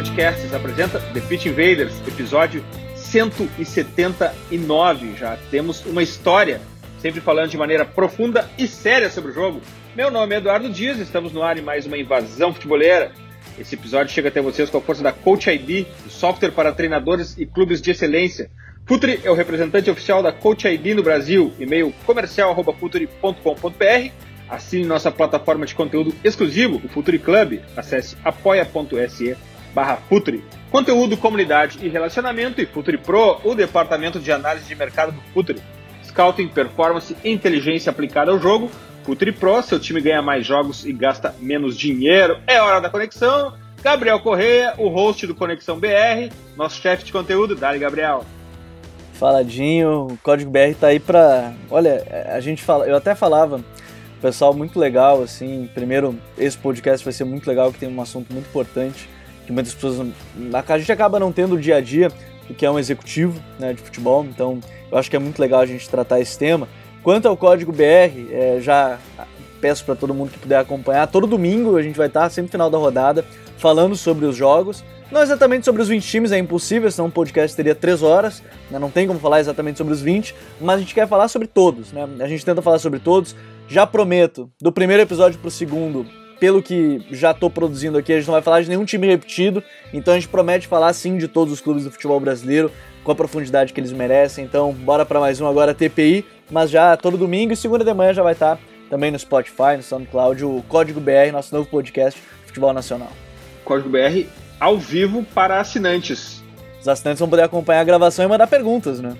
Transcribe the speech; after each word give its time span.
Podcasts 0.00 0.54
apresenta 0.54 0.98
The 0.98 1.20
Pitch 1.20 1.44
Invaders, 1.44 1.92
episódio 2.08 2.64
179 2.96 5.14
já. 5.14 5.36
Temos 5.50 5.84
uma 5.84 6.02
história, 6.02 6.58
sempre 6.98 7.20
falando 7.20 7.50
de 7.50 7.58
maneira 7.58 7.84
profunda 7.84 8.48
e 8.56 8.66
séria 8.66 9.10
sobre 9.10 9.30
o 9.30 9.34
jogo. 9.34 9.60
Meu 9.94 10.10
nome 10.10 10.34
é 10.34 10.38
Eduardo 10.38 10.70
Dias, 10.70 10.98
estamos 10.98 11.34
no 11.34 11.42
ar 11.42 11.58
em 11.58 11.60
mais 11.60 11.84
uma 11.84 11.98
invasão 11.98 12.54
futeboleira. 12.54 13.12
Esse 13.58 13.74
episódio 13.74 14.14
chega 14.14 14.28
até 14.28 14.40
vocês 14.40 14.70
com 14.70 14.78
a 14.78 14.80
força 14.80 15.02
da 15.02 15.12
Coach 15.12 15.50
o 16.06 16.08
software 16.08 16.52
para 16.52 16.72
treinadores 16.72 17.36
e 17.36 17.44
clubes 17.44 17.82
de 17.82 17.90
excelência. 17.90 18.50
Futuri 18.86 19.20
é 19.22 19.30
o 19.30 19.34
representante 19.34 19.90
oficial 19.90 20.22
da 20.22 20.32
Coach 20.32 20.66
ID 20.66 20.96
no 20.96 21.02
Brasil, 21.02 21.52
e-mail 21.58 21.92
comercial.futuri.com.br 22.06 24.30
Assine 24.50 24.84
nossa 24.84 25.12
plataforma 25.12 25.64
de 25.64 25.74
conteúdo 25.74 26.12
exclusivo, 26.24 26.82
o 26.84 26.88
Futuri 26.88 27.20
Club. 27.20 27.60
Acesse 27.76 28.16
apoia.se 28.24 29.36
barra 29.74 29.96
Futuri. 30.08 30.44
Conteúdo, 30.70 31.16
comunidade 31.16 31.78
e 31.82 31.88
relacionamento 31.88 32.60
e 32.60 32.66
Futuri 32.66 32.98
Pro, 32.98 33.40
o 33.44 33.54
departamento 33.54 34.20
de 34.20 34.30
análise 34.30 34.66
de 34.66 34.74
mercado 34.74 35.12
do 35.12 35.20
Futuri. 35.32 35.60
Scouting, 36.04 36.48
performance 36.48 37.16
e 37.24 37.30
inteligência 37.30 37.90
aplicada 37.90 38.30
ao 38.30 38.38
jogo. 38.38 38.70
Futuri 39.04 39.32
Pro, 39.32 39.62
seu 39.62 39.80
time 39.80 40.00
ganha 40.00 40.22
mais 40.22 40.46
jogos 40.46 40.84
e 40.84 40.92
gasta 40.92 41.34
menos 41.40 41.76
dinheiro. 41.76 42.38
É 42.46 42.60
hora 42.60 42.80
da 42.80 42.90
conexão. 42.90 43.54
Gabriel 43.82 44.20
Correia, 44.20 44.74
o 44.76 44.88
host 44.88 45.26
do 45.26 45.34
Conexão 45.34 45.78
BR, 45.78 46.30
nosso 46.56 46.80
chefe 46.80 47.04
de 47.04 47.12
conteúdo. 47.12 47.56
Dali, 47.56 47.78
Gabriel. 47.78 48.24
Faladinho, 49.14 50.08
o 50.12 50.18
Código 50.22 50.50
BR 50.50 50.74
tá 50.78 50.88
aí 50.88 51.00
pra. 51.00 51.52
Olha, 51.70 52.04
a 52.32 52.40
gente 52.40 52.62
fala. 52.62 52.86
Eu 52.86 52.96
até 52.96 53.14
falava 53.14 53.62
pessoal 54.20 54.54
muito 54.54 54.78
legal, 54.78 55.22
assim. 55.22 55.68
Primeiro, 55.74 56.16
esse 56.38 56.56
podcast 56.56 57.04
vai 57.04 57.12
ser 57.12 57.24
muito 57.24 57.48
legal, 57.48 57.72
que 57.72 57.78
tem 57.78 57.88
um 57.88 58.00
assunto 58.00 58.32
muito 58.32 58.46
importante, 58.46 59.08
que 59.50 59.54
muitas 59.54 59.74
pessoas. 59.74 60.06
A 60.68 60.78
gente 60.78 60.92
acaba 60.92 61.18
não 61.18 61.32
tendo 61.32 61.56
o 61.56 61.60
dia 61.60 61.76
a 61.76 61.80
dia, 61.80 62.10
o 62.48 62.54
que 62.54 62.64
é 62.64 62.70
um 62.70 62.78
executivo 62.78 63.38
né, 63.58 63.72
de 63.72 63.82
futebol, 63.82 64.24
então 64.24 64.60
eu 64.90 64.96
acho 64.96 65.10
que 65.10 65.16
é 65.16 65.18
muito 65.18 65.38
legal 65.38 65.60
a 65.60 65.66
gente 65.66 65.88
tratar 65.88 66.20
esse 66.20 66.38
tema. 66.38 66.68
Quanto 67.02 67.26
ao 67.26 67.36
código 67.36 67.72
BR, 67.72 68.30
é, 68.30 68.58
já 68.60 68.98
peço 69.60 69.84
para 69.84 69.94
todo 69.94 70.14
mundo 70.14 70.30
que 70.30 70.38
puder 70.38 70.58
acompanhar, 70.58 71.06
todo 71.06 71.26
domingo 71.26 71.76
a 71.76 71.82
gente 71.82 71.96
vai 71.96 72.06
estar, 72.06 72.30
sempre 72.30 72.48
no 72.48 72.52
final 72.52 72.70
da 72.70 72.78
rodada, 72.78 73.24
falando 73.58 73.96
sobre 73.96 74.24
os 74.24 74.36
jogos. 74.36 74.84
Não 75.10 75.22
exatamente 75.22 75.64
sobre 75.64 75.82
os 75.82 75.88
20 75.88 76.06
times, 76.06 76.30
é 76.30 76.38
impossível, 76.38 76.88
senão 76.88 77.08
um 77.08 77.10
podcast 77.10 77.56
teria 77.56 77.74
3 77.74 78.00
horas, 78.02 78.42
né? 78.70 78.78
não 78.78 78.90
tem 78.90 79.08
como 79.08 79.18
falar 79.18 79.40
exatamente 79.40 79.76
sobre 79.76 79.92
os 79.92 80.00
20, 80.00 80.34
mas 80.60 80.76
a 80.76 80.78
gente 80.78 80.94
quer 80.94 81.08
falar 81.08 81.26
sobre 81.26 81.48
todos, 81.48 81.90
né? 81.92 82.08
A 82.20 82.28
gente 82.28 82.44
tenta 82.44 82.62
falar 82.62 82.78
sobre 82.78 83.00
todos. 83.00 83.34
Já 83.66 83.84
prometo, 83.86 84.48
do 84.60 84.70
primeiro 84.70 85.02
episódio 85.02 85.38
pro 85.40 85.50
segundo, 85.50 86.06
pelo 86.40 86.62
que 86.62 87.06
já 87.10 87.34
tô 87.34 87.50
produzindo 87.50 87.98
aqui, 87.98 88.12
a 88.12 88.16
gente 88.16 88.26
não 88.26 88.32
vai 88.32 88.42
falar 88.42 88.62
de 88.62 88.68
nenhum 88.68 88.84
time 88.84 89.06
repetido, 89.06 89.62
então 89.92 90.14
a 90.14 90.16
gente 90.16 90.28
promete 90.28 90.66
falar 90.66 90.92
sim 90.94 91.18
de 91.18 91.28
todos 91.28 91.52
os 91.52 91.60
clubes 91.60 91.84
do 91.84 91.90
futebol 91.90 92.18
brasileiro, 92.18 92.72
com 93.04 93.12
a 93.12 93.14
profundidade 93.14 93.72
que 93.74 93.80
eles 93.80 93.92
merecem. 93.92 94.44
Então, 94.44 94.72
bora 94.72 95.04
para 95.04 95.20
mais 95.20 95.38
um 95.40 95.46
agora 95.46 95.74
TPI, 95.74 96.24
mas 96.50 96.70
já 96.70 96.96
todo 96.96 97.18
domingo 97.18 97.52
e 97.52 97.56
segunda 97.56 97.84
de 97.84 97.92
manhã 97.92 98.14
já 98.14 98.22
vai 98.22 98.32
estar 98.32 98.58
também 98.88 99.10
no 99.10 99.18
Spotify, 99.18 99.76
no 99.76 99.82
SoundCloud, 99.82 100.44
o 100.44 100.64
Código 100.66 100.98
BR, 100.98 101.30
nosso 101.30 101.54
novo 101.54 101.68
podcast 101.68 102.18
de 102.18 102.46
futebol 102.46 102.72
nacional. 102.72 103.12
Código 103.64 103.90
BR 103.90 104.26
ao 104.58 104.78
vivo 104.78 105.24
para 105.34 105.60
assinantes. 105.60 106.42
Os 106.80 106.88
assinantes 106.88 107.20
vão 107.20 107.28
poder 107.28 107.42
acompanhar 107.42 107.82
a 107.82 107.84
gravação 107.84 108.24
e 108.24 108.28
mandar 108.28 108.46
perguntas, 108.46 108.98
né? 108.98 109.14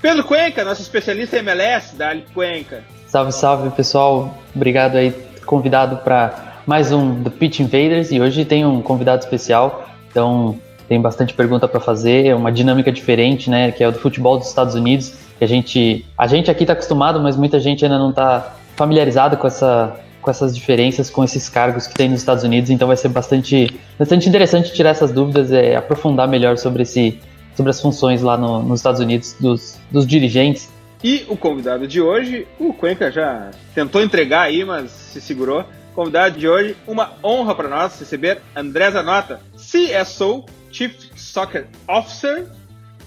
Pedro 0.00 0.24
Cuenca, 0.24 0.64
nosso 0.64 0.82
especialista 0.82 1.36
em 1.36 1.40
MLS, 1.40 1.94
Dali 1.94 2.24
Cuenca. 2.34 2.82
Salve, 3.06 3.30
salve 3.30 3.70
pessoal, 3.70 4.36
obrigado 4.56 4.96
aí, 4.96 5.12
convidado 5.44 5.98
para 5.98 6.51
mais 6.66 6.92
um 6.92 7.22
The 7.22 7.30
Pitch 7.30 7.60
Invaders 7.60 8.12
e 8.12 8.20
hoje 8.20 8.44
tem 8.44 8.64
um 8.64 8.80
convidado 8.80 9.22
especial, 9.22 9.88
então 10.10 10.58
tem 10.88 11.00
bastante 11.00 11.34
pergunta 11.34 11.66
para 11.66 11.80
fazer, 11.80 12.26
é 12.26 12.34
uma 12.34 12.52
dinâmica 12.52 12.92
diferente, 12.92 13.50
né, 13.50 13.72
que 13.72 13.82
é 13.82 13.88
o 13.88 13.92
do 13.92 13.98
futebol 13.98 14.38
dos 14.38 14.48
Estados 14.48 14.74
Unidos, 14.74 15.14
que 15.38 15.44
a 15.44 15.48
gente, 15.48 16.04
a 16.16 16.26
gente 16.26 16.50
aqui 16.50 16.62
está 16.62 16.72
acostumado, 16.72 17.20
mas 17.20 17.36
muita 17.36 17.58
gente 17.58 17.84
ainda 17.84 17.98
não 17.98 18.10
está 18.10 18.54
familiarizado 18.76 19.36
com 19.36 19.46
essa 19.46 19.98
com 20.22 20.30
essas 20.30 20.54
diferenças, 20.54 21.10
com 21.10 21.24
esses 21.24 21.48
cargos 21.48 21.88
que 21.88 21.94
tem 21.94 22.08
nos 22.08 22.20
Estados 22.20 22.44
Unidos, 22.44 22.70
então 22.70 22.86
vai 22.86 22.96
ser 22.96 23.08
bastante, 23.08 23.68
bastante 23.98 24.28
interessante 24.28 24.72
tirar 24.72 24.90
essas 24.90 25.10
dúvidas, 25.10 25.50
é, 25.50 25.74
aprofundar 25.74 26.28
melhor 26.28 26.56
sobre, 26.56 26.84
esse, 26.84 27.18
sobre 27.56 27.70
as 27.70 27.80
funções 27.80 28.22
lá 28.22 28.36
no, 28.36 28.62
nos 28.62 28.78
Estados 28.78 29.00
Unidos 29.00 29.34
dos, 29.40 29.80
dos 29.90 30.06
dirigentes. 30.06 30.70
E 31.02 31.24
o 31.28 31.36
convidado 31.36 31.88
de 31.88 32.00
hoje, 32.00 32.46
o 32.60 32.72
Cuenca 32.72 33.10
já 33.10 33.50
tentou 33.74 34.00
entregar 34.00 34.42
aí, 34.42 34.64
mas 34.64 34.92
se 34.92 35.20
segurou. 35.20 35.64
Convidado 35.94 36.38
de 36.38 36.48
hoje, 36.48 36.74
uma 36.86 37.12
honra 37.22 37.54
para 37.54 37.68
nós 37.68 38.00
receber 38.00 38.40
André 38.56 38.90
Zanota, 38.90 39.42
CSO, 39.54 40.44
Chief 40.70 40.94
Soccer 41.14 41.66
Officer, 41.86 42.46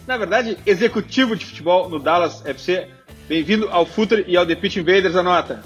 na 0.05 0.17
verdade, 0.17 0.55
executivo 0.67 1.35
de 1.35 1.47
futebol 1.47 1.89
no 1.89 1.97
Dallas 1.97 2.45
FC. 2.45 2.87
Bem-vindo 3.27 3.67
ao 3.69 3.87
Futre 3.87 4.23
e 4.27 4.37
ao 4.37 4.45
The 4.45 4.53
Pitch 4.53 4.75
Invaders, 4.75 5.13
Zanota. 5.13 5.63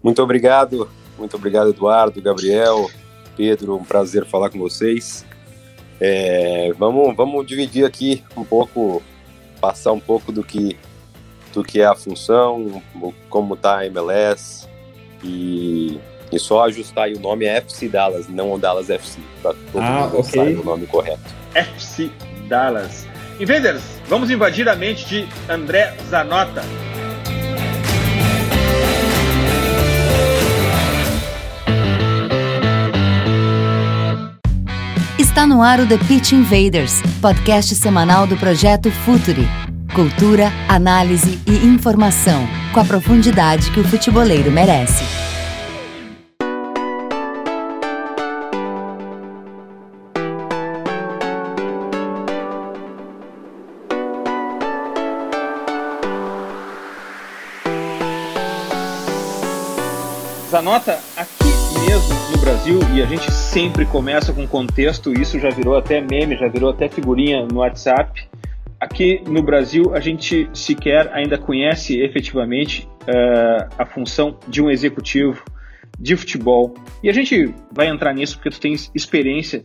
Muito 0.00 0.22
obrigado, 0.22 0.88
muito 1.18 1.36
obrigado, 1.36 1.70
Eduardo, 1.70 2.22
Gabriel, 2.22 2.88
Pedro, 3.36 3.74
um 3.74 3.84
prazer 3.84 4.24
falar 4.24 4.48
com 4.48 4.60
vocês. 4.60 5.26
É, 6.00 6.72
vamos, 6.78 7.16
vamos 7.16 7.44
dividir 7.44 7.84
aqui 7.84 8.22
um 8.36 8.44
pouco, 8.44 9.02
passar 9.60 9.90
um 9.90 10.00
pouco 10.00 10.30
do 10.30 10.44
que, 10.44 10.78
do 11.52 11.64
que 11.64 11.80
é 11.80 11.86
a 11.86 11.96
função, 11.96 12.80
como 13.28 13.54
está 13.54 13.78
a 13.78 13.86
MLS 13.86 14.68
e, 15.24 15.98
e 16.32 16.38
só 16.38 16.64
ajustar 16.64 17.04
aí 17.04 17.14
o 17.14 17.20
nome 17.20 17.44
é 17.44 17.56
FC 17.56 17.88
Dallas, 17.88 18.28
não 18.28 18.52
o 18.52 18.58
Dallas 18.58 18.90
FC, 18.90 19.20
para 19.42 19.54
todo 19.72 19.82
ah, 19.82 20.02
mundo 20.02 20.20
okay. 20.20 20.40
sair 20.40 20.58
o 20.58 20.64
nome 20.64 20.86
correto. 20.86 21.20
FC 21.54 22.10
Dallas. 22.48 23.06
Invaders, 23.38 23.82
vamos 24.06 24.30
invadir 24.30 24.68
a 24.68 24.76
mente 24.76 25.06
de 25.06 25.28
André 25.48 25.94
Zanota. 26.08 26.62
Está 35.18 35.46
no 35.46 35.62
ar 35.62 35.80
o 35.80 35.86
The 35.86 35.96
Pitch 35.96 36.32
Invaders, 36.32 37.00
podcast 37.22 37.74
semanal 37.74 38.26
do 38.26 38.36
projeto 38.36 38.90
Futuri. 38.90 39.48
Cultura, 39.94 40.52
análise 40.68 41.40
e 41.46 41.66
informação, 41.66 42.46
com 42.72 42.80
a 42.80 42.84
profundidade 42.84 43.70
que 43.72 43.80
o 43.80 43.84
futeboleiro 43.84 44.52
merece. 44.52 45.19
Zanota, 60.50 60.98
aqui 61.16 61.44
mesmo 61.86 62.32
no 62.32 62.38
Brasil, 62.38 62.80
e 62.92 63.00
a 63.00 63.06
gente 63.06 63.30
sempre 63.30 63.86
começa 63.86 64.32
com 64.32 64.48
contexto, 64.48 65.12
isso 65.12 65.38
já 65.38 65.48
virou 65.48 65.76
até 65.76 66.00
meme, 66.00 66.36
já 66.36 66.48
virou 66.48 66.70
até 66.70 66.88
figurinha 66.88 67.46
no 67.46 67.60
WhatsApp. 67.60 68.28
Aqui 68.80 69.22
no 69.28 69.44
Brasil, 69.44 69.94
a 69.94 70.00
gente 70.00 70.50
sequer 70.52 71.08
ainda 71.12 71.38
conhece 71.38 72.00
efetivamente 72.00 72.88
uh, 73.02 73.72
a 73.78 73.86
função 73.86 74.40
de 74.48 74.60
um 74.60 74.68
executivo 74.68 75.40
de 75.96 76.16
futebol. 76.16 76.74
E 77.00 77.08
a 77.08 77.12
gente 77.12 77.54
vai 77.70 77.86
entrar 77.86 78.12
nisso 78.12 78.34
porque 78.34 78.50
tu 78.50 78.58
tens 78.58 78.90
experiência. 78.92 79.62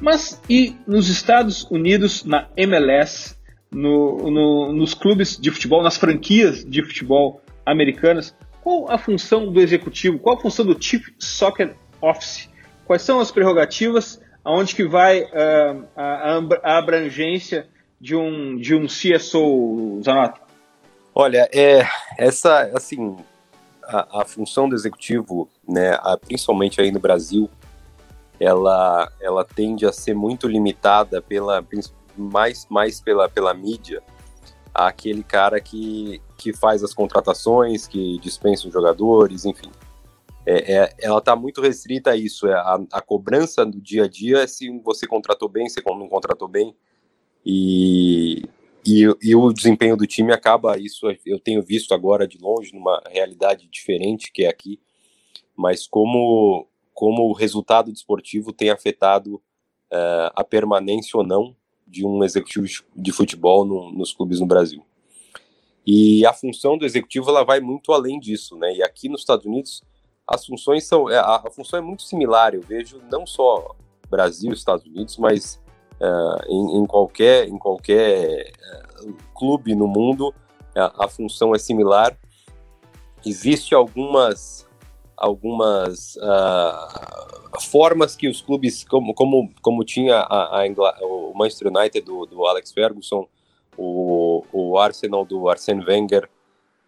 Mas 0.00 0.40
e 0.48 0.74
nos 0.86 1.10
Estados 1.10 1.70
Unidos, 1.70 2.24
na 2.24 2.48
MLS, 2.56 3.36
no, 3.70 4.30
no, 4.30 4.72
nos 4.72 4.94
clubes 4.94 5.36
de 5.38 5.50
futebol, 5.50 5.82
nas 5.82 5.98
franquias 5.98 6.64
de 6.64 6.82
futebol 6.82 7.42
americanas, 7.66 8.34
qual 8.62 8.90
a 8.90 8.96
função 8.96 9.52
do 9.52 9.60
executivo? 9.60 10.18
Qual 10.18 10.36
a 10.36 10.40
função 10.40 10.64
do 10.64 10.80
Chief 10.80 11.08
Soccer 11.18 11.74
Office? 12.00 12.48
Quais 12.86 13.02
são 13.02 13.20
as 13.20 13.30
prerrogativas? 13.30 14.20
Aonde 14.44 14.74
que 14.74 14.84
vai 14.84 15.22
uh, 15.22 15.84
a, 15.96 16.38
a, 16.62 16.78
abrangência 16.78 17.68
de 18.00 18.16
um, 18.16 18.56
de 18.56 18.74
um 18.74 18.86
CSO, 18.86 20.00
Zanato? 20.02 20.40
Olha, 21.14 21.48
é, 21.52 21.86
essa, 22.16 22.70
assim, 22.74 23.16
a, 23.84 24.22
a 24.22 24.24
função 24.24 24.68
do 24.68 24.74
executivo, 24.74 25.48
né, 25.68 25.96
a, 26.00 26.16
principalmente 26.16 26.80
aí 26.80 26.90
no 26.90 26.98
Brasil, 26.98 27.48
ela, 28.40 29.10
ela 29.20 29.44
tende 29.44 29.86
a 29.86 29.92
ser 29.92 30.14
muito 30.14 30.48
limitada 30.48 31.20
pela 31.20 31.64
mais, 32.16 32.66
mais 32.68 33.00
pela, 33.00 33.28
pela 33.28 33.54
mídia 33.54 34.02
aquele 34.74 35.22
cara 35.22 35.60
que, 35.60 36.20
que 36.42 36.52
faz 36.52 36.82
as 36.82 36.92
contratações, 36.92 37.86
que 37.86 38.18
dispensa 38.18 38.66
os 38.66 38.72
jogadores, 38.72 39.44
enfim. 39.44 39.70
É, 40.44 40.74
é, 40.74 40.94
ela 40.98 41.18
está 41.18 41.36
muito 41.36 41.60
restrita 41.60 42.10
a 42.10 42.16
isso. 42.16 42.48
É 42.48 42.54
a, 42.54 42.80
a, 42.92 43.00
cobrança 43.00 43.64
do 43.64 43.80
dia 43.80 44.04
a 44.04 44.08
dia 44.08 44.38
é 44.38 44.46
se 44.46 44.68
você 44.80 45.06
contratou 45.06 45.48
bem, 45.48 45.68
se 45.68 45.80
não 45.86 46.08
contratou 46.08 46.48
bem. 46.48 46.74
E, 47.46 48.42
e, 48.84 49.04
e, 49.22 49.36
o 49.36 49.52
desempenho 49.52 49.96
do 49.96 50.06
time 50.06 50.32
acaba 50.32 50.76
isso. 50.76 51.06
Eu 51.24 51.38
tenho 51.38 51.62
visto 51.62 51.94
agora 51.94 52.26
de 52.26 52.38
longe, 52.38 52.74
numa 52.74 53.00
realidade 53.08 53.68
diferente 53.68 54.32
que 54.32 54.44
é 54.44 54.48
aqui, 54.48 54.80
mas 55.56 55.86
como, 55.86 56.66
como 56.92 57.28
o 57.28 57.32
resultado 57.32 57.92
desportivo 57.92 58.52
tem 58.52 58.70
afetado 58.70 59.36
uh, 59.36 60.32
a 60.34 60.42
permanência 60.42 61.16
ou 61.16 61.24
não 61.24 61.54
de 61.86 62.04
um 62.04 62.24
executivo 62.24 62.66
de 62.96 63.12
futebol 63.12 63.64
no, 63.64 63.92
nos 63.92 64.12
clubes 64.12 64.40
no 64.40 64.46
Brasil. 64.46 64.84
E 65.86 66.24
a 66.24 66.32
função 66.32 66.78
do 66.78 66.84
executivo 66.84 67.30
ela 67.30 67.44
vai 67.44 67.60
muito 67.60 67.92
além 67.92 68.20
disso, 68.20 68.56
né? 68.56 68.74
E 68.74 68.82
aqui 68.82 69.08
nos 69.08 69.20
Estados 69.22 69.44
Unidos 69.44 69.82
as 70.26 70.46
funções 70.46 70.84
são 70.86 71.10
é, 71.10 71.18
a, 71.18 71.42
a 71.44 71.50
função 71.50 71.78
é 71.78 71.82
muito 71.82 72.02
similar. 72.02 72.54
Eu 72.54 72.62
vejo 72.62 73.02
não 73.10 73.26
só 73.26 73.74
Brasil, 74.08 74.52
Estados 74.52 74.86
Unidos, 74.86 75.16
mas 75.16 75.60
uh, 76.00 76.48
em, 76.48 76.78
em, 76.78 76.86
qualquer 76.86 77.48
em 77.48 77.58
qualquer 77.58 78.52
uh, 79.02 79.14
clube 79.34 79.74
no 79.74 79.88
mundo 79.88 80.32
a, 80.76 81.04
a 81.04 81.08
função 81.08 81.54
é 81.54 81.58
similar. 81.58 82.16
Existe 83.24 83.74
algumas 83.74 84.68
algumas 85.16 86.16
uh, 86.16 87.60
formas 87.60 88.16
que 88.16 88.28
os 88.28 88.40
clubes, 88.42 88.82
como, 88.82 89.14
como, 89.14 89.50
como 89.62 89.84
tinha 89.84 90.16
a, 90.16 90.62
a 90.62 90.66
o 91.02 91.32
Manchester 91.32 91.68
United 91.68 92.04
do, 92.04 92.26
do 92.26 92.44
Alex 92.44 92.72
Ferguson, 92.72 93.28
o, 93.76 94.44
o 94.52 94.78
Arsenal 94.78 95.24
do 95.24 95.48
Arsene 95.48 95.84
Wenger, 95.84 96.28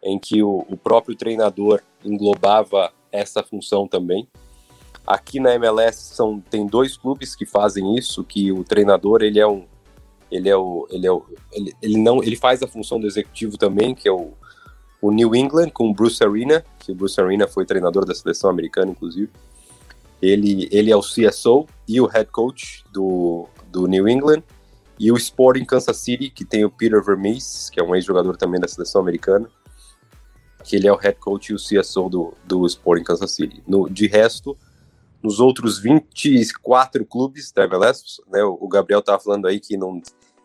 em 0.03 0.19
que 0.19 0.43
o, 0.43 0.65
o 0.69 0.77
próprio 0.77 1.17
treinador 1.17 1.81
englobava 2.05 2.93
essa 3.11 3.43
função 3.43 3.87
também. 3.89 4.29
Aqui 5.07 5.39
na 5.39 5.55
MLS 5.55 6.15
são, 6.15 6.41
tem 6.41 6.67
dois 6.67 6.97
clubes 6.97 7.35
que 7.35 7.47
fazem 7.47 7.97
isso, 7.97 8.25
que 8.25 8.51
o 8.53 8.65
treinador 8.65 9.23
ele 9.23 9.39
é 9.39 9.47
um 9.47 9.65
ele 10.31 10.49
é 10.49 10.57
o 10.57 10.89
ele 10.91 11.07
é 11.07 11.13
o 11.13 11.25
ele, 11.53 11.75
ele 11.81 11.99
não 11.99 12.23
ele 12.23 12.35
faz 12.35 12.63
a 12.63 12.67
função 12.67 12.99
do 12.99 13.07
executivo 13.07 13.57
também, 13.57 13.95
que 13.95 14.09
é 14.09 14.13
o 14.13 14.33
o 15.05 15.13
New 15.13 15.35
England 15.35 15.69
com 15.69 15.91
o 15.91 15.93
Bruce 15.93 16.25
Arena, 16.25 16.65
que 16.79 16.91
o 16.91 16.95
Bruce 16.95 17.21
Arena 17.21 17.47
foi 17.47 17.67
treinador 17.67 18.07
da 18.07 18.15
seleção 18.15 18.49
americana, 18.49 18.91
inclusive. 18.91 19.31
Ele, 20.23 20.67
ele 20.73 20.91
é 20.91 20.97
o 20.97 21.03
CSO 21.03 21.67
e 21.87 22.01
o 22.01 22.07
head 22.07 22.31
coach 22.31 22.83
do, 22.91 23.47
do 23.71 23.87
New 23.87 24.09
England. 24.09 24.43
E 24.99 25.11
o 25.11 25.17
Sporting 25.17 25.65
Kansas 25.65 25.97
City, 25.97 26.31
que 26.31 26.45
tem 26.45 26.65
o 26.65 26.71
Peter 26.71 27.03
Vermees, 27.03 27.69
que 27.71 27.81
é 27.81 27.83
um 27.83 27.95
ex-jogador 27.95 28.37
também 28.37 28.61
da 28.61 28.69
seleção 28.69 29.01
americana, 29.01 29.49
que 30.63 30.77
ele 30.77 30.87
é 30.87 30.93
o 30.93 30.97
head 30.97 31.19
coach 31.19 31.51
e 31.51 31.55
o 31.55 31.59
CSO 31.59 32.09
do, 32.09 32.35
do 32.45 32.67
Sporting 32.67 33.05
Kansas 33.05 33.33
City. 33.33 33.63
No, 33.67 33.89
de 33.89 34.07
resto, 34.07 34.57
nos 35.23 35.41
outros 35.41 35.79
24 35.79 37.05
clubes 37.05 37.53
da 37.53 37.65
MLS, 37.65 38.23
né, 38.29 38.43
o 38.45 38.69
Gabriel 38.69 39.01
estava 39.01 39.19
falando 39.19 39.47
aí 39.47 39.59
que 39.59 39.77
não 39.77 40.01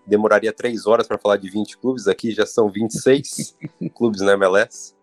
demoraria 0.06 0.51
três 0.51 0.88
horas 0.88 1.07
para 1.07 1.19
falar 1.19 1.38
de 1.38 1.50
20 1.50 1.78
clubes, 1.78 2.07
aqui 2.07 2.31
já 2.31 2.46
são 2.46 2.69
26 2.69 3.56
clubes 3.94 4.22
na 4.22 4.34
MLS. 4.34 4.96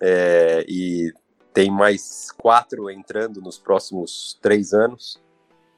É, 0.00 0.64
e 0.68 1.12
tem 1.54 1.70
mais 1.70 2.32
quatro 2.32 2.90
entrando 2.90 3.40
nos 3.40 3.58
próximos 3.58 4.36
três 4.42 4.72
anos. 4.72 5.21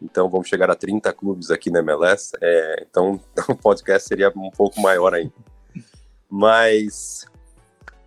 Então 0.04 0.28
vamos 0.28 0.48
chegar 0.48 0.70
a 0.70 0.74
30 0.74 1.12
clubes 1.14 1.50
aqui 1.50 1.70
na 1.70 1.78
MLS. 1.78 2.32
É, 2.40 2.86
então 2.88 3.18
o 3.48 3.56
podcast 3.56 4.06
seria 4.06 4.30
um 4.36 4.50
pouco 4.50 4.80
maior 4.80 5.14
ainda. 5.14 5.32
Mas, 6.28 7.24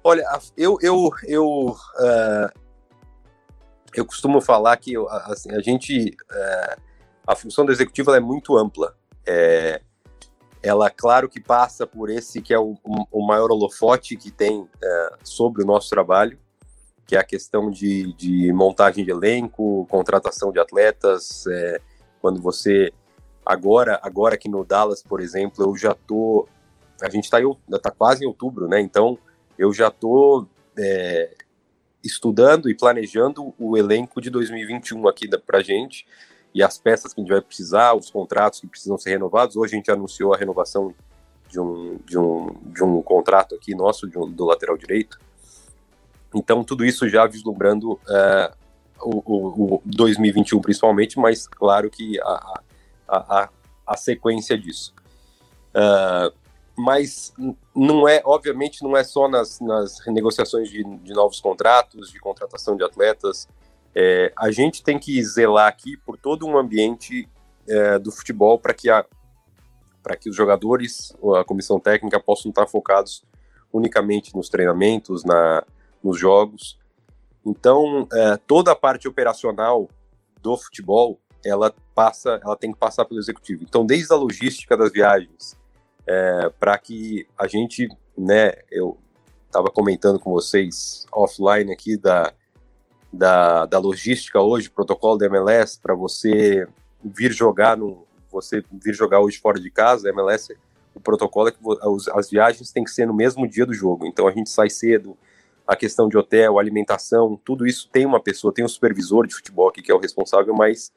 olha, 0.04 0.24
eu, 0.56 0.78
eu, 0.82 1.10
eu, 1.24 1.46
uh, 1.70 2.60
eu 3.94 4.06
costumo 4.06 4.40
falar 4.40 4.78
que 4.78 4.94
assim, 5.26 5.52
a 5.54 5.62
gente, 5.62 6.16
uh, 6.32 6.82
a 7.26 7.36
função 7.36 7.66
do 7.66 7.72
executivo 7.72 8.14
é 8.14 8.20
muito 8.20 8.56
ampla. 8.58 8.96
É, 9.26 9.82
ela, 10.62 10.90
claro 10.90 11.30
que 11.30 11.40
passa 11.40 11.88
por 11.88 12.10
esse 12.10 12.42
que 12.42 12.54
é 12.54 12.60
o, 12.60 12.78
o 13.12 13.26
maior 13.26 13.52
holofote 13.52 14.18
que 14.18 14.32
tem 14.32 14.68
é, 14.84 15.14
sobre 15.24 15.64
o 15.64 15.66
nosso 15.66 15.90
trabalho, 15.90 16.38
que 17.08 17.16
é 17.16 17.20
a 17.20 17.24
questão 17.24 17.72
de, 17.72 18.14
de 18.14 18.52
montagem 18.52 19.06
de 19.06 19.10
elenco, 19.10 19.88
contratação 19.90 20.52
de 20.52 20.60
atletas. 20.60 21.48
É, 21.48 21.82
quando 22.22 22.42
você 22.42 22.92
agora, 23.46 23.98
agora 24.04 24.36
aqui 24.36 24.50
no 24.50 24.66
Dallas, 24.66 25.02
por 25.02 25.22
exemplo, 25.22 25.64
eu 25.64 25.78
já 25.78 25.94
tô, 25.94 26.48
a 27.02 27.10
gente 27.10 27.24
está 27.24 27.40
tá 27.82 27.92
quase 27.92 28.26
em 28.26 28.28
outubro, 28.28 28.68
né? 28.68 28.82
Então 28.82 29.18
eu 29.58 29.74
já 29.74 29.90
tô 29.90 30.46
é, 30.78 31.34
estudando 32.04 32.70
e 32.70 32.76
planejando 32.76 33.54
o 33.58 33.78
elenco 33.78 34.20
de 34.20 34.30
2021 34.30 35.08
aqui 35.08 35.30
para 35.40 35.62
gente 35.62 36.06
e 36.54 36.62
as 36.62 36.78
peças 36.78 37.14
que 37.14 37.22
a 37.22 37.24
gente 37.24 37.32
vai 37.32 37.42
precisar, 37.42 37.94
os 37.94 38.10
contratos 38.10 38.60
que 38.60 38.68
precisam 38.68 38.98
ser 38.98 39.12
renovados. 39.12 39.56
Hoje 39.56 39.76
a 39.76 39.78
gente 39.78 39.92
anunciou 39.92 40.34
a 40.34 40.38
renovação 40.38 40.94
de 41.50 41.60
um, 41.60 41.98
de 42.06 42.18
um, 42.18 42.54
de 42.66 42.84
um 42.84 43.02
contrato 43.02 43.56
aqui 43.56 43.74
nosso, 43.74 44.10
um, 44.18 44.30
do 44.30 44.46
lateral 44.46 44.78
direito. 44.78 45.20
Então, 46.38 46.64
tudo 46.64 46.86
isso 46.86 47.10
já 47.10 47.26
vislumbrando 47.26 47.94
uh, 47.94 48.56
o, 49.02 49.76
o, 49.76 49.82
2021 49.86 50.62
principalmente, 50.62 51.20
mas 51.20 51.48
claro 51.48 51.90
que 51.90 52.20
a, 52.22 52.62
a, 53.08 53.18
a, 53.18 53.50
a 53.88 53.98
sequência 53.98 54.58
disso. 54.58 54.94
Uh, 55.70 56.32
mas 56.78 57.34
não 57.76 58.08
é, 58.08 58.22
obviamente, 58.24 58.84
não 58.84 58.96
é 58.96 59.04
só 59.04 59.28
nas, 59.28 59.60
nas 59.60 59.98
negociações 60.06 60.70
de, 60.70 60.84
de 60.84 61.14
novos 61.14 61.40
contratos, 61.40 62.12
de 62.12 62.20
contratação 62.20 62.78
de 62.78 62.84
atletas, 62.84 63.48
é, 63.96 64.32
a 64.38 64.52
gente 64.52 64.84
tem 64.84 65.00
que 65.00 65.24
zelar 65.24 65.68
aqui 65.68 65.98
por 65.98 66.18
todo 66.20 66.46
um 66.46 66.56
ambiente 66.56 67.28
é, 67.68 67.98
do 67.98 68.12
futebol 68.12 68.60
para 68.60 68.72
que, 68.72 68.92
a, 68.92 69.04
que 70.20 70.30
os 70.30 70.36
jogadores, 70.36 71.12
a 71.40 71.44
comissão 71.44 71.80
técnica 71.80 72.20
possam 72.20 72.50
estar 72.50 72.68
focados 72.68 73.24
unicamente 73.74 74.36
nos 74.36 74.50
treinamentos, 74.50 75.24
na, 75.24 75.64
nos 76.04 76.20
jogos. 76.20 76.80
Então, 77.46 78.08
é, 78.14 78.38
toda 78.38 78.72
a 78.72 78.76
parte 78.76 79.08
operacional 79.08 79.90
do 80.42 80.58
futebol, 80.58 81.20
ela 81.46 81.74
passa, 81.96 82.40
ela 82.44 82.56
tem 82.56 82.72
que 82.72 82.78
passar 82.78 83.06
pelo 83.06 83.20
executivo. 83.20 83.64
Então, 83.64 83.86
desde 83.86 84.12
a 84.14 84.18
logística 84.18 84.76
das 84.76 84.92
viagens, 84.92 85.58
é, 86.06 86.50
para 86.60 86.78
que 86.78 87.28
a 87.38 87.48
gente, 87.48 87.88
né, 88.18 88.54
eu 88.72 88.98
estava 89.46 89.70
comentando 89.70 90.20
com 90.20 90.32
vocês 90.32 91.06
offline 91.12 91.72
aqui 91.72 91.98
da 91.98 92.34
da, 93.12 93.66
da 93.66 93.80
logística 93.80 94.40
hoje, 94.40 94.70
protocolo 94.70 95.18
da 95.18 95.26
MLS, 95.28 95.80
para 95.80 95.96
você 95.96 96.68
vir 97.04 97.32
jogar 97.32 97.78
no 97.78 98.06
você 98.30 98.64
vir 98.72 98.94
jogar 98.94 99.22
hoje 99.22 99.40
fora 99.40 99.60
de 99.60 99.72
casa, 99.72 100.08
a 100.08 100.12
MLS, 100.12 100.56
o 100.94 101.00
protocolo 101.00 101.48
é 101.48 101.52
que 101.52 101.60
as 102.14 102.30
viagens 102.30 102.72
têm 102.72 102.84
que 102.84 102.92
ser 102.92 103.08
no 103.08 103.14
mesmo 103.14 103.48
dia 103.48 103.66
do 103.66 103.74
jogo. 103.74 104.06
Então 104.06 104.28
a 104.28 104.32
gente 104.32 104.50
sai 104.50 104.70
cedo, 104.70 105.18
a 105.68 105.76
questão 105.76 106.08
de 106.08 106.18
hotel, 106.18 106.58
alimentação, 106.58 107.40
tudo 107.44 107.68
isso 107.68 107.90
tem 107.92 108.06
uma 108.06 108.22
pessoa, 108.22 108.54
tem 108.54 108.64
um 108.64 108.70
supervisor 108.70 109.28
de 109.28 109.36
futebol 109.36 109.68
aqui 109.68 109.82
que 109.82 109.92
é 109.92 109.96
o 109.96 110.00
responsável, 110.00 110.54
mas 110.54 110.92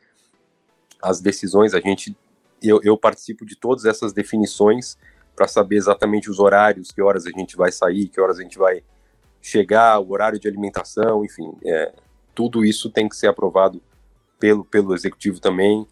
as 1.03 1.21
decisões 1.21 1.75
a 1.75 1.81
gente 1.81 2.17
eu, 2.63 2.81
eu 2.83 2.97
participo 2.97 3.45
de 3.45 3.57
todas 3.57 3.85
essas 3.85 4.13
definições 4.13 4.97
para 5.35 5.49
saber 5.49 5.77
exatamente 5.77 6.31
os 6.31 6.39
horários, 6.39 6.93
que 6.93 7.01
horas 7.01 7.27
a 7.27 7.31
gente 7.31 7.57
vai 7.57 7.73
sair, 7.73 8.09
que 8.09 8.21
horas 8.21 8.39
a 8.39 8.43
gente 8.43 8.59
vai 8.59 8.83
chegar, 9.41 9.99
o 9.99 10.11
horário 10.11 10.39
de 10.39 10.47
alimentação, 10.47 11.25
enfim, 11.25 11.51
é, 11.65 11.93
tudo 12.35 12.65
isso 12.65 12.91
tem 12.91 13.09
que 13.09 13.17
ser 13.17 13.29
aprovado 13.29 13.83
pelo, 14.39 14.65
pelo 14.65 14.95
executivo 14.95 15.41
também. 15.41 15.87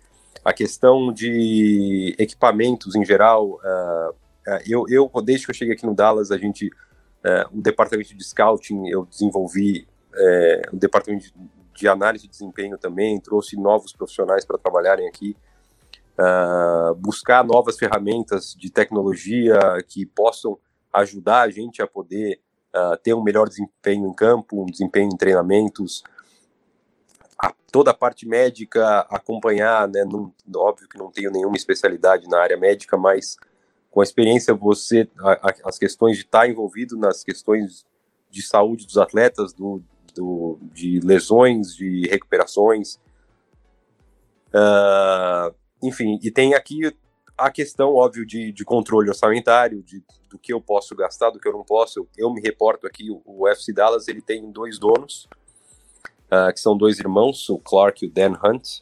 A 0.45 0.53
questão 0.53 1.13
de 1.13 2.15
equipamentos 2.19 2.95
em 2.95 3.05
geral, 3.05 3.53
uh, 3.55 4.15
eu, 4.67 4.87
eu, 4.89 5.11
desde 5.23 5.47
que 5.47 5.51
eu 5.51 5.55
cheguei 5.55 5.75
aqui 5.75 5.87
no 5.87 5.95
Dallas, 5.95 6.31
a 6.31 6.39
gente, 6.39 6.71
uh, 7.25 7.59
o 7.59 7.63
departamento 7.63 8.17
de 8.17 8.25
scouting, 8.25 8.89
eu 8.89 9.07
desenvolvi 9.07 9.87
o 10.73 10.77
departamento 10.77 11.27
de, 11.73 11.87
análise 11.87 12.25
de 12.25 12.31
desempenho 12.31 12.77
também, 12.77 13.21
trouxe 13.21 13.55
novos 13.57 13.93
profissionais 13.93 14.45
para 14.45 14.59
trabalharem 14.59 15.07
aqui. 15.07 15.37
buscar 16.97 17.45
novas 17.45 17.79
ferramentas 17.79 18.53
de 18.59 18.69
tecnologia 18.69 19.61
que 19.87 20.05
possam 20.05 20.59
ajudar 20.93 21.43
a 21.43 21.51
gente 21.51 21.81
a 21.81 21.87
poder 21.87 22.41
uh, 22.75 22.97
ter 23.03 23.15
um 23.15 23.23
melhor 23.23 23.49
desempenho 23.49 24.07
em 24.07 24.15
campo, 24.15 24.63
um 24.63 24.67
desempenho 24.67 25.09
em 25.13 25.17
treinamentos, 25.17 26.03
a, 27.39 27.53
toda 27.71 27.91
a 27.91 27.95
parte 27.95 28.27
médica, 28.27 29.01
acompanhar, 29.11 29.89
né, 29.89 30.05
não, 30.05 30.33
óbvio 30.57 30.89
que 30.89 30.99
não 30.99 31.11
tenho 31.11 31.31
nenhuma 31.31 31.57
especialidade 31.57 32.29
na 32.29 32.41
área 32.41 32.57
médica, 32.57 32.97
mas 32.97 33.37
com 33.99 34.01
a 34.01 34.05
experiência 34.05 34.55
você, 34.55 35.09
a, 35.19 35.49
a, 35.49 35.55
as 35.65 35.77
questões 35.77 36.17
de 36.17 36.23
estar 36.23 36.49
envolvido 36.49 36.97
nas 36.97 37.25
questões 37.25 37.85
de 38.31 38.43
saúde 38.43 38.87
dos 38.87 38.97
atletas, 38.97 39.53
do, 39.53 39.83
do, 40.15 40.57
de 40.73 41.01
lesões, 41.01 41.75
de 41.75 42.07
recuperações, 42.09 43.01
Uh, 44.49 45.55
enfim, 45.83 46.19
e 46.23 46.31
tem 46.31 46.55
aqui 46.55 46.81
a 47.37 47.51
questão, 47.51 47.95
óbvio, 47.95 48.25
de, 48.25 48.51
de 48.51 48.65
controle 48.65 49.09
orçamentário, 49.09 49.83
de, 49.83 50.03
do 50.31 50.39
que 50.39 50.53
eu 50.53 50.61
posso 50.61 50.97
gastar, 50.97 51.31
do 51.31 51.39
que 51.39 51.47
eu 51.47 51.53
não 51.53 51.63
posso. 51.65 52.01
Eu, 52.01 52.09
eu 52.17 52.33
me 52.33 52.41
reporto 52.41 52.87
aqui, 52.87 53.11
o, 53.11 53.21
o 53.27 53.47
FC 53.49 53.73
Dallas, 53.73 54.09
ele 54.09 54.23
tem 54.23 54.51
dois 54.51 54.79
donos, 54.79 55.29
uh, 56.33 56.53
que 56.53 56.61
são 56.61 56.77
dois 56.77 56.99
irmãos, 56.99 57.49
o 57.51 57.59
Clark 57.59 58.05
e 58.05 58.09
o 58.09 58.11
Dan 58.11 58.39
Hunt, 58.43 58.81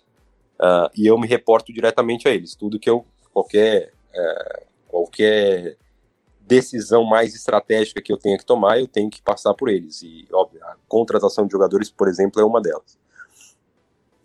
uh, 0.61 0.89
e 0.97 1.07
eu 1.07 1.19
me 1.19 1.27
reporto 1.27 1.73
diretamente 1.73 2.29
a 2.29 2.31
eles. 2.31 2.55
Tudo 2.55 2.79
que 2.79 2.89
eu, 2.89 3.05
qualquer, 3.33 3.93
uh, 4.15 4.67
qualquer 4.89 5.77
decisão 6.41 7.05
mais 7.05 7.35
estratégica 7.35 8.01
que 8.01 8.13
eu 8.13 8.17
tenha 8.17 8.39
que 8.39 8.47
tomar, 8.47 8.79
eu 8.79 8.87
tenho 8.87 9.11
que 9.11 9.21
passar 9.21 9.53
por 9.55 9.69
eles. 9.69 10.03
E, 10.03 10.27
óbvio, 10.33 10.63
a 10.65 10.77
contratação 10.89 11.47
de 11.47 11.53
jogadores, 11.53 11.91
por 11.91 12.09
exemplo, 12.09 12.41
é 12.41 12.45
uma 12.45 12.61
delas. 12.61 12.99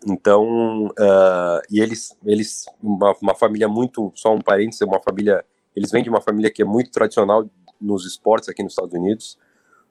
Então, 0.06 0.86
uh, 0.86 1.62
e 1.70 1.80
eles, 1.80 2.16
eles 2.24 2.66
uma, 2.82 3.14
uma, 3.20 3.34
família 3.34 3.68
muito, 3.68 4.12
só 4.14 4.34
um 4.34 4.40
parênteses, 4.40 4.80
uma 4.82 5.00
família, 5.00 5.44
eles 5.74 5.90
vêm 5.90 6.02
de 6.02 6.10
uma 6.10 6.20
família 6.20 6.50
que 6.50 6.62
é 6.62 6.64
muito 6.64 6.90
tradicional 6.90 7.48
nos 7.80 8.04
esportes 8.06 8.48
aqui 8.48 8.62
nos 8.62 8.72
Estados 8.72 8.94
Unidos. 8.94 9.38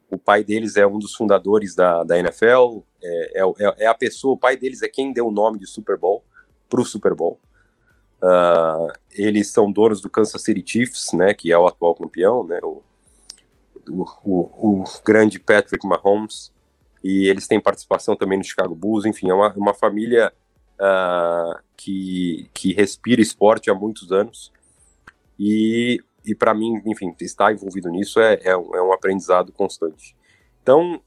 O 0.10 0.18
pai 0.18 0.44
deles 0.44 0.75
é 0.75 0.86
um 0.86 1.00
dos 1.00 1.16
fundadores 1.16 1.75
da, 1.75 2.04
da 2.04 2.20
NFL, 2.20 2.80
é, 3.01 3.42
é, 3.42 3.75
é 3.86 3.88
a 3.88 3.94
pessoa, 3.94 4.34
o 4.34 4.38
pai 4.38 4.58
deles 4.58 4.82
é 4.82 4.90
quem 4.90 5.13
deu 5.13 5.28
o 5.28 5.32
nome 5.32 5.58
de 5.58 5.66
Super 5.66 5.98
Bowl 5.98 6.24
para 6.70 6.82
o 6.82 6.86
Super 6.86 7.16
Bowl. 7.16 7.40
Uh, 8.24 8.94
eles 9.12 9.48
são 9.48 9.72
donos 9.72 10.00
do 10.00 10.10
Kansas 10.10 10.42
City 10.44 10.63
Chiefs, 10.66 11.12
né, 11.13 11.34
que 11.34 11.51
é 11.51 11.58
o 11.58 11.66
atual 11.66 11.96
campeão, 11.96 12.46
né, 12.46 12.60
o, 12.62 12.84
o, 13.90 14.04
o, 14.24 14.82
o 14.82 14.84
grande 15.04 15.40
Patrick 15.40 15.86
Mahomes. 15.88 16.51
E 17.04 17.28
eles 17.28 17.48
têm 17.48 17.60
participação 17.60 18.16
também 18.16 18.38
no 18.38 18.44
Chicago 18.44 18.75
Bulls, 18.75 19.06
enfim, 19.06 19.30
é 19.30 19.34
uma, 19.34 19.51
uma 19.54 19.74
família 19.74 20.32
uh, 20.80 21.60
que, 21.75 22.48
que 22.54 22.74
respira 22.74 23.22
esporte 23.22 23.72
há 23.72 23.74
muitos 23.74 24.12
anos, 24.12 24.51
e, 25.40 26.00
e 26.24 26.36
para 26.36 26.54
mim, 26.54 26.80
enfim, 26.86 27.16
estar 27.20 27.51
envolvido 27.51 27.90
nisso 27.90 28.20
é, 28.20 28.40
é, 28.44 28.56
um, 28.56 28.75
é 28.75 28.84
um 28.84 28.94
aprendizado 28.94 29.51
constante. 29.51 30.16
Então, 30.62 31.01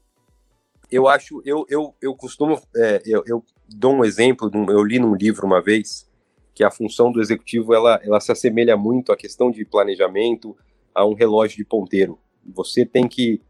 eu 0.91 1.07
acho, 1.07 1.41
eu, 1.45 1.65
eu, 1.69 1.95
eu 2.01 2.13
costumo, 2.13 2.61
é, 2.75 3.01
eu, 3.05 3.23
eu 3.25 3.45
dou 3.69 3.93
um 3.93 4.03
exemplo, 4.03 4.51
eu 4.69 4.83
li 4.83 4.99
num 4.99 5.15
livro 5.15 5.47
uma 5.47 5.61
vez, 5.61 6.05
que 6.55 6.63
a 6.63 6.71
função 6.71 7.11
do 7.11 7.21
executivo, 7.21 7.73
ela, 7.73 7.99
ela 8.01 8.19
se 8.21 8.31
assemelha 8.31 8.77
muito 8.77 9.11
à 9.11 9.17
questão 9.17 9.51
de 9.51 9.65
planejamento, 9.65 10.55
a 10.93 11.05
um 11.05 11.13
relógio 11.13 11.57
de 11.57 11.65
ponteiro. 11.65 12.17
Você 12.45 12.85
tem 12.85 13.09
que 13.09 13.41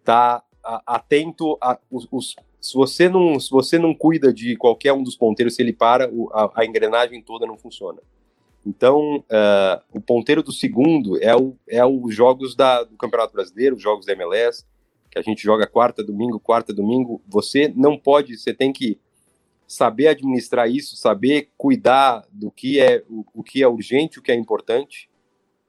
estar 0.00 0.40
tá 0.40 0.82
atento 0.84 1.56
a 1.60 1.78
os, 1.88 2.08
os, 2.10 2.34
se 2.60 2.74
você 2.74 3.08
não 3.08 3.38
se 3.38 3.48
você 3.48 3.78
não 3.78 3.94
cuida 3.94 4.32
de 4.32 4.56
qualquer 4.56 4.92
um 4.92 5.04
dos 5.04 5.14
ponteiros, 5.14 5.54
se 5.54 5.62
ele 5.62 5.72
para, 5.72 6.10
o, 6.12 6.28
a, 6.32 6.50
a, 6.56 6.66
engrenagem 6.66 7.22
toda 7.22 7.46
não 7.46 7.56
funciona. 7.56 8.00
Então, 8.66 9.18
uh, 9.18 9.80
o 9.92 10.00
ponteiro 10.00 10.42
do 10.42 10.50
segundo 10.50 11.22
é 11.22 11.36
o 11.36 11.54
é 11.68 11.86
os 11.86 12.12
jogos 12.12 12.56
da, 12.56 12.82
do 12.82 12.96
Campeonato 12.96 13.32
Brasileiro, 13.32 13.76
os 13.76 13.82
jogos 13.82 14.04
da 14.04 14.12
MLS, 14.14 14.64
que 15.08 15.18
a 15.18 15.22
gente 15.22 15.44
joga 15.44 15.68
quarta, 15.68 16.02
domingo, 16.02 16.40
quarta, 16.40 16.74
domingo. 16.74 17.22
Você 17.28 17.72
não 17.76 17.96
pode, 17.96 18.36
você 18.36 18.52
tem 18.52 18.72
que 18.72 18.98
saber 19.66 20.08
administrar 20.08 20.70
isso, 20.70 20.96
saber 20.96 21.50
cuidar 21.56 22.24
do 22.30 22.50
que 22.50 22.80
é 22.80 23.02
o, 23.08 23.24
o 23.34 23.42
que 23.42 23.62
é 23.62 23.68
urgente, 23.68 24.18
o 24.18 24.22
que 24.22 24.30
é 24.30 24.34
importante. 24.34 25.08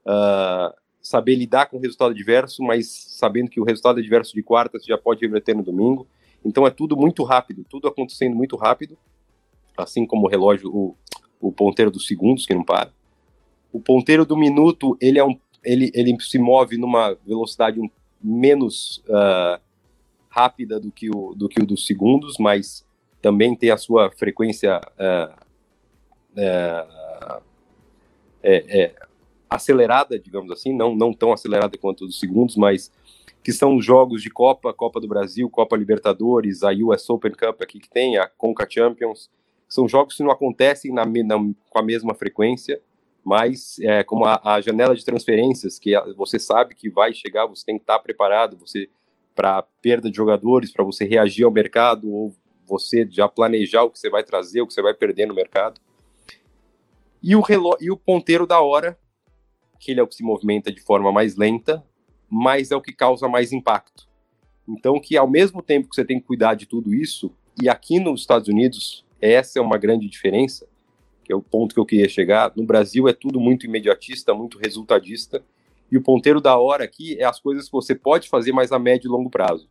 Uh, 0.06 0.72
saber 1.00 1.34
lidar 1.36 1.66
com 1.66 1.78
o 1.78 1.80
resultado 1.80 2.10
adverso, 2.10 2.62
mas 2.62 2.88
sabendo 2.88 3.50
que 3.50 3.60
o 3.60 3.64
resultado 3.64 3.98
adverso 3.98 4.34
de 4.34 4.42
quarta 4.42 4.78
já 4.86 4.98
pode 4.98 5.22
reverter 5.22 5.54
no 5.54 5.62
domingo. 5.62 6.06
Então 6.44 6.66
é 6.66 6.70
tudo 6.70 6.96
muito 6.96 7.24
rápido, 7.24 7.64
tudo 7.68 7.88
acontecendo 7.88 8.36
muito 8.36 8.56
rápido, 8.56 8.96
assim 9.76 10.06
como 10.06 10.26
o 10.26 10.30
relógio, 10.30 10.70
o, 10.70 10.96
o 11.40 11.50
ponteiro 11.50 11.90
dos 11.90 12.06
segundos 12.06 12.46
que 12.46 12.54
não 12.54 12.64
para. 12.64 12.92
O 13.72 13.80
ponteiro 13.80 14.24
do 14.24 14.36
minuto 14.36 14.96
ele 15.00 15.18
é 15.18 15.24
um, 15.24 15.38
ele, 15.64 15.90
ele 15.94 16.16
se 16.20 16.38
move 16.38 16.76
numa 16.76 17.14
velocidade 17.26 17.80
um, 17.80 17.88
menos 18.22 19.02
uh, 19.08 19.60
rápida 20.28 20.78
do 20.78 20.90
que 20.90 21.10
o 21.10 21.34
do 21.34 21.48
que 21.48 21.60
o 21.60 21.66
dos 21.66 21.86
segundos, 21.86 22.36
mas 22.38 22.84
também 23.20 23.54
tem 23.54 23.70
a 23.70 23.76
sua 23.76 24.10
frequência 24.10 24.80
uh, 24.80 25.48
é, 28.42 28.80
é, 28.82 28.94
acelerada, 29.50 30.18
digamos 30.18 30.50
assim, 30.50 30.74
não, 30.74 30.94
não 30.94 31.12
tão 31.12 31.32
acelerada 31.32 31.76
quanto 31.76 32.04
os 32.04 32.18
segundos, 32.18 32.56
mas 32.56 32.92
que 33.42 33.52
são 33.52 33.76
os 33.76 33.84
jogos 33.84 34.22
de 34.22 34.30
Copa, 34.30 34.72
Copa 34.72 35.00
do 35.00 35.08
Brasil, 35.08 35.48
Copa 35.48 35.76
Libertadores, 35.76 36.62
a 36.62 36.70
US 36.70 37.08
Open 37.08 37.32
Cup 37.32 37.62
aqui 37.62 37.80
que 37.80 37.88
tem, 37.88 38.18
a 38.18 38.28
Conca 38.28 38.66
Champions, 38.68 39.30
são 39.68 39.88
jogos 39.88 40.16
que 40.16 40.22
não 40.22 40.30
acontecem 40.30 40.92
na, 40.92 41.04
na 41.04 41.36
com 41.36 41.78
a 41.78 41.82
mesma 41.82 42.14
frequência, 42.14 42.80
mas 43.24 43.78
é, 43.80 44.02
como 44.02 44.24
a, 44.24 44.40
a, 44.42 44.60
janela 44.60 44.94
de 44.94 45.04
transferências, 45.04 45.78
que 45.78 45.92
você 46.16 46.38
sabe 46.38 46.74
que 46.74 46.88
vai 46.88 47.12
chegar, 47.12 47.46
você 47.46 47.64
tem 47.64 47.76
que 47.76 47.82
estar 47.82 47.98
preparado, 47.98 48.56
você 48.56 48.88
para 49.34 49.62
perda 49.80 50.10
de 50.10 50.16
jogadores, 50.16 50.72
para 50.72 50.84
você 50.84 51.04
reagir 51.04 51.44
ao 51.44 51.50
mercado, 51.50 52.10
ou 52.10 52.34
você 52.68 53.06
já 53.10 53.28
planejar 53.28 53.82
o 53.82 53.90
que 53.90 53.98
você 53.98 54.10
vai 54.10 54.22
trazer, 54.22 54.60
o 54.60 54.66
que 54.66 54.74
você 54.74 54.82
vai 54.82 54.94
perder 54.94 55.26
no 55.26 55.34
mercado. 55.34 55.80
E 57.22 57.34
o, 57.34 57.40
relógio, 57.40 57.78
e 57.86 57.90
o 57.90 57.96
ponteiro 57.96 58.46
da 58.46 58.60
hora, 58.60 58.98
que 59.80 59.90
ele 59.90 60.00
é 60.00 60.02
o 60.02 60.06
que 60.06 60.14
se 60.14 60.22
movimenta 60.22 60.70
de 60.70 60.80
forma 60.80 61.10
mais 61.10 61.36
lenta, 61.36 61.84
mas 62.28 62.70
é 62.70 62.76
o 62.76 62.80
que 62.80 62.92
causa 62.92 63.28
mais 63.28 63.52
impacto. 63.52 64.06
Então, 64.68 65.00
que 65.00 65.16
ao 65.16 65.28
mesmo 65.28 65.62
tempo 65.62 65.88
que 65.88 65.94
você 65.94 66.04
tem 66.04 66.20
que 66.20 66.26
cuidar 66.26 66.54
de 66.54 66.66
tudo 66.66 66.94
isso, 66.94 67.32
e 67.60 67.68
aqui 67.68 67.98
nos 67.98 68.20
Estados 68.20 68.48
Unidos, 68.48 69.04
essa 69.20 69.58
é 69.58 69.62
uma 69.62 69.78
grande 69.78 70.06
diferença, 70.06 70.68
que 71.24 71.32
é 71.32 71.36
o 71.36 71.42
ponto 71.42 71.74
que 71.74 71.80
eu 71.80 71.86
queria 71.86 72.08
chegar. 72.08 72.52
No 72.54 72.64
Brasil 72.64 73.08
é 73.08 73.12
tudo 73.12 73.40
muito 73.40 73.66
imediatista, 73.66 74.34
muito 74.34 74.58
resultadista, 74.58 75.42
e 75.90 75.96
o 75.96 76.02
ponteiro 76.02 76.40
da 76.40 76.58
hora 76.58 76.84
aqui 76.84 77.18
é 77.18 77.24
as 77.24 77.40
coisas 77.40 77.64
que 77.64 77.72
você 77.72 77.94
pode 77.94 78.28
fazer 78.28 78.52
mais 78.52 78.70
a 78.72 78.78
médio 78.78 79.08
e 79.08 79.10
longo 79.10 79.30
prazo. 79.30 79.68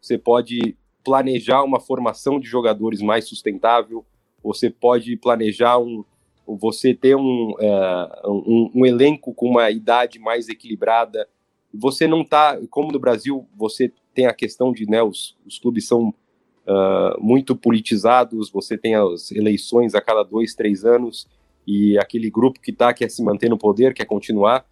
Você 0.00 0.16
pode 0.16 0.76
planejar 1.08 1.62
uma 1.62 1.80
formação 1.80 2.38
de 2.38 2.46
jogadores 2.46 3.00
mais 3.00 3.26
sustentável, 3.26 4.04
você 4.44 4.68
pode 4.68 5.16
planejar 5.16 5.78
um, 5.78 6.04
você 6.46 6.92
ter 6.92 7.16
um, 7.16 7.54
é, 7.58 8.26
um, 8.26 8.70
um, 8.74 8.84
elenco 8.84 9.32
com 9.32 9.48
uma 9.48 9.70
idade 9.70 10.18
mais 10.18 10.50
equilibrada. 10.50 11.26
Você 11.72 12.06
não 12.06 12.20
está, 12.20 12.58
como 12.68 12.92
no 12.92 12.98
Brasil, 12.98 13.48
você 13.56 13.90
tem 14.14 14.26
a 14.26 14.34
questão 14.34 14.70
de, 14.70 14.84
né, 14.84 15.02
os, 15.02 15.34
os 15.46 15.58
clubes 15.58 15.88
são 15.88 16.10
uh, 16.10 17.18
muito 17.18 17.56
politizados, 17.56 18.50
você 18.50 18.76
tem 18.76 18.94
as 18.94 19.30
eleições 19.30 19.94
a 19.94 20.02
cada 20.02 20.22
dois, 20.22 20.54
três 20.54 20.84
anos, 20.84 21.26
e 21.66 21.98
aquele 21.98 22.28
grupo 22.28 22.60
que 22.60 22.70
está, 22.70 22.92
quer 22.92 23.10
se 23.10 23.22
manter 23.22 23.48
no 23.48 23.56
poder, 23.56 23.94
quer 23.94 24.04
continuar. 24.04 24.66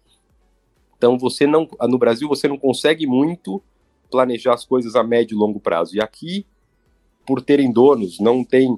Então, 0.95 1.17
você 1.17 1.47
não, 1.47 1.67
no 1.89 1.97
Brasil, 1.97 2.27
você 2.27 2.47
não 2.47 2.59
consegue 2.59 3.07
muito 3.07 3.59
planejar 4.09 4.53
as 4.53 4.65
coisas 4.65 4.95
a 4.95 5.03
médio 5.03 5.35
e 5.35 5.37
longo 5.37 5.59
prazo. 5.59 5.95
E 5.95 6.01
aqui, 6.01 6.45
por 7.25 7.41
terem 7.41 7.71
donos, 7.71 8.19
não 8.19 8.43
tem 8.43 8.77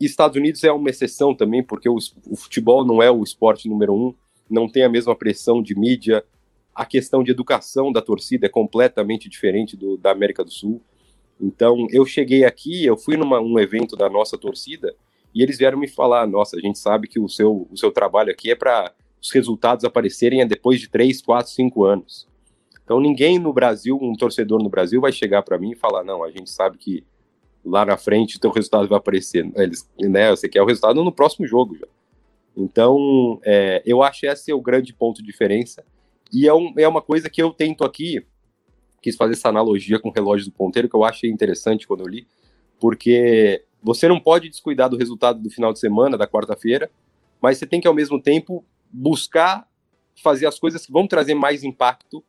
Estados 0.00 0.36
Unidos 0.36 0.62
é 0.64 0.72
uma 0.72 0.90
exceção 0.90 1.34
também, 1.34 1.62
porque 1.62 1.88
o, 1.88 1.96
o, 2.28 2.36
futebol 2.36 2.84
não 2.84 3.02
é 3.02 3.10
o 3.10 3.22
esporte 3.22 3.68
número 3.68 3.94
um, 3.94 4.14
não 4.50 4.68
tem 4.68 4.82
a 4.82 4.88
mesma 4.88 5.14
pressão 5.14 5.62
de 5.62 5.78
mídia, 5.78 6.24
a 6.74 6.84
questão 6.84 7.22
de 7.22 7.30
educação 7.30 7.92
da 7.92 8.02
torcida 8.02 8.46
é 8.46 8.48
completamente 8.48 9.28
diferente 9.28 9.76
do, 9.76 9.96
da 9.96 10.10
América 10.10 10.44
do 10.44 10.50
Sul. 10.50 10.82
Então, 11.40 11.86
eu 11.90 12.04
cheguei 12.04 12.44
aqui, 12.44 12.84
eu 12.84 12.96
fui 12.96 13.16
num 13.16 13.32
um 13.34 13.58
evento 13.58 13.96
da 13.96 14.10
nossa 14.10 14.36
torcida 14.36 14.94
e 15.34 15.42
eles 15.42 15.58
vieram 15.58 15.78
me 15.78 15.88
falar: 15.88 16.26
nossa, 16.26 16.56
a 16.56 16.60
gente 16.60 16.78
sabe 16.78 17.08
que 17.08 17.20
o 17.20 17.28
seu, 17.28 17.68
o 17.70 17.76
seu 17.76 17.92
trabalho 17.92 18.30
aqui 18.30 18.50
é 18.50 18.54
para 18.54 18.92
os 19.20 19.30
resultados 19.30 19.84
aparecerem 19.84 20.46
depois 20.46 20.80
de 20.80 20.88
3, 20.88 21.22
4, 21.22 21.50
5 21.52 21.84
anos. 21.84 22.28
Então, 22.84 23.00
ninguém 23.00 23.38
no 23.38 23.52
Brasil, 23.52 23.98
um 24.00 24.14
torcedor 24.14 24.62
no 24.62 24.68
Brasil, 24.68 25.00
vai 25.00 25.10
chegar 25.10 25.42
para 25.42 25.58
mim 25.58 25.72
e 25.72 25.76
falar: 25.76 26.04
não, 26.04 26.22
a 26.22 26.30
gente 26.30 26.50
sabe 26.50 26.76
que 26.76 27.04
lá 27.64 27.84
na 27.84 27.96
frente 27.96 28.36
o 28.36 28.40
teu 28.40 28.50
resultado 28.50 28.86
vai 28.86 28.98
aparecer. 28.98 29.50
Eles, 29.56 29.88
né, 29.98 30.30
você 30.30 30.48
quer 30.48 30.62
o 30.62 30.66
resultado 30.66 31.02
no 31.02 31.10
próximo 31.10 31.46
jogo 31.46 31.76
já. 31.76 31.86
Então, 32.56 33.40
é, 33.42 33.82
eu 33.86 34.02
acho 34.02 34.26
esse 34.26 34.50
é 34.50 34.54
o 34.54 34.60
grande 34.60 34.92
ponto 34.92 35.22
de 35.22 35.26
diferença. 35.26 35.84
E 36.32 36.46
é, 36.46 36.54
um, 36.54 36.72
é 36.76 36.86
uma 36.86 37.02
coisa 37.02 37.30
que 37.30 37.42
eu 37.42 37.52
tento 37.52 37.84
aqui, 37.84 38.24
quis 39.02 39.16
fazer 39.16 39.32
essa 39.32 39.48
analogia 39.48 39.98
com 39.98 40.10
o 40.10 40.12
relógio 40.12 40.46
do 40.46 40.52
ponteiro, 40.52 40.88
que 40.88 40.94
eu 40.94 41.04
achei 41.04 41.30
interessante 41.30 41.86
quando 41.86 42.00
eu 42.00 42.06
li, 42.06 42.26
porque 42.78 43.64
você 43.82 44.06
não 44.08 44.20
pode 44.20 44.48
descuidar 44.48 44.88
do 44.88 44.96
resultado 44.96 45.40
do 45.40 45.50
final 45.50 45.72
de 45.72 45.78
semana, 45.78 46.16
da 46.16 46.26
quarta-feira, 46.26 46.90
mas 47.40 47.58
você 47.58 47.66
tem 47.66 47.80
que, 47.80 47.88
ao 47.88 47.94
mesmo 47.94 48.20
tempo, 48.20 48.64
buscar 48.90 49.68
fazer 50.22 50.46
as 50.46 50.58
coisas 50.58 50.86
que 50.86 50.92
vão 50.92 51.06
trazer 51.06 51.34
mais 51.34 51.64
impacto 51.64 52.24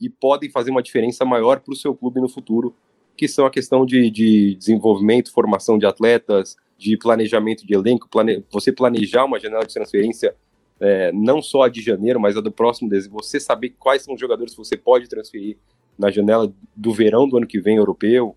e 0.00 0.08
podem 0.08 0.50
fazer 0.50 0.70
uma 0.70 0.82
diferença 0.82 1.24
maior 1.24 1.60
para 1.60 1.72
o 1.72 1.76
seu 1.76 1.94
clube 1.94 2.20
no 2.20 2.28
futuro, 2.28 2.74
que 3.16 3.26
são 3.26 3.46
a 3.46 3.50
questão 3.50 3.84
de, 3.84 4.10
de 4.10 4.54
desenvolvimento, 4.54 5.32
formação 5.32 5.78
de 5.78 5.86
atletas, 5.86 6.56
de 6.76 6.96
planejamento 6.96 7.66
de 7.66 7.74
elenco, 7.74 8.08
plane... 8.08 8.44
você 8.50 8.70
planejar 8.70 9.24
uma 9.24 9.40
janela 9.40 9.66
de 9.66 9.74
transferência 9.74 10.34
é, 10.80 11.10
não 11.12 11.42
só 11.42 11.62
a 11.62 11.68
de 11.68 11.82
janeiro, 11.82 12.20
mas 12.20 12.36
a 12.36 12.40
do 12.40 12.52
próximo 12.52 12.88
você 13.10 13.40
saber 13.40 13.74
quais 13.78 14.02
são 14.02 14.14
os 14.14 14.20
jogadores 14.20 14.52
que 14.52 14.58
você 14.58 14.76
pode 14.76 15.08
transferir 15.08 15.56
na 15.98 16.10
janela 16.10 16.52
do 16.76 16.92
verão 16.92 17.28
do 17.28 17.36
ano 17.36 17.46
que 17.46 17.60
vem 17.60 17.76
europeu. 17.76 18.36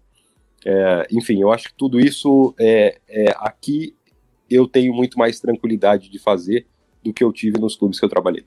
É, 0.66 1.08
enfim, 1.12 1.42
eu 1.42 1.52
acho 1.52 1.70
que 1.70 1.76
tudo 1.76 2.00
isso 2.00 2.56
é, 2.60 3.00
é, 3.08 3.26
aqui 3.38 3.96
eu 4.50 4.68
tenho 4.68 4.94
muito 4.94 5.18
mais 5.18 5.40
tranquilidade 5.40 6.10
de 6.10 6.20
fazer 6.20 6.66
do 7.04 7.14
que 7.14 7.24
eu 7.24 7.32
tive 7.32 7.60
nos 7.60 7.76
clubes 7.76 8.00
que 8.00 8.06
eu 8.06 8.10
trabalhei. 8.10 8.44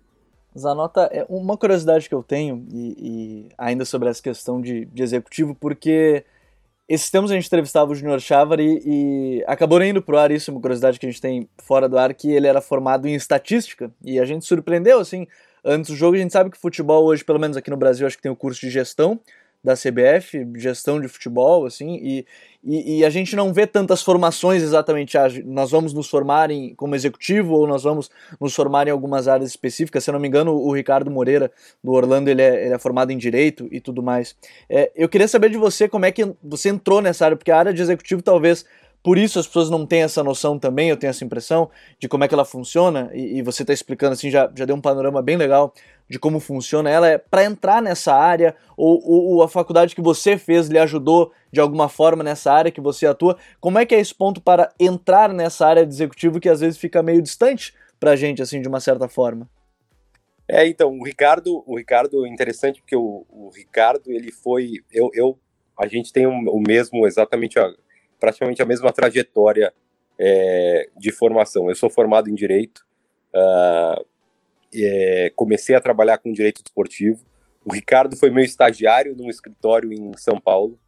Zanota, 0.57 1.09
é 1.13 1.27
uma 1.29 1.57
curiosidade 1.57 2.09
que 2.09 2.15
eu 2.15 2.23
tenho, 2.23 2.65
e, 2.73 2.97
e 2.99 3.49
ainda 3.59 3.85
sobre 3.85 4.09
essa 4.09 4.23
questão 4.23 4.61
de, 4.61 4.85
de, 4.87 5.03
executivo, 5.03 5.55
porque 5.55 6.25
esses 6.89 7.11
tempos 7.11 7.31
a 7.31 7.35
gente 7.35 7.47
entrevistava 7.47 7.91
o 7.91 7.95
Junior 7.95 8.21
Chavari 8.21 8.81
e, 8.85 9.39
e 9.41 9.45
acabou 9.47 9.83
indo 9.83 10.01
pro 10.01 10.19
ar, 10.19 10.31
isso 10.31 10.51
é 10.51 10.55
uma 10.55 10.61
curiosidade 10.61 10.99
que 10.99 11.07
a 11.07 11.11
gente 11.11 11.21
tem 11.21 11.49
fora 11.59 11.89
do 11.89 11.99
ar, 11.99 12.15
que 12.15 12.31
ele 12.31 12.47
era 12.47 12.61
formado 12.61 13.09
em 13.09 13.15
estatística, 13.15 13.91
e 14.03 14.21
a 14.21 14.25
gente 14.25 14.45
surpreendeu, 14.45 15.01
assim, 15.01 15.27
antes 15.65 15.91
do 15.91 15.97
jogo, 15.97 16.17
a 16.17 16.21
gente 16.21 16.33
sabe 16.33 16.51
que 16.51 16.59
futebol 16.59 17.05
hoje, 17.05 17.25
pelo 17.25 17.41
menos 17.41 17.57
aqui 17.57 17.71
no 17.71 17.77
Brasil, 17.77 18.07
acho 18.07 18.17
que 18.17 18.23
tem 18.23 18.33
o 18.33 18.37
curso 18.37 18.61
de 18.61 18.71
gestão, 18.71 19.21
da 19.65 19.75
CBF, 19.75 20.47
gestão 20.57 21.01
de 21.01 21.09
futebol, 21.09 21.65
assim, 21.65 21.99
e, 22.03 22.27
e, 22.63 22.99
e, 22.99 23.05
a 23.05 23.09
gente 23.09 23.35
não 23.35 23.53
vê 23.53 23.67
tantas 23.67 24.03
formações 24.03 24.63
exatamente. 24.63 25.17
Ah, 25.17 25.27
nós 25.45 25.71
vamos 25.71 25.95
nos 25.95 26.09
formar 26.09 26.51
em, 26.51 26.75
como 26.75 26.95
executivo 26.95 27.55
ou 27.55 27.67
nós 27.67 27.83
vamos 27.83 28.11
nos 28.39 28.55
formar 28.55 28.87
em 28.89 28.91
algumas 28.91 29.27
áreas 29.27 29.51
específicas. 29.51 30.05
Se 30.05 30.11
eu 30.11 30.13
não 30.13 30.21
me 30.21 30.29
engano, 30.29 30.53
o 30.53 30.73
Ricardo 30.75 31.11
Moreira, 31.11 31.51
do 31.83 31.93
Orlando, 31.93 32.29
ele 32.29 32.43
é, 32.43 32.67
ele 32.67 32.75
é 32.75 32.79
formado 32.79 33.11
em 33.11 33.19
Direito 33.19 33.69
e 33.71 33.81
tudo 33.81 34.03
mais. 34.03 34.37
É, 34.69 34.91
eu 34.95 35.09
queria 35.09 35.29
saber 35.29 35.51
de 35.51 35.57
você 35.57 35.89
como 35.89 36.05
é 36.05 36.13
que 36.13 36.35
você 36.43 36.69
entrou 36.69 37.01
nessa 37.01 37.25
área, 37.25 37.37
porque 37.37 37.51
a 37.51 37.59
área 37.59 37.73
de 37.73 37.81
executivo 37.81 38.23
talvez 38.23 38.65
por 39.05 39.19
isso 39.19 39.39
as 39.39 39.47
pessoas 39.47 39.69
não 39.69 39.85
têm 39.85 40.03
essa 40.03 40.25
noção 40.25 40.59
também, 40.59 40.89
eu 40.89 40.97
tenho 40.97 41.11
essa 41.11 41.25
impressão, 41.25 41.71
de 41.99 42.09
como 42.09 42.25
é 42.25 42.29
que 42.29 42.33
ela 42.33 42.45
funciona, 42.45 43.11
e, 43.13 43.39
e 43.39 43.43
você 43.43 43.63
está 43.63 43.73
explicando 43.73 44.15
assim, 44.15 44.31
já, 44.31 44.51
já 44.57 44.65
deu 44.65 44.75
um 44.75 44.81
panorama 44.81 45.21
bem 45.21 45.37
legal 45.37 45.75
de 46.09 46.19
como 46.19 46.41
funciona 46.41 46.89
ela, 46.91 47.07
é 47.09 47.19
para 47.19 47.45
entrar 47.45 47.83
nessa 47.83 48.15
área, 48.15 48.57
ou, 48.77 49.01
ou, 49.05 49.43
a 49.43 49.49
faculdade 49.49 49.95
que 49.95 50.01
você 50.01 50.39
fez 50.39 50.69
lhe 50.69 50.79
ajudou 50.79 51.33
de 51.53 51.61
alguma 51.61 51.89
forma 51.89 52.25
nessa 52.25 52.51
área 52.51 52.73
que 52.73 52.81
você 52.81 53.07
atua, 53.07 53.37
como 53.61 53.79
é 53.79 53.85
que 53.85 53.95
é 53.95 54.01
esse 54.01 54.15
ponto 54.15 54.41
para 54.41 54.73
entrar 54.81 55.33
nessa 55.33 55.67
área 55.67 55.87
de 55.87 55.93
executivo 55.93 56.41
que 56.41 56.49
às 56.49 56.61
vezes 56.61 56.79
fica 56.79 57.03
meio 57.03 57.21
distante 57.23 57.75
a 58.03 58.17
gente, 58.17 58.43
assim, 58.43 58.61
de 58.61 58.69
uma 58.69 58.81
certa 58.81 59.09
forma? 59.09 59.49
É, 60.47 60.67
então, 60.67 60.99
o 60.99 61.03
Ricardo, 61.03 61.65
o 61.67 61.77
Ricardo 61.77 62.27
é 62.27 62.29
interessante 62.29 62.81
porque 62.81 62.97
o, 62.97 63.25
o 63.31 63.49
Ricardo, 63.49 64.13
ele 64.13 64.31
foi, 64.31 64.75
eu, 64.93 65.11
eu, 65.15 65.39
a 65.79 65.87
gente 65.87 66.13
tem 66.13 66.27
o, 66.27 66.31
o 66.31 66.61
mesmo, 66.61 67.07
exatamente 67.07 67.59
a, 67.59 67.73
praticamente 68.25 68.63
a 68.63 68.65
mesma 68.65 68.91
trajetória 68.91 69.71
é, 70.19 70.89
de 70.97 71.13
formação. 71.13 71.69
Eu 71.69 71.75
sou 71.75 71.91
formado 71.91 72.31
em 72.31 72.35
Direito, 72.35 72.83
uh, 73.35 74.05
é, 74.75 75.31
comecei 75.37 75.77
a 75.77 75.81
trabalhar 75.81 76.17
com 76.17 76.33
Direito 76.33 76.63
Desportivo. 76.63 77.23
O 77.67 77.73
Ricardo 77.73 78.17
foi 78.17 78.31
meu 78.31 78.43
estagiário 78.43 79.15
num 79.15 79.29
escritório 79.29 79.93
em 79.93 80.17
São 80.17 80.41
Paulo. 80.41 80.79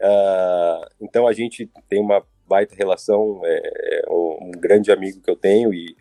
Uh, 0.00 0.88
então 1.02 1.26
a 1.26 1.34
gente 1.34 1.70
tem 1.86 2.00
uma 2.00 2.24
baita 2.48 2.74
relação, 2.74 3.42
é, 3.44 4.02
é 4.06 4.10
um 4.10 4.50
grande 4.52 4.90
amigo 4.90 5.20
que 5.20 5.30
eu 5.30 5.36
tenho 5.36 5.72
e 5.72 5.94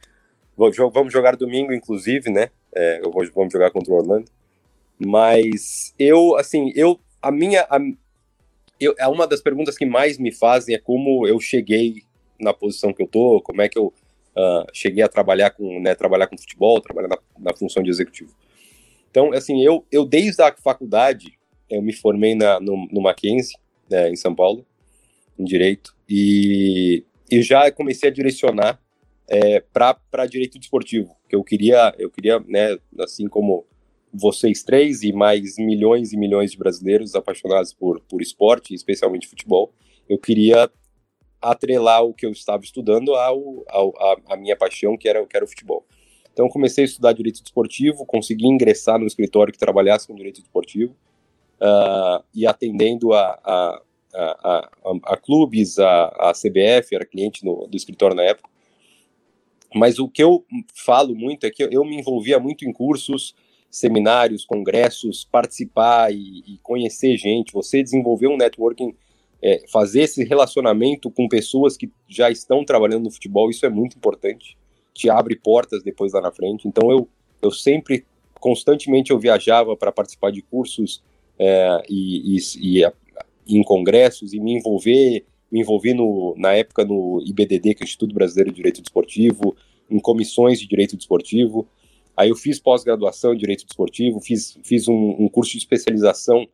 vamos 0.56 1.12
jogar 1.12 1.36
domingo, 1.36 1.74
inclusive, 1.74 2.30
né? 2.32 2.50
É, 2.74 3.02
vamos 3.02 3.52
jogar 3.52 3.72
contra 3.72 3.92
o 3.92 3.98
Orlando. 3.98 4.32
Mas 4.98 5.94
eu, 6.00 6.38
assim, 6.38 6.72
eu, 6.76 7.00
a 7.22 7.32
minha, 7.32 7.66
a, 7.70 7.80
eu, 8.84 8.96
é 8.98 9.08
uma 9.08 9.28
das 9.28 9.42
perguntas 9.42 9.78
que 9.78 9.86
mais 9.86 10.18
me 10.18 10.32
fazem 10.32 10.76
é 10.76 10.80
como 10.80 11.28
eu 11.28 11.40
cheguei 11.40 12.04
na 12.40 12.54
posição 12.54 12.94
que 12.94 13.02
eu 13.02 13.08
tô, 13.08 13.42
como 13.42 13.62
é 13.62 13.70
que 13.70 13.78
eu 13.78 13.88
uh, 14.36 14.66
cheguei 14.74 15.04
a 15.04 15.08
trabalhar 15.08 15.52
com, 15.52 15.80
né, 15.80 15.96
trabalhar 15.96 16.28
com 16.28 16.38
futebol, 16.38 16.82
trabalhar 16.82 17.08
na, 17.08 17.18
na, 17.40 17.54
função 17.54 17.82
de 17.82 17.90
executivo. 17.90 18.36
Então, 19.10 19.32
assim, 19.34 19.64
eu, 19.64 19.86
eu 19.92 20.06
desde 20.06 20.42
a 20.42 20.54
faculdade, 20.56 21.38
eu 21.70 21.82
me 21.82 21.94
formei 21.94 22.36
na, 22.36 22.60
no, 22.60 22.88
no 22.92 23.02
Mackenzie, 23.02 23.56
né, 23.90 24.10
em 24.10 24.16
São 24.16 24.34
Paulo, 24.34 24.66
em 25.38 25.44
Direito, 25.44 25.96
e, 26.10 27.04
e 27.30 27.42
já 27.42 27.72
comecei 27.72 28.10
a 28.10 28.14
direcionar 28.14 28.80
é, 29.30 29.62
para 29.62 30.26
direito 30.28 30.60
desportivo, 30.60 31.16
que 31.30 31.36
eu 31.36 31.44
queria, 31.44 31.94
eu 31.98 32.10
queria, 32.10 32.40
né, 32.40 32.78
assim 33.00 33.28
como 33.28 33.66
vocês 34.14 34.64
três 34.64 35.02
e 35.02 35.12
mais 35.12 35.58
milhões 35.58 36.14
e 36.14 36.18
milhões 36.18 36.52
de 36.52 36.58
brasileiros 36.58 37.16
apaixonados 37.16 37.74
por, 37.74 38.00
por 38.02 38.22
esporte, 38.22 38.74
especialmente 38.74 39.28
futebol, 39.28 39.74
eu 40.08 40.20
queria 40.20 40.70
atrelar 41.42 42.04
o 42.04 42.14
que 42.14 42.26
eu 42.26 42.32
estava 42.32 42.64
estudando 42.64 43.16
ao, 43.16 43.64
ao 43.68 43.94
a, 43.98 44.34
a, 44.34 44.38
minha 44.38 44.56
paixão, 44.56 44.96
que 44.96 45.10
era, 45.10 45.26
que 45.26 45.36
era 45.36 45.44
o 45.44 45.48
futebol. 45.48 45.86
Então, 46.32 46.48
comecei 46.48 46.84
a 46.84 46.86
estudar 46.86 47.14
direito 47.14 47.42
desportivo, 47.42 48.06
consegui 48.06 48.48
ingressar 48.48 49.00
no 49.00 49.06
escritório 49.06 49.52
que 49.52 49.60
trabalhasse 49.60 50.08
com 50.08 50.16
direito 50.16 50.42
desportivo 50.42 50.96
uh, 51.60 52.24
e 52.34 52.48
atendendo 52.48 53.14
a, 53.14 53.40
a, 53.44 53.82
a, 54.16 54.70
a 55.06 55.18
clubes, 55.18 55.78
a, 55.80 56.06
a 56.06 56.32
CBF, 56.32 56.96
era 56.96 57.06
cliente 57.06 57.44
no, 57.46 57.68
do 57.68 57.76
escritório 57.76 58.16
na 58.16 58.24
época. 58.24 58.50
Mas 59.76 60.00
o 60.00 60.08
que 60.08 60.24
eu 60.24 60.46
falo 60.74 61.16
muito 61.16 61.46
é 61.46 61.52
que 61.52 61.64
eu 61.64 61.84
me 61.84 61.98
envolvia 61.98 62.40
muito 62.40 62.64
em 62.64 62.72
cursos, 62.72 63.36
seminários, 63.74 64.46
congressos, 64.46 65.26
participar 65.26 66.14
e, 66.14 66.44
e 66.46 66.60
conhecer 66.62 67.18
gente, 67.18 67.52
você 67.52 67.82
desenvolver 67.82 68.28
um 68.28 68.38
networking, 68.38 68.94
é, 69.42 69.64
fazer 69.68 70.04
esse 70.04 70.24
relacionamento 70.24 71.10
com 71.10 71.28
pessoas 71.28 71.76
que 71.76 71.92
já 72.08 72.30
estão 72.30 72.64
trabalhando 72.64 73.06
no 73.06 73.12
futebol, 73.12 73.50
isso 73.50 73.66
é 73.66 73.70
muito 73.70 73.98
importante, 73.98 74.56
te 74.94 75.10
abre 75.10 75.36
portas 75.36 75.82
depois 75.82 76.14
lá 76.14 76.22
na 76.22 76.32
frente. 76.32 76.68
Então 76.68 76.92
eu, 76.92 77.10
eu 77.42 77.50
sempre, 77.50 78.06
constantemente 78.40 79.10
eu 79.10 79.18
viajava 79.18 79.76
para 79.76 79.92
participar 79.92 80.32
de 80.32 80.44
cursos 80.44 81.02
é, 81.40 81.84
e, 81.90 82.38
e, 82.38 82.80
e, 82.80 82.94
em 83.48 83.64
congressos 83.64 84.34
e 84.34 84.40
me 84.40 84.54
envolver, 84.54 85.26
me 85.52 85.62
envolvi 85.62 85.96
no, 85.96 86.36
na 86.38 86.54
época 86.54 86.86
no 86.86 87.24
IBDD, 87.26 87.74
que 87.74 87.82
é 87.82 87.86
o 87.86 87.88
Instituto 87.88 88.14
Brasileiro 88.14 88.52
de 88.52 88.58
Direito 88.58 88.84
Desportivo, 88.84 89.56
em 89.90 89.98
comissões 89.98 90.60
de 90.60 90.68
direito 90.68 90.96
desportivo. 90.96 91.68
Aí 92.16 92.30
eu 92.30 92.36
fiz 92.36 92.60
pós-graduação 92.60 93.34
em 93.34 93.38
Direito 93.38 93.66
Desportivo, 93.66 94.20
fiz, 94.20 94.58
fiz 94.64 94.88
um, 94.88 95.16
um, 95.20 95.28
curso 95.28 95.52
de 95.52 95.58
especialização 95.58 96.48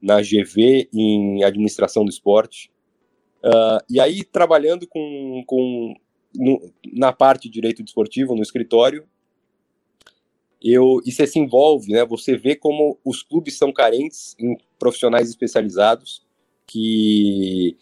na 0.00 0.20
GV 0.20 0.88
em 0.92 1.44
Administração 1.44 2.04
do 2.04 2.10
Esporte. 2.10 2.70
Uh, 3.44 3.82
e 3.88 4.00
aí, 4.00 4.24
trabalhando 4.24 4.86
com, 4.86 5.44
com 5.46 5.94
no, 6.34 6.72
na 6.92 7.12
parte 7.12 7.48
de 7.48 7.54
Direito 7.54 7.82
Desportivo, 7.82 8.34
no 8.34 8.42
escritório, 8.42 9.06
eu, 10.60 11.00
e 11.04 11.10
você 11.10 11.26
se 11.26 11.38
envolve, 11.38 11.92
né? 11.92 12.04
Você 12.04 12.36
vê 12.36 12.54
como 12.54 12.98
os 13.04 13.22
clubes 13.22 13.56
são 13.56 13.72
carentes 13.72 14.36
em 14.38 14.56
profissionais 14.78 15.28
especializados 15.28 16.24
que 16.66 17.76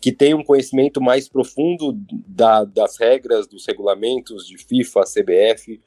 que 0.00 0.12
têm 0.12 0.34
um 0.34 0.44
conhecimento 0.44 1.00
mais 1.00 1.30
profundo 1.30 1.98
da, 2.28 2.62
das 2.62 2.98
regras, 2.98 3.46
dos 3.46 3.64
regulamentos 3.64 4.46
de 4.46 4.58
FIFA, 4.58 5.00
CBF, 5.00 5.80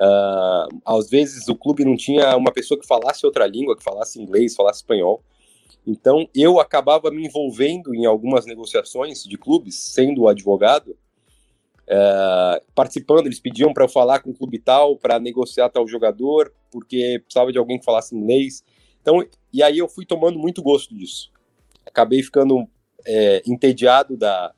Uh, 0.00 0.80
às 0.86 1.10
vezes 1.10 1.46
o 1.48 1.54
clube 1.54 1.84
não 1.84 1.94
tinha 1.94 2.34
uma 2.34 2.50
pessoa 2.50 2.80
que 2.80 2.86
falasse 2.86 3.26
outra 3.26 3.46
língua, 3.46 3.76
que 3.76 3.84
falasse 3.84 4.18
inglês, 4.18 4.56
falasse 4.56 4.78
espanhol. 4.78 5.22
Então 5.86 6.26
eu 6.34 6.58
acabava 6.58 7.10
me 7.10 7.26
envolvendo 7.26 7.94
em 7.94 8.06
algumas 8.06 8.46
negociações 8.46 9.22
de 9.24 9.36
clubes, 9.36 9.76
sendo 9.76 10.26
advogado, 10.26 10.96
uh, 11.82 12.64
participando. 12.74 13.26
Eles 13.26 13.40
pediam 13.40 13.74
para 13.74 13.84
eu 13.84 13.88
falar 13.90 14.20
com 14.20 14.30
o 14.30 14.34
clube 14.34 14.58
tal, 14.58 14.96
para 14.96 15.20
negociar 15.20 15.68
tal 15.68 15.86
jogador, 15.86 16.50
porque 16.70 17.20
precisava 17.22 17.52
de 17.52 17.58
alguém 17.58 17.78
que 17.78 17.84
falasse 17.84 18.16
inglês. 18.16 18.64
Então, 19.02 19.22
e 19.52 19.62
aí 19.62 19.76
eu 19.76 19.88
fui 19.88 20.06
tomando 20.06 20.38
muito 20.38 20.62
gosto 20.62 20.94
disso. 20.94 21.30
Acabei 21.84 22.22
ficando 22.22 22.66
é, 23.06 23.42
entediado 23.46 24.16
da, 24.16 24.54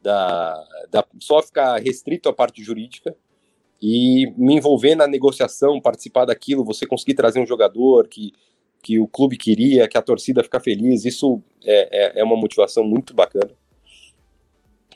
da, 0.00 0.64
da 0.88 1.04
só 1.18 1.42
ficar 1.42 1.80
restrito 1.80 2.28
à 2.28 2.32
parte 2.32 2.62
jurídica 2.62 3.16
e 3.80 4.32
me 4.36 4.54
envolver 4.54 4.94
na 4.94 5.06
negociação, 5.06 5.80
participar 5.80 6.24
daquilo, 6.24 6.64
você 6.64 6.86
conseguir 6.86 7.14
trazer 7.14 7.40
um 7.40 7.46
jogador 7.46 8.08
que, 8.08 8.32
que 8.82 8.98
o 8.98 9.06
clube 9.06 9.36
queria, 9.36 9.86
que 9.86 9.96
a 9.96 10.02
torcida 10.02 10.42
ficar 10.42 10.60
feliz, 10.60 11.04
isso 11.04 11.40
é, 11.64 12.18
é, 12.18 12.20
é 12.20 12.24
uma 12.24 12.36
motivação 12.36 12.84
muito 12.84 13.14
bacana. 13.14 13.50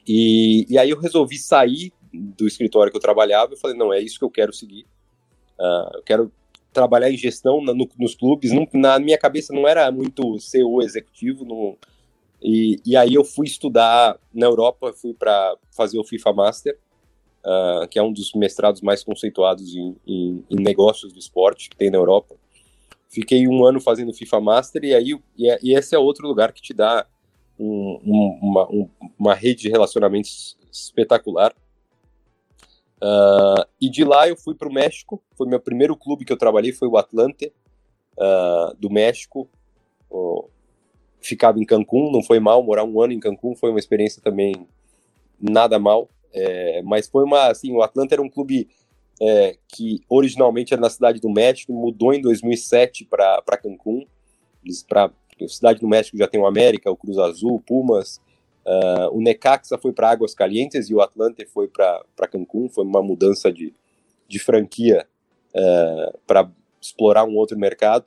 E, 0.06 0.66
e, 0.68 0.76
aí 0.76 0.90
eu 0.90 0.98
resolvi 0.98 1.38
sair 1.38 1.92
do 2.12 2.46
escritório 2.46 2.90
que 2.90 2.96
eu 2.96 3.02
trabalhava 3.02 3.54
e 3.54 3.56
falei, 3.58 3.76
não, 3.76 3.92
é 3.92 4.00
isso 4.00 4.18
que 4.18 4.24
eu 4.24 4.30
quero 4.30 4.52
seguir. 4.52 4.84
Uh, 5.58 5.96
eu 5.96 6.02
quero 6.02 6.32
trabalhar 6.72 7.08
em 7.08 7.16
gestão 7.16 7.62
na, 7.62 7.72
no, 7.72 7.88
nos 7.96 8.16
clubes. 8.16 8.50
Não, 8.50 8.66
na 8.72 8.98
minha 8.98 9.16
cabeça 9.16 9.54
não 9.54 9.68
era 9.68 9.90
muito 9.92 10.40
ser 10.40 10.64
o 10.64 10.82
executivo. 10.82 11.44
No, 11.44 11.78
e, 12.42 12.80
e 12.84 12.96
aí 12.96 13.14
eu 13.14 13.22
fui 13.22 13.46
estudar 13.46 14.18
na 14.34 14.46
Europa, 14.46 14.92
fui 14.92 15.14
para 15.14 15.56
fazer 15.70 16.00
o 16.00 16.04
FIFA 16.04 16.32
Master 16.32 16.78
uh, 17.44 17.86
que 17.88 17.98
é 17.98 18.02
um 18.02 18.12
dos 18.12 18.32
mestrados 18.34 18.80
mais 18.80 19.02
conceituados 19.02 19.74
em, 19.74 19.96
em, 20.06 20.44
em, 20.50 20.56
negócios 20.56 21.12
do 21.12 21.18
esporte 21.18 21.68
que 21.68 21.76
tem 21.76 21.90
na 21.90 21.98
Europa. 21.98 22.36
Fiquei 23.08 23.46
um 23.46 23.64
ano 23.64 23.80
fazendo 23.80 24.12
FIFA 24.12 24.40
Master 24.40 24.84
e 24.84 24.94
aí 24.94 25.20
e, 25.36 25.50
é, 25.50 25.58
e 25.62 25.74
esse 25.74 25.94
é 25.94 25.98
outro 25.98 26.26
lugar 26.26 26.52
que 26.52 26.62
te 26.62 26.72
dá 26.72 27.06
um, 27.58 28.00
um, 28.04 28.38
uma, 28.42 28.70
um, 28.70 28.88
uma 29.18 29.34
rede 29.34 29.62
de 29.62 29.68
relacionamentos 29.68 30.56
espetacular. 30.70 31.54
Uh, 33.02 33.66
e 33.80 33.90
de 33.90 34.04
lá 34.04 34.28
eu 34.28 34.36
fui 34.36 34.54
para 34.54 34.68
o 34.68 34.72
México. 34.72 35.22
Foi 35.36 35.46
meu 35.46 35.60
primeiro 35.60 35.96
clube 35.96 36.24
que 36.24 36.32
eu 36.32 36.38
trabalhei, 36.38 36.72
foi 36.72 36.88
o 36.88 36.96
Atlante 36.96 37.52
uh, 38.16 38.74
do 38.78 38.88
México. 38.88 39.48
Ficava 41.20 41.58
em 41.60 41.64
Cancún, 41.64 42.10
não 42.10 42.22
foi 42.22 42.40
mal 42.40 42.62
morar 42.62 42.84
um 42.84 43.00
ano 43.00 43.12
em 43.12 43.20
Cancún, 43.20 43.54
foi 43.54 43.70
uma 43.70 43.78
experiência 43.78 44.20
também 44.20 44.66
nada 45.40 45.78
mal, 45.78 46.08
é, 46.34 46.82
mas 46.82 47.08
foi 47.08 47.24
uma, 47.24 47.48
assim, 47.48 47.72
o 47.72 47.82
Atlanta 47.82 48.14
era 48.14 48.22
um 48.22 48.28
clube 48.28 48.68
é, 49.20 49.56
que 49.68 50.00
originalmente 50.08 50.72
era 50.72 50.80
na 50.80 50.90
cidade 50.90 51.20
do 51.20 51.30
México, 51.30 51.72
mudou 51.72 52.12
em 52.12 52.20
2007 52.20 53.04
para 53.04 53.42
Cancún, 53.62 54.06
para 54.88 55.10
cidade 55.48 55.80
do 55.80 55.88
México 55.88 56.16
já 56.16 56.26
tem 56.26 56.40
o 56.40 56.46
América, 56.46 56.90
o 56.90 56.96
Cruz 56.96 57.18
Azul, 57.18 57.54
o 57.54 57.60
Pumas, 57.60 58.20
uh, 58.66 59.10
o 59.12 59.20
Necaxa 59.20 59.78
foi 59.78 59.92
para 59.92 60.10
Águas 60.10 60.34
Calientes 60.34 60.88
e 60.88 60.94
o 60.94 61.00
Atlante 61.00 61.44
foi 61.46 61.68
para 61.68 62.28
Cancún, 62.30 62.68
foi 62.68 62.84
uma 62.84 63.02
mudança 63.02 63.52
de, 63.52 63.74
de 64.28 64.38
franquia 64.38 65.06
uh, 65.54 66.18
para 66.26 66.50
explorar 66.80 67.24
um 67.24 67.36
outro 67.36 67.58
mercado. 67.58 68.04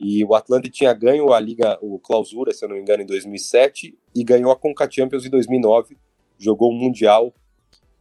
E 0.00 0.24
o 0.24 0.34
Atlante 0.34 0.70
tinha 0.70 0.92
ganho 0.94 1.32
a 1.32 1.40
Liga, 1.40 1.76
o 1.82 1.98
Clausura, 1.98 2.52
se 2.52 2.64
eu 2.64 2.68
não 2.68 2.76
me 2.76 2.82
engano, 2.82 3.02
em 3.02 3.06
2007 3.06 3.98
e 4.14 4.24
ganhou 4.24 4.52
a 4.52 4.56
Conca 4.56 4.88
Champions 4.88 5.24
em 5.24 5.30
2009. 5.30 5.96
Jogou 6.38 6.70
o 6.70 6.74
Mundial 6.74 7.34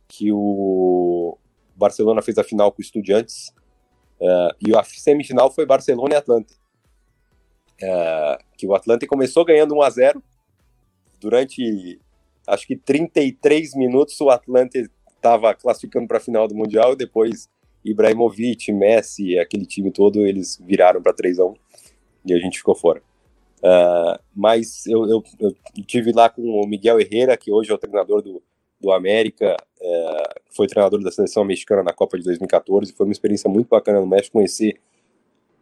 que 0.07 0.31
o 0.31 1.37
Barcelona 1.75 2.21
fez 2.21 2.37
a 2.37 2.43
final 2.43 2.71
com 2.71 2.81
o 2.81 2.83
Estudiantes 2.83 3.53
uh, 4.19 4.55
e 4.65 4.75
a 4.75 4.83
semifinal 4.83 5.51
foi 5.51 5.65
Barcelona 5.65 6.15
e 6.15 6.17
Atlante. 6.17 6.53
Uh, 7.81 8.43
que 8.57 8.65
o 8.65 8.73
Atlante 8.73 9.05
começou 9.05 9.45
ganhando 9.45 9.75
1 9.75 9.81
a 9.83 9.89
0 9.89 10.23
durante 11.19 11.99
acho 12.47 12.65
que 12.65 12.75
33 12.75 13.75
minutos 13.75 14.19
o 14.21 14.29
Atlante 14.29 14.89
estava 15.15 15.53
classificando 15.53 16.07
para 16.07 16.17
a 16.17 16.21
final 16.21 16.47
do 16.47 16.55
Mundial 16.55 16.93
e 16.93 16.95
depois 16.95 17.49
Ibrahimovic, 17.83 18.71
Messi, 18.71 19.37
aquele 19.37 19.65
time 19.65 19.91
todo, 19.91 20.25
eles 20.25 20.59
viraram 20.65 21.01
para 21.01 21.13
3 21.13 21.39
a 21.39 21.45
1 21.45 21.53
e 22.25 22.33
a 22.33 22.39
gente 22.39 22.57
ficou 22.57 22.75
fora. 22.75 23.01
Uh, 23.59 24.19
mas 24.35 24.85
eu, 24.85 25.07
eu, 25.09 25.23
eu, 25.39 25.55
tive 25.85 26.11
lá 26.11 26.29
com 26.29 26.41
o 26.41 26.67
Miguel 26.67 26.99
Herrera, 26.99 27.35
que 27.35 27.51
hoje 27.51 27.71
é 27.71 27.73
o 27.73 27.77
treinador 27.77 28.21
do, 28.21 28.41
do 28.79 28.91
América, 28.91 29.55
uh, 29.81 30.41
foi 30.55 30.67
treinador 30.67 31.01
da 31.01 31.11
seleção 31.11 31.43
mexicana 31.43 31.83
na 31.83 31.93
Copa 31.93 32.17
de 32.17 32.23
2014, 32.23 32.93
foi 32.93 33.05
uma 33.05 33.11
experiência 33.11 33.49
muito 33.49 33.67
bacana 33.67 33.99
no 33.99 34.07
México 34.07 34.33
conhecer. 34.33 34.79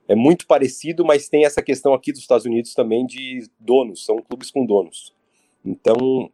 É 0.07 0.15
muito 0.15 0.45
parecido, 0.45 1.03
mas 1.03 1.27
tem 1.27 1.45
essa 1.45 1.61
questão 1.61 1.93
aqui 1.93 2.11
dos 2.11 2.21
Estados 2.21 2.45
Unidos 2.45 2.73
também 2.73 3.05
de 3.05 3.49
donos, 3.59 4.05
são 4.05 4.17
clubes 4.17 4.51
com 4.51 4.65
donos. 4.65 5.13
Então, 5.65 6.29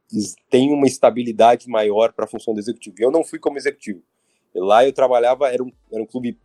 tem 0.50 0.74
uma 0.74 0.86
estabilidade 0.86 1.70
maior 1.70 2.12
para 2.12 2.26
a 2.26 2.28
função 2.28 2.54
do 2.54 2.60
executivo. 2.60 2.98
Eu 3.00 3.12
não 3.12 3.24
fui 3.24 3.40
como 3.40 3.58
executivo. 3.58 4.02
Lá 4.54 4.86
eu 4.86 4.92
trabalhava, 4.92 5.50
era 5.50 5.64
um, 5.64 5.72
era 5.90 6.04
um 6.04 6.06
clube 6.06 6.38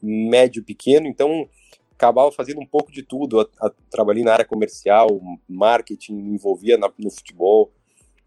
médio, 0.00 0.62
pequeno, 0.62 1.08
então 1.08 1.48
acabava 1.92 2.30
fazendo 2.30 2.60
um 2.60 2.66
pouco 2.66 2.92
de 2.92 3.02
tudo. 3.02 3.40
A, 3.40 3.48
a, 3.60 3.70
trabalhei 3.90 4.22
na 4.22 4.32
área 4.32 4.44
comercial, 4.44 5.08
marketing, 5.48 6.14
me 6.14 6.34
envolvia 6.34 6.78
na, 6.78 6.90
no 6.96 7.10
futebol. 7.10 7.72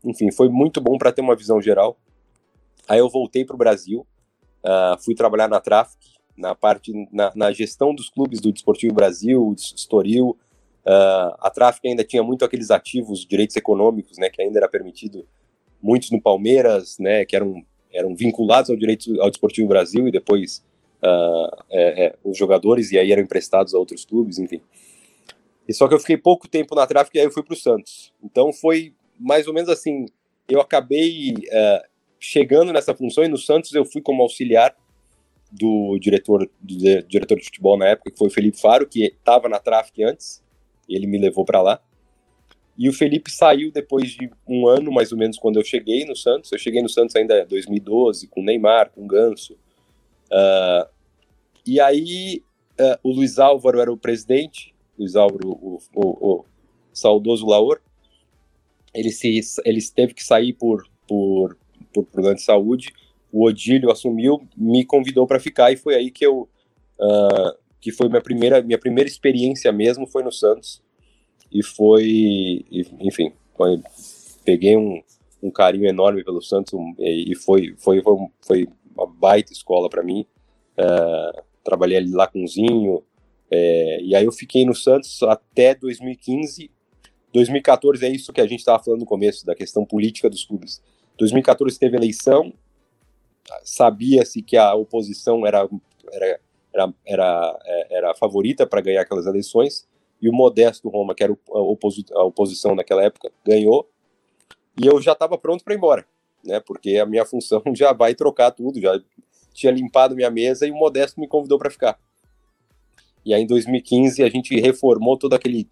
Enfim, 0.05 0.31
foi 0.31 0.47
muito 0.49 0.79
bom 0.79 0.97
para 0.97 1.11
ter 1.11 1.21
uma 1.21 1.35
visão 1.35 1.61
geral. 1.61 1.97
Aí 2.87 2.99
eu 2.99 3.09
voltei 3.09 3.43
para 3.43 3.55
o 3.55 3.57
Brasil, 3.57 4.05
uh, 4.63 5.01
fui 5.03 5.15
trabalhar 5.15 5.49
na 5.49 5.59
Traffic, 5.59 6.13
na 6.37 6.53
parte 6.53 6.93
na, 7.11 7.31
na, 7.35 7.51
gestão 7.51 7.95
dos 7.95 8.09
clubes 8.09 8.39
do 8.39 8.51
Desportivo 8.51 8.93
Brasil, 8.93 9.53
Estoril. 9.57 10.37
Uh, 10.85 11.33
a 11.39 11.49
Traffic 11.53 11.87
ainda 11.87 12.03
tinha 12.03 12.21
muito 12.21 12.45
aqueles 12.45 12.69
ativos, 12.69 13.25
direitos 13.25 13.55
econômicos, 13.55 14.17
né, 14.17 14.29
que 14.29 14.41
ainda 14.41 14.59
era 14.59 14.69
permitido 14.69 15.25
muitos 15.81 16.11
no 16.11 16.21
Palmeiras, 16.21 16.97
né, 16.99 17.25
que 17.25 17.35
eram 17.35 17.63
eram 17.95 18.13
vinculados 18.13 18.69
ao 18.69 18.75
direito 18.75 19.19
ao 19.21 19.29
Desportivo 19.29 19.69
Brasil 19.69 20.05
e 20.07 20.11
depois 20.11 20.63
uh, 21.01 21.63
é, 21.69 22.05
é, 22.05 22.15
os 22.23 22.37
jogadores, 22.37 22.91
e 22.91 22.99
aí 22.99 23.11
eram 23.11 23.23
emprestados 23.23 23.73
a 23.73 23.79
outros 23.79 24.03
clubes, 24.03 24.37
enfim. 24.37 24.61
E 25.67 25.73
só 25.73 25.87
que 25.87 25.93
eu 25.93 25.99
fiquei 25.99 26.17
pouco 26.17 26.47
tempo 26.47 26.75
na 26.75 26.85
tráfico 26.85 27.17
e 27.17 27.19
aí 27.21 27.25
eu 27.25 27.31
fui 27.31 27.41
para 27.41 27.53
o 27.53 27.57
Santos. 27.57 28.13
Então 28.21 28.51
foi 28.51 28.93
mais 29.19 29.47
ou 29.47 29.53
menos 29.53 29.69
assim, 29.69 30.05
eu 30.47 30.59
acabei 30.61 31.31
uh, 31.31 31.87
chegando 32.19 32.73
nessa 32.73 32.93
função 32.93 33.23
e 33.23 33.27
no 33.27 33.37
Santos 33.37 33.73
eu 33.73 33.85
fui 33.85 34.01
como 34.01 34.21
auxiliar 34.21 34.75
do 35.51 35.97
diretor 35.99 36.49
do 36.59 36.77
diretor 37.07 37.37
de 37.37 37.45
futebol 37.45 37.77
na 37.77 37.87
época, 37.87 38.11
que 38.11 38.17
foi 38.17 38.27
o 38.27 38.31
Felipe 38.31 38.59
Faro, 38.59 38.87
que 38.87 39.05
estava 39.05 39.47
na 39.47 39.59
tráfico 39.59 40.03
antes, 40.03 40.43
ele 40.87 41.07
me 41.07 41.17
levou 41.17 41.45
para 41.45 41.61
lá. 41.61 41.81
E 42.77 42.89
o 42.89 42.93
Felipe 42.93 43.31
saiu 43.31 43.71
depois 43.71 44.11
de 44.11 44.29
um 44.45 44.67
ano, 44.67 44.91
mais 44.91 45.11
ou 45.11 45.17
menos, 45.17 45.37
quando 45.37 45.57
eu 45.57 45.63
cheguei 45.63 46.03
no 46.03 46.15
Santos. 46.15 46.51
Eu 46.51 46.59
cheguei 46.59 46.81
no 46.81 46.89
Santos 46.89 47.15
ainda 47.15 47.41
em 47.41 47.47
2012, 47.47 48.27
com 48.27 48.43
Neymar, 48.43 48.91
com 48.91 49.07
Ganso. 49.07 49.53
Uh, 50.25 50.89
e 51.65 51.79
aí 51.79 52.43
uh, 52.79 52.99
o 53.01 53.13
Luiz 53.13 53.39
Álvaro 53.39 53.79
era 53.79 53.91
o 53.91 53.97
presidente, 53.97 54.75
Luiz 54.99 55.15
Álvaro, 55.15 55.49
o, 55.49 55.79
o, 55.95 56.35
o 56.39 56.45
saudoso 56.91 57.47
Laor, 57.47 57.79
ele, 58.95 59.11
se, 59.11 59.39
ele 59.63 59.79
teve 59.93 60.13
que 60.13 60.23
sair 60.23 60.53
por, 60.53 60.87
por, 61.07 61.57
por 61.93 62.05
problema 62.05 62.35
de 62.35 62.43
saúde, 62.43 62.93
o 63.31 63.45
Odílio 63.45 63.91
assumiu, 63.91 64.41
me 64.55 64.85
convidou 64.85 65.27
para 65.27 65.39
ficar 65.39 65.71
e 65.71 65.77
foi 65.77 65.95
aí 65.95 66.09
que 66.09 66.25
eu, 66.25 66.49
uh, 66.99 67.57
que 67.81 67.91
foi 67.91 68.07
minha 68.07 68.21
primeira, 68.21 68.61
minha 68.61 68.79
primeira 68.79 69.09
experiência 69.09 69.71
mesmo, 69.71 70.07
foi 70.07 70.23
no 70.23 70.31
Santos, 70.31 70.81
e 71.51 71.61
foi, 71.63 72.65
enfim, 72.99 73.31
foi, 73.55 73.79
peguei 74.43 74.75
um, 74.75 75.01
um 75.43 75.51
carinho 75.51 75.87
enorme 75.87 76.23
pelo 76.23 76.41
Santos 76.41 76.73
e 76.97 77.35
foi, 77.35 77.75
foi, 77.77 78.01
foi, 78.01 78.17
foi 78.41 78.67
uma 78.95 79.05
baita 79.05 79.51
escola 79.51 79.89
para 79.89 80.03
mim, 80.03 80.25
uh, 80.79 81.43
trabalhei 81.63 81.97
ali 81.97 82.11
lá 82.11 82.27
com 82.27 82.43
o 82.43 82.47
Zinho, 82.47 83.03
é, 83.49 84.01
e 84.01 84.15
aí 84.15 84.25
eu 84.25 84.31
fiquei 84.31 84.65
no 84.65 84.75
Santos 84.75 85.21
até 85.23 85.75
2015. 85.75 86.71
2014 87.35 88.05
é 88.05 88.09
isso 88.09 88.31
que 88.31 88.39
a 88.39 88.47
gente 88.47 88.59
estava 88.59 88.81
falando 88.81 89.01
no 89.01 89.05
começo, 89.05 89.45
da 89.45 89.53
questão 89.53 89.85
política 89.85 90.29
dos 90.29 90.45
clubes. 90.45 90.81
2014 91.17 91.77
teve 91.77 91.97
eleição, 91.97 92.53
sabia-se 93.61 94.41
que 94.41 94.55
a 94.55 94.73
oposição 94.73 95.45
era, 95.45 95.67
era, 96.13 96.39
era, 96.73 96.93
era, 97.05 97.59
é, 97.65 97.97
era 97.97 98.11
a 98.11 98.15
favorita 98.15 98.65
para 98.65 98.79
ganhar 98.79 99.01
aquelas 99.01 99.25
eleições, 99.25 99.85
e 100.21 100.29
o 100.29 100.33
Modesto 100.33 100.87
Roma, 100.87 101.13
que 101.13 101.25
era 101.25 101.33
a, 101.33 101.59
oposi 101.59 102.05
a 102.13 102.23
oposição 102.23 102.73
naquela 102.73 103.03
época, 103.03 103.29
ganhou, 103.45 103.89
e 104.81 104.87
eu 104.87 105.01
já 105.01 105.11
estava 105.11 105.37
pronto 105.37 105.61
para 105.61 105.73
ir 105.73 105.77
embora, 105.77 106.07
né, 106.41 106.61
porque 106.61 106.97
a 106.97 107.05
minha 107.05 107.25
função 107.25 107.61
já 107.75 107.91
vai 107.91 108.15
trocar 108.15 108.51
tudo, 108.51 108.79
já 108.79 108.97
tinha 109.53 109.73
limpado 109.73 110.15
minha 110.15 110.31
mesa 110.31 110.65
e 110.65 110.71
o 110.71 110.75
Modesto 110.75 111.19
me 111.19 111.27
convidou 111.27 111.59
para 111.59 111.69
ficar. 111.69 111.99
E 113.25 113.33
aí 113.33 113.41
em 113.41 113.47
2015 113.47 114.23
a 114.23 114.29
gente 114.29 114.57
reformou 114.57 115.17
todo 115.17 115.33
aquele 115.33 115.67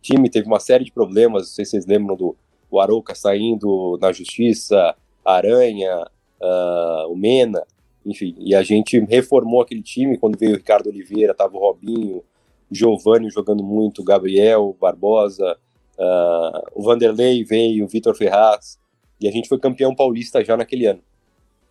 time, 0.00 0.30
teve 0.30 0.46
uma 0.46 0.60
série 0.60 0.84
de 0.84 0.92
problemas, 0.92 1.42
não 1.42 1.48
sei 1.50 1.64
se 1.64 1.72
vocês 1.72 1.86
lembram 1.86 2.16
do 2.16 2.36
o 2.70 2.80
Arouca 2.80 3.14
saindo 3.14 3.98
na 4.00 4.12
justiça, 4.12 4.94
Aranha, 5.24 6.06
uh, 6.40 7.10
o 7.10 7.16
Mena, 7.16 7.64
enfim, 8.04 8.34
e 8.38 8.54
a 8.54 8.62
gente 8.62 8.98
reformou 9.00 9.62
aquele 9.62 9.82
time 9.82 10.18
quando 10.18 10.38
veio 10.38 10.52
o 10.52 10.56
Ricardo 10.56 10.88
Oliveira, 10.88 11.34
tava 11.34 11.56
o 11.56 11.60
Robinho, 11.60 12.22
Giovanni 12.70 13.30
jogando 13.30 13.64
muito, 13.64 14.04
Gabriel, 14.04 14.76
Barbosa, 14.78 15.56
uh, 15.98 16.62
o 16.74 16.82
Vanderlei 16.82 17.42
veio, 17.42 17.84
o 17.84 17.88
Vitor 17.88 18.14
Ferraz, 18.14 18.78
e 19.20 19.26
a 19.26 19.32
gente 19.32 19.48
foi 19.48 19.58
campeão 19.58 19.94
paulista 19.94 20.44
já 20.44 20.56
naquele 20.56 20.86
ano. 20.86 21.02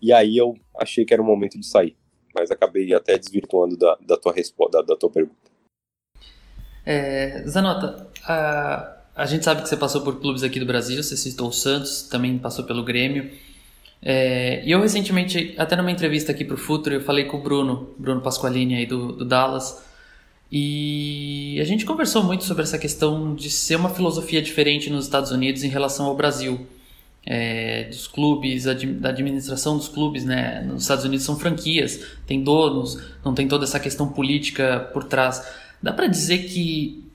E 0.02 0.12
aí 0.14 0.38
eu 0.38 0.56
achei 0.76 1.06
que 1.06 1.14
era 1.14 1.22
o 1.22 1.26
momento 1.26 1.60
de 1.60 1.66
sair. 1.66 1.96
Mas 2.36 2.52
acabei 2.52 2.94
até 2.94 3.18
desvirtuando 3.18 3.76
da, 3.78 3.98
da 4.06 4.18
tua 4.18 4.34
resposta, 4.34 4.78
da, 4.78 4.84
da, 4.84 4.96
tua 4.96 5.10
pergunta. 5.10 5.47
É, 6.90 7.44
Zanota, 7.46 8.08
a, 8.24 8.94
a 9.14 9.26
gente 9.26 9.44
sabe 9.44 9.62
que 9.62 9.68
você 9.68 9.76
passou 9.76 10.00
por 10.00 10.22
clubes 10.22 10.42
aqui 10.42 10.58
do 10.58 10.66
Brasil, 10.66 11.04
você 11.04 11.18
citou 11.18 11.50
o 11.50 11.52
Santos, 11.52 12.04
também 12.04 12.38
passou 12.38 12.64
pelo 12.64 12.82
Grêmio. 12.82 13.30
É, 14.02 14.64
e 14.64 14.72
eu 14.72 14.80
recentemente, 14.80 15.54
até 15.58 15.76
numa 15.76 15.92
entrevista 15.92 16.32
aqui 16.32 16.46
para 16.46 16.56
o 16.56 16.58
Futuro, 16.58 16.96
eu 16.96 17.02
falei 17.02 17.26
com 17.26 17.38
o 17.38 17.42
Bruno, 17.44 17.90
Bruno 17.98 18.22
Pasqualini 18.22 18.76
aí 18.76 18.86
do, 18.86 19.12
do 19.12 19.26
Dallas, 19.26 19.84
e 20.50 21.58
a 21.60 21.66
gente 21.66 21.84
conversou 21.84 22.24
muito 22.24 22.46
sobre 22.46 22.64
essa 22.64 22.78
questão 22.78 23.36
de 23.36 23.50
ser 23.50 23.76
uma 23.76 23.90
filosofia 23.90 24.42
diferente 24.42 24.90
nos 24.90 25.04
Estados 25.04 25.32
Unidos 25.32 25.66
em 25.66 25.68
relação 25.68 26.06
ao 26.06 26.16
Brasil 26.16 26.66
é, 27.26 27.84
dos 27.90 28.08
clubes, 28.08 28.64
da 28.64 29.10
administração 29.10 29.76
dos 29.76 29.90
clubes, 29.90 30.24
né? 30.24 30.62
Nos 30.62 30.84
Estados 30.84 31.04
Unidos 31.04 31.26
são 31.26 31.38
franquias, 31.38 32.00
tem 32.26 32.42
donos, 32.42 32.98
não 33.26 33.34
tem 33.34 33.46
toda 33.46 33.66
essa 33.66 33.78
questão 33.78 34.08
política 34.08 34.90
por 34.94 35.04
trás. 35.04 35.44
Dá 35.82 35.94
para 35.94 36.08
dizer 36.08 36.40
que 36.46 37.08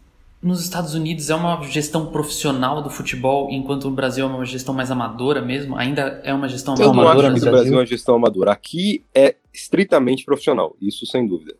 nos 0.42 0.61
Estados 0.61 0.94
Unidos 0.94 1.31
é 1.31 1.35
uma 1.35 1.62
gestão 1.62 2.07
profissional 2.07 2.83
do 2.83 2.90
futebol, 2.90 3.48
enquanto 3.51 3.88
no 3.88 3.94
Brasil 3.94 4.25
é 4.25 4.29
uma 4.29 4.44
gestão 4.44 4.75
mais 4.75 4.90
amadora 4.90 5.40
mesmo? 5.40 5.77
Ainda 5.77 6.20
é 6.25 6.35
uma 6.35 6.48
gestão 6.48 6.75
Eu 6.79 6.90
amadora? 6.90 7.18
Eu 7.18 7.22
não 7.22 7.31
acho 7.31 7.40
que 7.40 7.46
no 7.46 7.53
Brasil 7.53 7.72
é 7.72 7.77
uma 7.77 7.87
gestão 7.87 8.14
amadora. 8.16 8.53
Aqui 8.53 9.05
é 9.14 9.37
estritamente 9.55 10.25
profissional, 10.25 10.77
isso 10.81 11.07
sem 11.07 11.27
dúvida. 11.27 11.55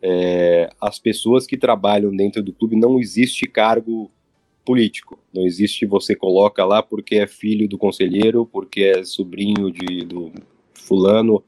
É, 0.00 0.70
as 0.80 0.98
pessoas 0.98 1.46
que 1.46 1.56
trabalham 1.56 2.14
dentro 2.14 2.42
do 2.42 2.52
clube 2.52 2.76
não 2.76 3.00
existe 3.00 3.46
cargo 3.46 4.10
político. 4.64 5.18
Não 5.32 5.46
existe 5.46 5.86
você 5.86 6.14
coloca 6.14 6.64
lá 6.64 6.82
porque 6.82 7.16
é 7.16 7.26
filho 7.26 7.66
do 7.66 7.78
conselheiro, 7.78 8.44
porque 8.44 8.82
é 8.82 9.04
sobrinho 9.04 9.72
de, 9.72 10.04
do 10.04 10.30
fulano. 10.74 11.42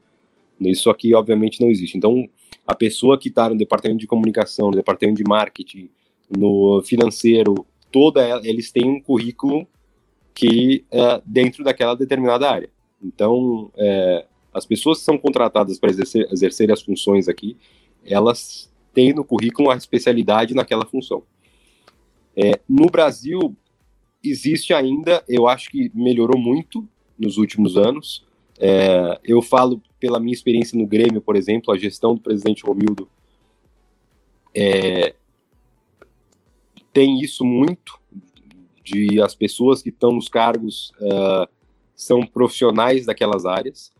Isso 0.59 0.89
aqui, 0.89 1.13
obviamente, 1.13 1.61
não 1.61 1.69
existe. 1.69 1.95
Então, 1.95 2.27
a 2.65 2.75
pessoa 2.75 3.17
que 3.17 3.29
está 3.29 3.49
no 3.49 3.57
departamento 3.57 3.99
de 3.99 4.07
comunicação, 4.07 4.69
no 4.69 4.75
departamento 4.75 5.17
de 5.17 5.27
marketing, 5.27 5.89
no 6.29 6.81
financeiro, 6.83 7.65
toda 7.91 8.21
ela, 8.21 8.41
eles 8.47 8.71
têm 8.71 8.89
um 8.89 9.01
currículo 9.01 9.67
que 10.33 10.85
uh, 10.91 11.21
dentro 11.25 11.63
daquela 11.63 11.95
determinada 11.95 12.49
área. 12.49 12.69
Então, 13.03 13.71
é, 13.75 14.25
as 14.53 14.65
pessoas 14.65 14.99
que 14.99 15.05
são 15.05 15.17
contratadas 15.17 15.79
para 15.79 15.89
exercer, 15.89 16.27
exercer 16.31 16.71
as 16.71 16.81
funções 16.81 17.27
aqui, 17.27 17.57
elas 18.05 18.71
têm 18.93 19.13
no 19.13 19.23
currículo 19.23 19.69
a 19.69 19.75
especialidade 19.75 20.53
naquela 20.53 20.85
função. 20.85 21.23
É, 22.35 22.59
no 22.67 22.85
Brasil, 22.87 23.55
existe 24.23 24.73
ainda, 24.73 25.23
eu 25.27 25.47
acho 25.47 25.69
que 25.69 25.91
melhorou 25.93 26.39
muito 26.39 26.87
nos 27.17 27.37
últimos 27.37 27.77
anos. 27.77 28.25
É, 28.59 29.19
eu 29.23 29.41
falo 29.41 29.81
pela 30.01 30.19
minha 30.19 30.33
experiência 30.33 30.77
no 30.77 30.87
Grêmio, 30.87 31.21
por 31.21 31.35
exemplo, 31.35 31.71
a 31.71 31.77
gestão 31.77 32.15
do 32.15 32.21
presidente 32.21 32.65
Romildo 32.65 33.07
é, 34.53 35.15
tem 36.91 37.21
isso 37.21 37.45
muito, 37.45 37.99
de 38.83 39.21
as 39.21 39.35
pessoas 39.35 39.81
que 39.81 39.89
estão 39.89 40.11
nos 40.11 40.27
cargos 40.27 40.91
uh, 40.99 41.47
são 41.95 42.25
profissionais 42.25 43.05
daquelas 43.05 43.45
áreas. 43.45 43.93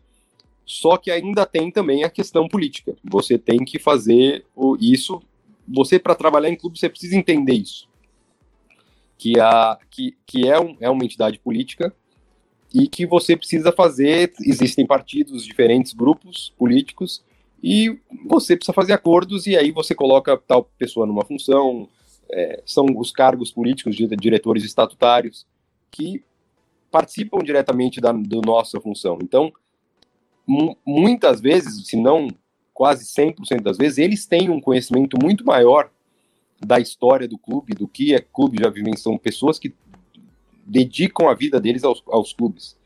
Só 0.66 0.96
que 0.96 1.10
ainda 1.10 1.46
tem 1.46 1.70
também 1.70 2.02
a 2.02 2.10
questão 2.10 2.48
política. 2.48 2.96
Você 3.04 3.38
tem 3.38 3.64
que 3.64 3.78
fazer 3.78 4.44
o, 4.54 4.76
isso. 4.78 5.22
Você, 5.68 5.98
para 6.00 6.16
trabalhar 6.16 6.50
em 6.50 6.56
clube, 6.56 6.78
você 6.78 6.88
precisa 6.88 7.16
entender 7.16 7.54
isso. 7.54 7.88
Que, 9.16 9.38
a, 9.38 9.78
que, 9.88 10.16
que 10.26 10.48
é, 10.48 10.60
um, 10.60 10.76
é 10.80 10.90
uma 10.90 11.04
entidade 11.04 11.38
política 11.38 11.94
e 12.74 12.88
que 12.88 13.06
você 13.06 13.36
precisa 13.36 13.72
fazer. 13.72 14.32
Existem 14.40 14.86
partidos, 14.86 15.44
diferentes 15.44 15.92
grupos 15.92 16.52
políticos, 16.56 17.22
e 17.62 17.98
você 18.26 18.56
precisa 18.56 18.72
fazer 18.72 18.92
acordos, 18.92 19.46
e 19.46 19.56
aí 19.56 19.70
você 19.70 19.94
coloca 19.94 20.36
tal 20.36 20.64
pessoa 20.78 21.06
numa 21.06 21.24
função. 21.24 21.88
É, 22.30 22.62
são 22.64 22.86
os 22.96 23.12
cargos 23.12 23.50
políticos 23.50 23.94
de 23.94 24.06
diretores 24.16 24.64
estatutários 24.64 25.46
que 25.90 26.24
participam 26.90 27.38
diretamente 27.42 28.00
da 28.00 28.10
do 28.10 28.40
nossa 28.40 28.80
função. 28.80 29.18
Então, 29.22 29.52
muitas 30.84 31.40
vezes, 31.40 31.86
se 31.86 31.96
não 31.96 32.28
quase 32.72 33.04
100% 33.04 33.60
das 33.60 33.76
vezes, 33.76 33.98
eles 33.98 34.26
têm 34.26 34.50
um 34.50 34.60
conhecimento 34.60 35.16
muito 35.22 35.44
maior 35.44 35.90
da 36.58 36.78
história 36.80 37.28
do 37.28 37.36
clube, 37.36 37.74
do 37.74 37.86
que 37.86 38.14
é 38.14 38.20
clube 38.20 38.58
já 38.62 38.70
são 38.96 39.18
pessoas 39.18 39.58
que 39.58 39.74
dedicam 40.72 41.28
a 41.28 41.34
vida 41.34 41.60
deles 41.60 41.84
aos, 41.84 42.02
aos 42.06 42.32
clubes. 42.32 42.76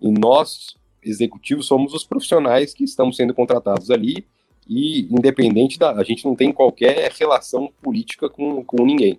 E 0.00 0.10
nós, 0.10 0.76
executivos, 1.02 1.66
somos 1.66 1.92
os 1.92 2.04
profissionais 2.04 2.72
que 2.72 2.84
estamos 2.84 3.16
sendo 3.16 3.34
contratados 3.34 3.90
ali 3.90 4.26
e 4.68 5.02
independente 5.10 5.78
da... 5.78 5.92
A 5.92 6.02
gente 6.02 6.24
não 6.24 6.34
tem 6.34 6.52
qualquer 6.52 7.12
relação 7.12 7.70
política 7.82 8.28
com, 8.28 8.64
com 8.64 8.84
ninguém. 8.84 9.18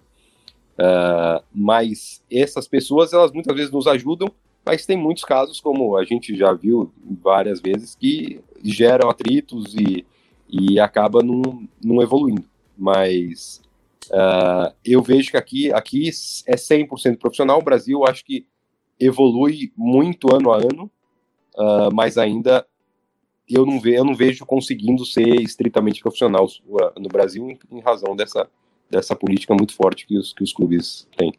Uh, 0.78 1.44
mas 1.54 2.22
essas 2.30 2.68
pessoas, 2.68 3.14
elas 3.14 3.32
muitas 3.32 3.56
vezes 3.56 3.72
nos 3.72 3.88
ajudam 3.88 4.30
mas 4.66 4.86
tem 4.86 4.98
muitos 4.98 5.24
casos, 5.24 5.62
como 5.62 5.96
a 5.96 6.04
gente 6.04 6.36
já 6.36 6.52
viu 6.52 6.92
várias 7.24 7.62
vezes, 7.62 7.94
que 7.94 8.42
geram 8.64 9.10
atritos 9.10 9.76
e, 9.76 10.04
e 10.50 10.80
acaba 10.80 11.22
não, 11.22 11.68
não 11.84 12.02
evoluindo. 12.02 12.44
Mas 12.76 13.62
uh, 14.08 14.74
eu 14.84 15.02
vejo 15.02 15.32
que 15.32 15.38
aqui, 15.38 15.74
aqui 15.74 16.10
é 16.48 16.56
100% 16.56 17.18
profissional. 17.18 17.60
O 17.60 17.64
Brasil, 17.64 18.06
acho 18.06 18.24
que 18.24 18.48
evolui 19.00 19.72
muito 19.76 20.34
ano 20.34 20.52
a 20.52 20.58
ano, 20.58 20.92
uh, 21.58 21.94
mas 21.94 22.18
ainda 22.18 22.66
eu 23.50 23.66
não, 23.66 23.80
ve, 23.80 23.96
eu 23.96 24.04
não 24.04 24.16
vejo 24.16 24.46
conseguindo 24.46 25.06
ser 25.06 25.42
estritamente 25.42 26.02
profissional 26.02 26.48
no 26.98 27.08
Brasil 27.10 27.50
em, 27.50 27.60
em 27.72 27.82
razão 27.82 28.16
dessa, 28.16 28.50
dessa 28.90 29.16
política 29.16 29.54
muito 29.54 29.74
forte 29.74 30.08
que 30.08 30.18
os, 30.18 30.34
que 30.34 30.44
os 30.44 30.54
clubes 30.54 31.08
têm. 31.16 31.34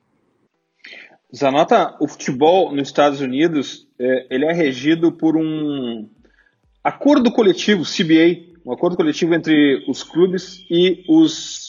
Zanota, 1.34 1.96
o 2.00 2.06
futebol 2.06 2.72
nos 2.72 2.88
Estados 2.88 3.20
Unidos 3.20 3.88
é, 3.98 4.26
ele 4.30 4.44
é 4.44 4.52
regido 4.52 5.10
por 5.10 5.36
um 5.36 6.08
acordo 6.82 7.32
coletivo, 7.32 7.82
CBA, 7.82 8.54
um 8.64 8.72
acordo 8.72 8.96
coletivo 8.96 9.34
entre 9.34 9.84
os 9.88 10.04
clubes 10.04 10.64
e 10.70 11.04
os, 11.08 11.65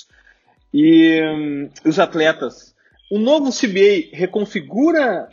e, 0.73 1.21
um, 1.23 1.69
os 1.86 1.99
atletas. 1.99 2.75
O 3.12 3.17
novo 3.17 3.51
CBA 3.51 4.10
reconfigura 4.12 5.30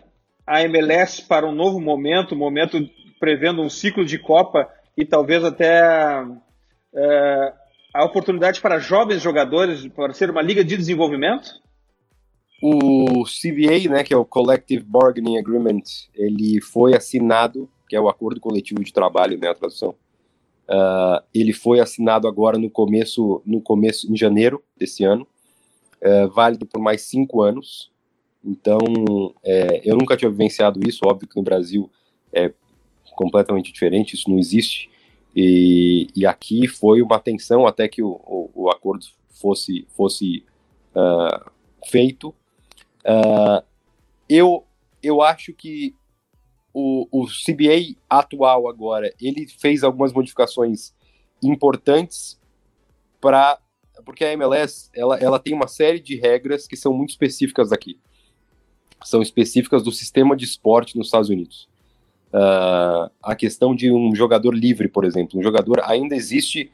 a 0.46 0.62
MLS 0.62 1.22
para 1.22 1.46
um 1.46 1.54
novo 1.54 1.80
momento, 1.80 2.36
momento 2.36 2.78
prevendo 3.18 3.62
um 3.62 3.70
ciclo 3.70 4.04
de 4.04 4.18
Copa 4.18 4.68
e 4.96 5.04
talvez 5.04 5.42
até 5.42 5.82
é, 6.94 7.52
a 7.92 8.04
oportunidade 8.04 8.60
para 8.60 8.78
jovens 8.78 9.22
jogadores 9.22 9.86
para 9.88 10.12
ser 10.12 10.30
uma 10.30 10.42
liga 10.42 10.64
de 10.64 10.76
desenvolvimento? 10.76 11.62
O 12.62 13.24
CBA, 13.24 13.90
né, 13.90 14.04
que 14.04 14.14
é 14.14 14.16
o 14.16 14.24
Collective 14.24 14.84
Bargaining 14.84 15.38
Agreement, 15.38 15.82
ele 16.14 16.60
foi 16.60 16.94
assinado, 16.94 17.68
que 17.88 17.96
é 17.96 18.00
o 18.00 18.08
acordo 18.08 18.40
coletivo 18.40 18.82
de 18.82 18.92
trabalho, 18.92 19.38
né, 19.38 19.48
a 19.48 19.54
tradução. 19.54 19.94
Uh, 20.68 21.22
ele 21.34 21.52
foi 21.52 21.80
assinado 21.80 22.26
agora 22.26 22.58
no 22.58 22.70
começo, 22.70 23.42
no 23.44 23.60
começo, 23.60 24.10
em 24.10 24.16
janeiro 24.16 24.62
desse 24.76 25.04
ano, 25.04 25.26
uh, 26.02 26.28
válido 26.30 26.66
por 26.66 26.80
mais 26.80 27.02
cinco 27.02 27.42
anos. 27.42 27.92
Então, 28.42 28.78
é, 29.42 29.80
eu 29.84 29.96
nunca 29.96 30.16
tinha 30.16 30.30
vivenciado 30.30 30.78
isso. 30.86 31.06
Óbvio 31.06 31.28
que 31.28 31.36
no 31.36 31.42
Brasil 31.42 31.90
é 32.30 32.52
completamente 33.16 33.72
diferente, 33.72 34.14
isso 34.14 34.28
não 34.28 34.38
existe. 34.38 34.90
E, 35.34 36.08
e 36.14 36.26
aqui 36.26 36.68
foi 36.68 37.00
uma 37.00 37.18
tensão 37.18 37.66
até 37.66 37.88
que 37.88 38.02
o, 38.02 38.20
o, 38.26 38.50
o 38.54 38.70
acordo 38.70 39.06
fosse, 39.30 39.86
fosse 39.96 40.44
uh, 40.94 41.50
feito 41.86 42.34
Uh, 43.04 43.62
eu, 44.28 44.64
eu 45.02 45.20
acho 45.20 45.52
que 45.52 45.94
o, 46.74 47.06
o 47.10 47.26
CBA 47.26 47.96
atual 48.10 48.68
agora, 48.68 49.14
ele 49.20 49.46
fez 49.46 49.84
algumas 49.84 50.12
modificações 50.12 50.92
importantes 51.42 52.38
para 53.20 53.58
porque 54.04 54.24
a 54.24 54.32
MLS 54.32 54.90
ela, 54.92 55.16
ela 55.18 55.38
tem 55.38 55.54
uma 55.54 55.68
série 55.68 56.00
de 56.00 56.16
regras 56.16 56.66
que 56.66 56.76
são 56.76 56.92
muito 56.92 57.10
específicas 57.10 57.72
aqui. 57.72 57.98
São 59.04 59.22
específicas 59.22 59.84
do 59.84 59.92
sistema 59.92 60.36
de 60.36 60.44
esporte 60.44 60.98
nos 60.98 61.06
Estados 61.06 61.30
Unidos. 61.30 61.68
Uh, 62.32 63.08
a 63.22 63.36
questão 63.36 63.74
de 63.74 63.92
um 63.92 64.14
jogador 64.14 64.52
livre, 64.52 64.88
por 64.88 65.04
exemplo. 65.04 65.38
Um 65.38 65.42
jogador 65.42 65.80
ainda 65.84 66.16
existe 66.16 66.72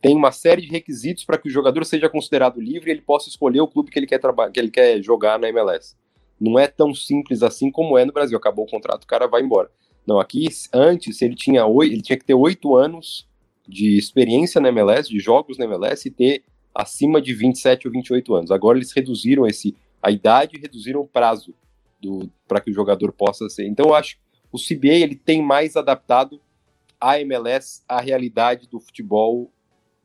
tem 0.00 0.16
uma 0.16 0.32
série 0.32 0.62
de 0.62 0.68
requisitos 0.68 1.24
para 1.24 1.36
que 1.38 1.46
o 1.46 1.50
jogador 1.50 1.84
seja 1.84 2.08
considerado 2.08 2.60
livre 2.60 2.90
e 2.90 2.92
ele 2.92 3.02
possa 3.02 3.28
escolher 3.28 3.60
o 3.60 3.68
clube 3.68 3.90
que 3.90 3.98
ele 3.98 4.06
quer 4.06 4.18
que 4.52 4.60
ele 4.60 4.70
quer 4.70 5.02
jogar 5.02 5.38
na 5.38 5.48
MLS. 5.48 5.94
Não 6.40 6.58
é 6.58 6.66
tão 6.66 6.94
simples 6.94 7.42
assim 7.42 7.70
como 7.70 7.98
é 7.98 8.04
no 8.04 8.12
Brasil. 8.12 8.36
Acabou 8.36 8.64
o 8.64 8.70
contrato, 8.70 9.04
o 9.04 9.06
cara 9.06 9.26
vai 9.26 9.42
embora. 9.42 9.70
Não, 10.06 10.18
aqui 10.18 10.48
antes 10.72 11.20
ele 11.20 11.34
tinha 11.34 11.66
oito, 11.66 11.92
ele 11.92 12.02
tinha 12.02 12.18
que 12.18 12.24
ter 12.24 12.34
oito 12.34 12.74
anos 12.76 13.28
de 13.66 13.98
experiência 13.98 14.60
na 14.60 14.68
MLS, 14.68 15.10
de 15.10 15.18
jogos 15.18 15.58
na 15.58 15.66
MLS 15.66 16.08
e 16.08 16.10
ter 16.10 16.44
acima 16.74 17.20
de 17.20 17.34
27 17.34 17.86
ou 17.86 17.92
28 17.92 18.34
anos. 18.34 18.50
Agora 18.50 18.78
eles 18.78 18.92
reduziram 18.92 19.46
esse 19.46 19.76
a 20.02 20.10
idade 20.10 20.56
e 20.56 20.60
reduziram 20.60 21.00
o 21.00 21.06
prazo 21.06 21.52
para 22.46 22.60
que 22.60 22.70
o 22.70 22.74
jogador 22.74 23.12
possa 23.12 23.48
ser. 23.48 23.66
Então 23.66 23.86
eu 23.86 23.94
acho 23.94 24.16
que 24.16 24.22
o 24.52 24.58
CBA 24.58 24.94
ele 24.94 25.16
tem 25.16 25.42
mais 25.42 25.76
adaptado 25.76 26.40
a 27.00 27.20
MLS 27.20 27.82
à 27.88 28.00
realidade 28.00 28.68
do 28.68 28.80
futebol 28.80 29.50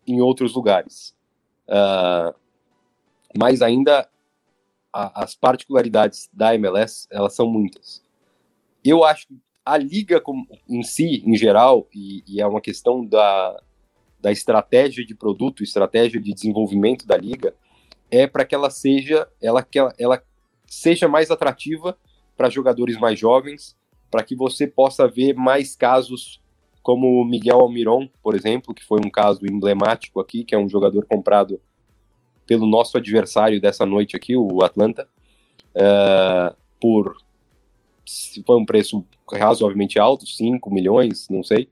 em 0.05 0.19
outros 0.19 0.53
lugares. 0.53 1.15
Uh, 1.67 2.33
mas 3.37 3.61
ainda 3.61 4.07
a, 4.93 5.23
as 5.23 5.35
particularidades 5.35 6.29
da 6.31 6.53
MLS 6.55 7.07
elas 7.11 7.33
são 7.33 7.49
muitas. 7.49 8.03
Eu 8.85 9.03
acho 9.03 9.27
que 9.27 9.37
a 9.65 9.77
liga 9.77 10.21
em 10.69 10.83
si, 10.83 11.23
em 11.25 11.35
geral, 11.35 11.87
e, 11.93 12.23
e, 12.27 12.41
é 12.41 12.45
uma 12.45 12.61
questão 12.61 13.05
da, 13.05 13.61
da 14.19 14.31
estratégia 14.31 15.05
de 15.05 15.15
produto, 15.15 15.63
estratégia 15.63 16.21
de 16.21 16.33
desenvolvimento 16.33 17.07
da 17.07 17.17
liga, 17.17 17.55
é 18.11 18.27
para 18.27 18.45
que 18.45 18.53
ela 18.53 18.69
seja, 18.69 19.27
ela, 19.41 19.63
que 19.63 19.79
ela, 19.79 19.93
ela 19.97 20.21
seja 20.67 21.07
mais 21.07 21.31
atrativa 21.31 21.97
para 22.35 22.49
jogadores 22.49 22.97
mais 22.97 23.17
jovens, 23.17 23.75
para 24.11 24.23
que 24.23 24.35
você 24.35 24.67
possa 24.67 25.07
ver 25.07 25.33
mais 25.33 25.75
casos 25.75 26.41
como 26.81 27.21
o 27.21 27.25
Miguel 27.25 27.61
Almiron, 27.61 28.09
por 28.21 28.35
exemplo, 28.35 28.73
que 28.73 28.83
foi 28.83 28.99
um 28.99 29.09
caso 29.09 29.39
emblemático 29.45 30.19
aqui, 30.19 30.43
que 30.43 30.53
é 30.53 30.57
um 30.57 30.67
jogador 30.67 31.05
comprado 31.05 31.61
pelo 32.45 32.67
nosso 32.67 32.97
adversário 32.97 33.59
dessa 33.59 33.85
noite 33.85 34.15
aqui, 34.15 34.35
o 34.35 34.63
Atlanta, 34.63 35.07
uh, 35.75 36.55
por 36.79 37.15
foi 38.45 38.57
um 38.57 38.65
preço 38.65 39.05
razoavelmente 39.31 39.97
alto, 39.97 40.27
5 40.27 40.69
milhões, 40.69 41.29
não 41.29 41.41
sei, 41.41 41.69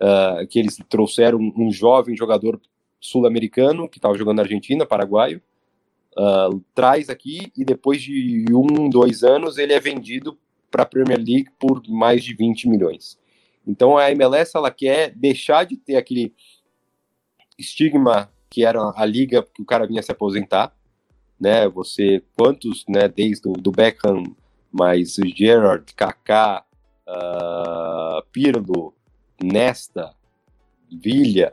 uh, 0.00 0.46
que 0.48 0.58
eles 0.58 0.76
trouxeram 0.88 1.38
um 1.56 1.70
jovem 1.70 2.16
jogador 2.16 2.60
sul-americano 3.00 3.88
que 3.88 3.98
estava 3.98 4.16
jogando 4.18 4.36
na 4.36 4.42
Argentina, 4.42 4.84
paraguaio, 4.84 5.40
uh, 6.16 6.60
traz 6.74 7.08
aqui 7.08 7.52
e 7.56 7.64
depois 7.64 8.02
de 8.02 8.44
um, 8.50 8.90
dois 8.90 9.22
anos 9.22 9.56
ele 9.56 9.72
é 9.72 9.80
vendido 9.80 10.36
para 10.70 10.82
a 10.82 10.86
Premier 10.86 11.18
League 11.18 11.48
por 11.58 11.82
mais 11.88 12.24
de 12.24 12.34
20 12.34 12.68
milhões. 12.68 13.18
Então 13.66 13.96
a 13.96 14.10
MLS 14.10 14.56
ela 14.56 14.70
quer 14.70 15.14
deixar 15.14 15.64
de 15.64 15.76
ter 15.76 15.96
aquele 15.96 16.34
estigma 17.58 18.30
que 18.50 18.64
era 18.64 18.92
a 18.94 19.04
liga 19.04 19.42
que 19.42 19.62
o 19.62 19.66
cara 19.66 19.86
vinha 19.86 20.02
se 20.02 20.12
aposentar, 20.12 20.74
né? 21.40 21.68
Você 21.68 22.22
quantos, 22.36 22.84
né? 22.88 23.08
Desde 23.08 23.48
o 23.48 23.52
do 23.52 23.70
Beckham 23.70 24.34
mas 24.70 25.16
Gerard, 25.34 25.92
Kaká, 25.94 26.64
uh, 27.06 28.22
Pirlo, 28.30 28.94
Nesta, 29.42 30.14
Villa, 30.90 31.52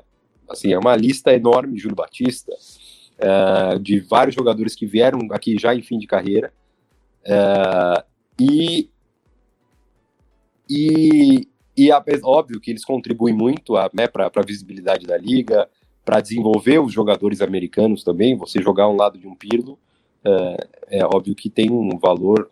assim, 0.49 0.73
é 0.73 0.77
uma 0.77 0.95
lista 0.95 1.33
enorme, 1.33 1.77
Júlio 1.77 1.95
Batista, 1.95 2.53
uh, 2.53 3.79
de 3.79 3.99
vários 3.99 4.35
jogadores 4.35 4.75
que 4.75 4.85
vieram 4.85 5.19
aqui 5.31 5.57
já 5.57 5.73
em 5.73 5.81
fim 5.81 5.97
de 5.97 6.07
carreira, 6.07 6.53
uh, 7.25 8.03
e, 8.39 8.89
e, 10.69 11.47
e 11.77 11.91
é 11.91 11.95
óbvio 12.23 12.59
que 12.59 12.71
eles 12.71 12.83
contribuem 12.83 13.33
muito 13.33 13.73
né, 13.93 14.07
para 14.07 14.31
a 14.33 14.45
visibilidade 14.45 15.05
da 15.05 15.17
liga, 15.17 15.69
para 16.05 16.21
desenvolver 16.21 16.79
os 16.79 16.93
jogadores 16.93 17.41
americanos 17.41 18.03
também, 18.03 18.37
você 18.37 18.61
jogar 18.61 18.83
ao 18.83 18.95
lado 18.95 19.17
de 19.17 19.27
um 19.27 19.35
Pirlo, 19.35 19.73
uh, 20.23 20.67
é 20.87 21.03
óbvio 21.03 21.33
que 21.33 21.49
tem 21.49 21.71
um 21.71 21.97
valor 21.97 22.51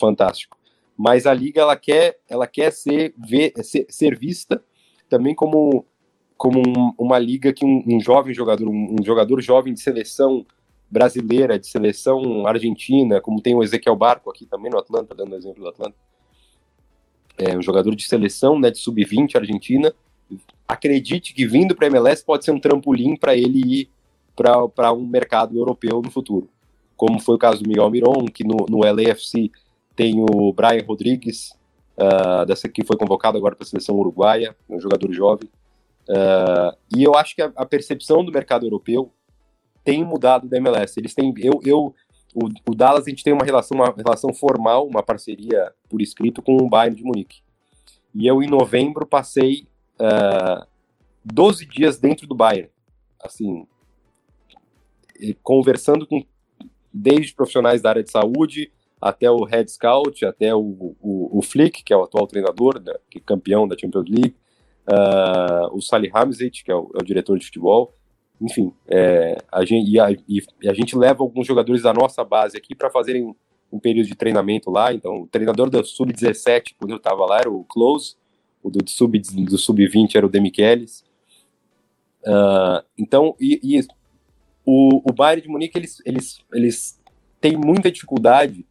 fantástico. 0.00 0.56
Mas 0.96 1.26
a 1.26 1.34
liga 1.34 1.60
ela 1.60 1.76
quer, 1.76 2.18
ela 2.28 2.46
quer 2.46 2.72
ser, 2.72 3.14
ver, 3.18 3.52
ser, 3.62 3.86
ser 3.90 4.18
vista 4.18 4.62
também 5.08 5.34
como, 5.34 5.84
como 6.36 6.60
um, 6.60 6.94
uma 6.96 7.18
liga 7.18 7.52
que 7.52 7.66
um, 7.66 7.84
um 7.86 8.00
jovem 8.00 8.32
jogador, 8.32 8.66
um, 8.66 8.96
um, 8.98 9.04
jogador 9.04 9.40
jovem 9.42 9.74
de 9.74 9.80
seleção 9.80 10.46
brasileira, 10.90 11.58
de 11.58 11.66
seleção 11.66 12.46
argentina, 12.46 13.20
como 13.20 13.42
tem 13.42 13.54
o 13.54 13.62
Ezequiel 13.62 13.96
Barco 13.96 14.30
aqui 14.30 14.46
também 14.46 14.70
no 14.70 14.78
Atlanta, 14.78 15.14
dando 15.14 15.34
exemplo 15.34 15.62
do 15.62 15.68
Atlanta, 15.68 15.96
é 17.36 17.56
um 17.56 17.62
jogador 17.62 17.94
de 17.94 18.04
seleção, 18.04 18.58
né, 18.58 18.70
de 18.70 18.78
sub-20 18.78 19.36
argentina, 19.36 19.92
acredite 20.66 21.34
que 21.34 21.46
vindo 21.46 21.74
para 21.74 21.86
a 21.86 21.90
MLS 21.90 22.24
pode 22.24 22.44
ser 22.44 22.50
um 22.50 22.58
trampolim 22.58 23.16
para 23.16 23.36
ele 23.36 23.80
ir 23.80 23.90
para 24.34 24.92
um 24.92 25.06
mercado 25.06 25.56
europeu 25.56 26.02
no 26.02 26.10
futuro. 26.10 26.48
Como 26.96 27.20
foi 27.20 27.36
o 27.36 27.38
caso 27.38 27.62
do 27.62 27.68
Miguel 27.68 27.90
Miron, 27.90 28.26
que 28.26 28.44
no, 28.44 28.66
no 28.68 28.78
LAFC 28.78 29.50
tem 29.94 30.20
o 30.20 30.52
Brian 30.52 30.84
Rodrigues, 30.86 31.50
uh, 31.96 32.44
dessa 32.46 32.68
que 32.68 32.84
foi 32.84 32.96
convocado 32.96 33.38
agora 33.38 33.54
para 33.54 33.64
a 33.64 33.68
seleção 33.68 33.96
uruguaia, 33.96 34.56
um 34.68 34.80
jogador 34.80 35.12
jovem. 35.12 35.48
Uh, 36.08 36.76
e 36.96 37.02
eu 37.02 37.14
acho 37.14 37.34
que 37.34 37.42
a, 37.42 37.52
a, 37.56 37.64
percepção 37.64 38.24
do 38.24 38.32
mercado 38.32 38.66
europeu 38.66 39.10
tem 39.82 40.04
mudado 40.04 40.48
da 40.48 40.56
MLS. 40.56 40.98
Eles 40.98 41.14
têm, 41.14 41.32
eu, 41.38 41.60
eu 41.64 41.94
o, 42.34 42.48
o, 42.68 42.74
Dallas 42.74 43.06
a 43.06 43.10
gente 43.10 43.24
tem 43.24 43.32
uma 43.32 43.44
relação, 43.44 43.78
uma 43.78 43.94
relação 43.96 44.32
formal, 44.32 44.86
uma 44.86 45.02
parceria 45.02 45.72
por 45.88 46.02
escrito 46.02 46.42
com 46.42 46.56
o 46.56 46.68
Bayern 46.68 46.96
de 46.96 47.04
Munique. 47.04 47.42
E 48.14 48.26
eu 48.26 48.42
em 48.42 48.48
novembro 48.48 49.06
passei 49.06 49.66
uh, 50.00 50.04
ah, 50.04 50.66
12 51.24 51.66
dias 51.66 51.98
dentro 51.98 52.26
do 52.26 52.34
Bayern, 52.34 52.70
assim, 53.20 53.66
conversando 55.42 56.06
com 56.06 56.24
desde 56.92 57.34
profissionais 57.34 57.82
da 57.82 57.90
área 57.90 58.04
de 58.04 58.10
saúde 58.10 58.70
até 59.00 59.30
o 59.30 59.44
head 59.44 59.70
scout, 59.70 60.24
até 60.24 60.54
o, 60.54 60.94
o, 61.00 61.38
o 61.38 61.42
Flick, 61.42 61.82
que 61.82 61.92
é 61.92 61.96
o 61.96 62.04
atual 62.04 62.26
treinador, 62.26 62.80
né, 62.80 62.94
que 63.10 63.18
é 63.18 63.20
campeão 63.20 63.66
da 63.66 63.76
Champions 63.76 64.08
League, 64.08 64.36
uh, 64.88 65.76
o 65.76 65.82
Sally 65.82 66.10
Hamzit, 66.14 66.64
que 66.64 66.70
é 66.70 66.74
o, 66.74 66.90
é 66.94 67.02
o, 67.02 67.04
diretor 67.04 67.38
de 67.38 67.44
futebol, 67.44 67.94
enfim, 68.40 68.72
é, 68.88 69.36
a 69.50 69.64
gente, 69.64 69.90
e, 69.90 70.00
a, 70.00 70.10
e 70.10 70.68
a 70.68 70.72
gente 70.72 70.96
leva 70.96 71.22
alguns 71.22 71.46
jogadores 71.46 71.82
da 71.82 71.92
nossa 71.92 72.24
base 72.24 72.56
aqui 72.56 72.74
para 72.74 72.90
fazerem 72.90 73.34
um 73.70 73.78
período 73.78 74.06
de 74.06 74.14
treinamento 74.14 74.70
lá, 74.70 74.92
então 74.92 75.22
o 75.22 75.26
treinador 75.26 75.68
do 75.68 75.84
Sub-17, 75.84 76.74
quando 76.78 76.92
eu 76.92 76.96
estava 76.96 77.26
lá, 77.26 77.40
era 77.40 77.50
o 77.50 77.64
Close, 77.64 78.16
o 78.64 78.70
do 78.70 78.88
Sub-20 78.88 79.44
do 79.44 79.58
sub 79.58 79.86
era 80.14 80.26
o 80.26 80.28
Demichelis, 80.28 81.04
uh, 82.26 82.82
então, 82.96 83.36
e, 83.38 83.60
e 83.62 83.86
o, 84.64 85.02
o 85.08 85.12
Bayern 85.12 85.42
de 85.42 85.48
Munique, 85.48 85.76
eles, 85.76 86.02
eles, 86.06 86.38
eles 86.52 87.00
têm 87.40 87.56
muita 87.58 87.92
dificuldade 87.92 88.66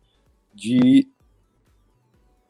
de 0.51 1.07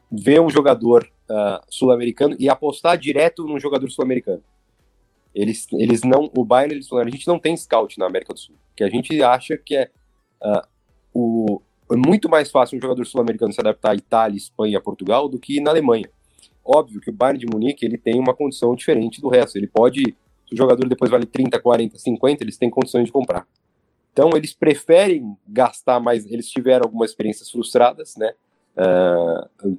ver 0.09 0.39
um 0.39 0.49
jogador 0.49 1.11
uh, 1.29 1.61
sul-americano 1.69 2.37
e 2.39 2.47
apostar 2.47 2.97
direto 2.97 3.45
num 3.45 3.59
jogador 3.59 3.89
sul-americano. 3.91 4.43
Eles, 5.35 5.67
eles 5.73 6.03
não, 6.03 6.31
o 6.37 6.45
Bayern, 6.45 6.75
eles 6.75 6.87
falaram, 6.87 7.09
a 7.09 7.11
gente 7.11 7.27
não 7.27 7.39
tem 7.39 7.57
scout 7.57 7.99
na 7.99 8.05
América 8.05 8.33
do 8.33 8.39
Sul, 8.39 8.55
que 8.75 8.83
a 8.83 8.89
gente 8.89 9.21
acha 9.21 9.57
que 9.57 9.75
é 9.75 9.91
uh, 10.41 10.65
o, 11.13 11.61
é 11.91 11.95
muito 11.97 12.29
mais 12.29 12.49
fácil 12.49 12.77
um 12.77 12.81
jogador 12.81 13.05
sul-americano 13.05 13.51
se 13.51 13.59
adaptar 13.59 13.91
à 13.91 13.95
Itália, 13.95 14.37
Espanha, 14.37 14.79
Portugal 14.79 15.27
do 15.27 15.37
que 15.37 15.59
na 15.59 15.71
Alemanha. 15.71 16.09
Óbvio 16.65 17.01
que 17.01 17.09
o 17.09 17.13
Bayern 17.13 17.39
de 17.39 17.45
Munique 17.45 17.85
ele 17.85 17.97
tem 17.97 18.19
uma 18.19 18.33
condição 18.33 18.73
diferente 18.75 19.19
do 19.19 19.27
resto. 19.27 19.57
Ele 19.57 19.67
pode, 19.67 20.15
se 20.47 20.53
o 20.53 20.57
jogador 20.57 20.87
depois 20.87 21.11
vale 21.11 21.25
30, 21.25 21.59
40, 21.59 21.97
50, 21.97 22.43
eles 22.43 22.57
têm 22.57 22.69
condições 22.69 23.05
de 23.05 23.11
comprar. 23.11 23.45
Então, 24.13 24.29
eles 24.35 24.53
preferem 24.53 25.35
gastar 25.47 25.99
mais. 25.99 26.25
Eles 26.25 26.47
tiveram 26.47 26.85
algumas 26.85 27.09
experiências 27.09 27.49
frustradas, 27.49 28.15
né? 28.15 28.33
Uh, 28.77 29.77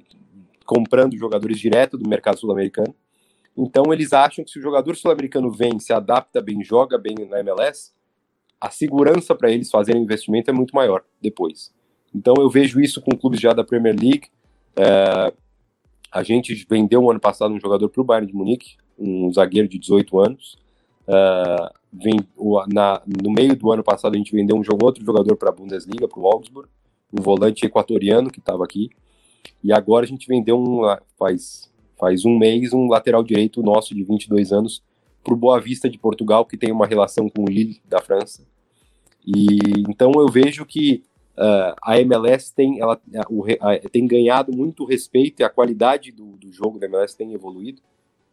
comprando 0.65 1.17
jogadores 1.17 1.59
direto 1.59 1.97
do 1.97 2.07
mercado 2.07 2.37
sul-americano. 2.37 2.93
Então, 3.57 3.93
eles 3.93 4.11
acham 4.11 4.43
que 4.43 4.51
se 4.51 4.59
o 4.59 4.61
jogador 4.61 4.95
sul-americano 4.95 5.49
vem, 5.49 5.79
se 5.79 5.93
adapta 5.93 6.41
bem, 6.41 6.61
joga 6.63 6.97
bem 6.97 7.15
na 7.29 7.39
MLS, 7.39 7.93
a 8.59 8.69
segurança 8.69 9.33
para 9.33 9.49
eles 9.49 9.69
fazerem 9.69 10.01
investimento 10.01 10.49
é 10.49 10.53
muito 10.53 10.75
maior 10.75 11.03
depois. 11.21 11.73
Então, 12.13 12.33
eu 12.37 12.49
vejo 12.49 12.81
isso 12.81 13.01
com 13.01 13.17
clubes 13.17 13.39
já 13.39 13.53
da 13.53 13.63
Premier 13.63 13.95
League. 13.97 14.27
Uh, 14.77 15.33
a 16.15 16.23
gente 16.23 16.65
vendeu 16.69 17.01
no 17.01 17.11
ano 17.11 17.19
passado 17.19 17.53
um 17.53 17.59
jogador 17.59 17.89
para 17.89 18.01
o 18.01 18.05
Bayern 18.05 18.31
de 18.31 18.33
Munique, 18.33 18.77
um 18.97 19.29
zagueiro 19.33 19.67
de 19.67 19.77
18 19.77 20.17
anos. 20.17 20.57
Uh, 21.05 21.69
vem, 21.91 22.21
o, 22.37 22.65
na, 22.71 23.01
no 23.05 23.29
meio 23.29 23.53
do 23.53 23.69
ano 23.69 23.83
passado 23.83 24.15
a 24.15 24.17
gente 24.17 24.31
vendeu 24.31 24.55
um 24.55 24.63
jogo, 24.63 24.85
outro 24.85 25.03
jogador 25.03 25.35
para 25.35 25.49
a 25.49 25.51
Bundesliga, 25.51 26.07
para 26.07 26.17
o 26.17 26.25
Augsburg, 26.25 26.69
um 27.11 27.21
volante 27.21 27.65
equatoriano 27.65 28.31
que 28.31 28.39
estava 28.39 28.63
aqui. 28.63 28.89
E 29.61 29.73
agora 29.73 30.05
a 30.05 30.07
gente 30.07 30.25
vendeu 30.25 30.57
um, 30.57 30.83
faz, 31.19 31.69
faz 31.99 32.23
um 32.23 32.37
mês 32.37 32.71
um 32.71 32.87
lateral 32.87 33.21
direito 33.21 33.61
nosso 33.61 33.93
de 33.93 34.01
22 34.05 34.53
anos 34.53 34.81
para 35.21 35.33
o 35.33 35.37
Boa 35.37 35.59
Vista 35.59 35.89
de 35.89 35.99
Portugal, 35.99 36.45
que 36.45 36.55
tem 36.55 36.71
uma 36.71 36.87
relação 36.87 37.27
com 37.27 37.43
o 37.43 37.49
Lille 37.49 37.81
da 37.83 37.99
França. 37.99 38.47
E 39.27 39.59
então 39.89 40.13
eu 40.15 40.29
vejo 40.29 40.65
que 40.65 41.03
uh, 41.37 41.75
a 41.81 41.99
MLS 42.01 42.53
tem, 42.53 42.79
ela, 42.79 42.99
a, 43.61 43.89
tem 43.89 44.07
ganhado 44.07 44.51
muito 44.55 44.85
respeito 44.85 45.41
e 45.41 45.43
a 45.43 45.49
qualidade 45.49 46.11
do, 46.11 46.37
do 46.37 46.51
jogo 46.51 46.79
da 46.79 46.87
MLS 46.87 47.15
tem 47.15 47.33
evoluído 47.33 47.81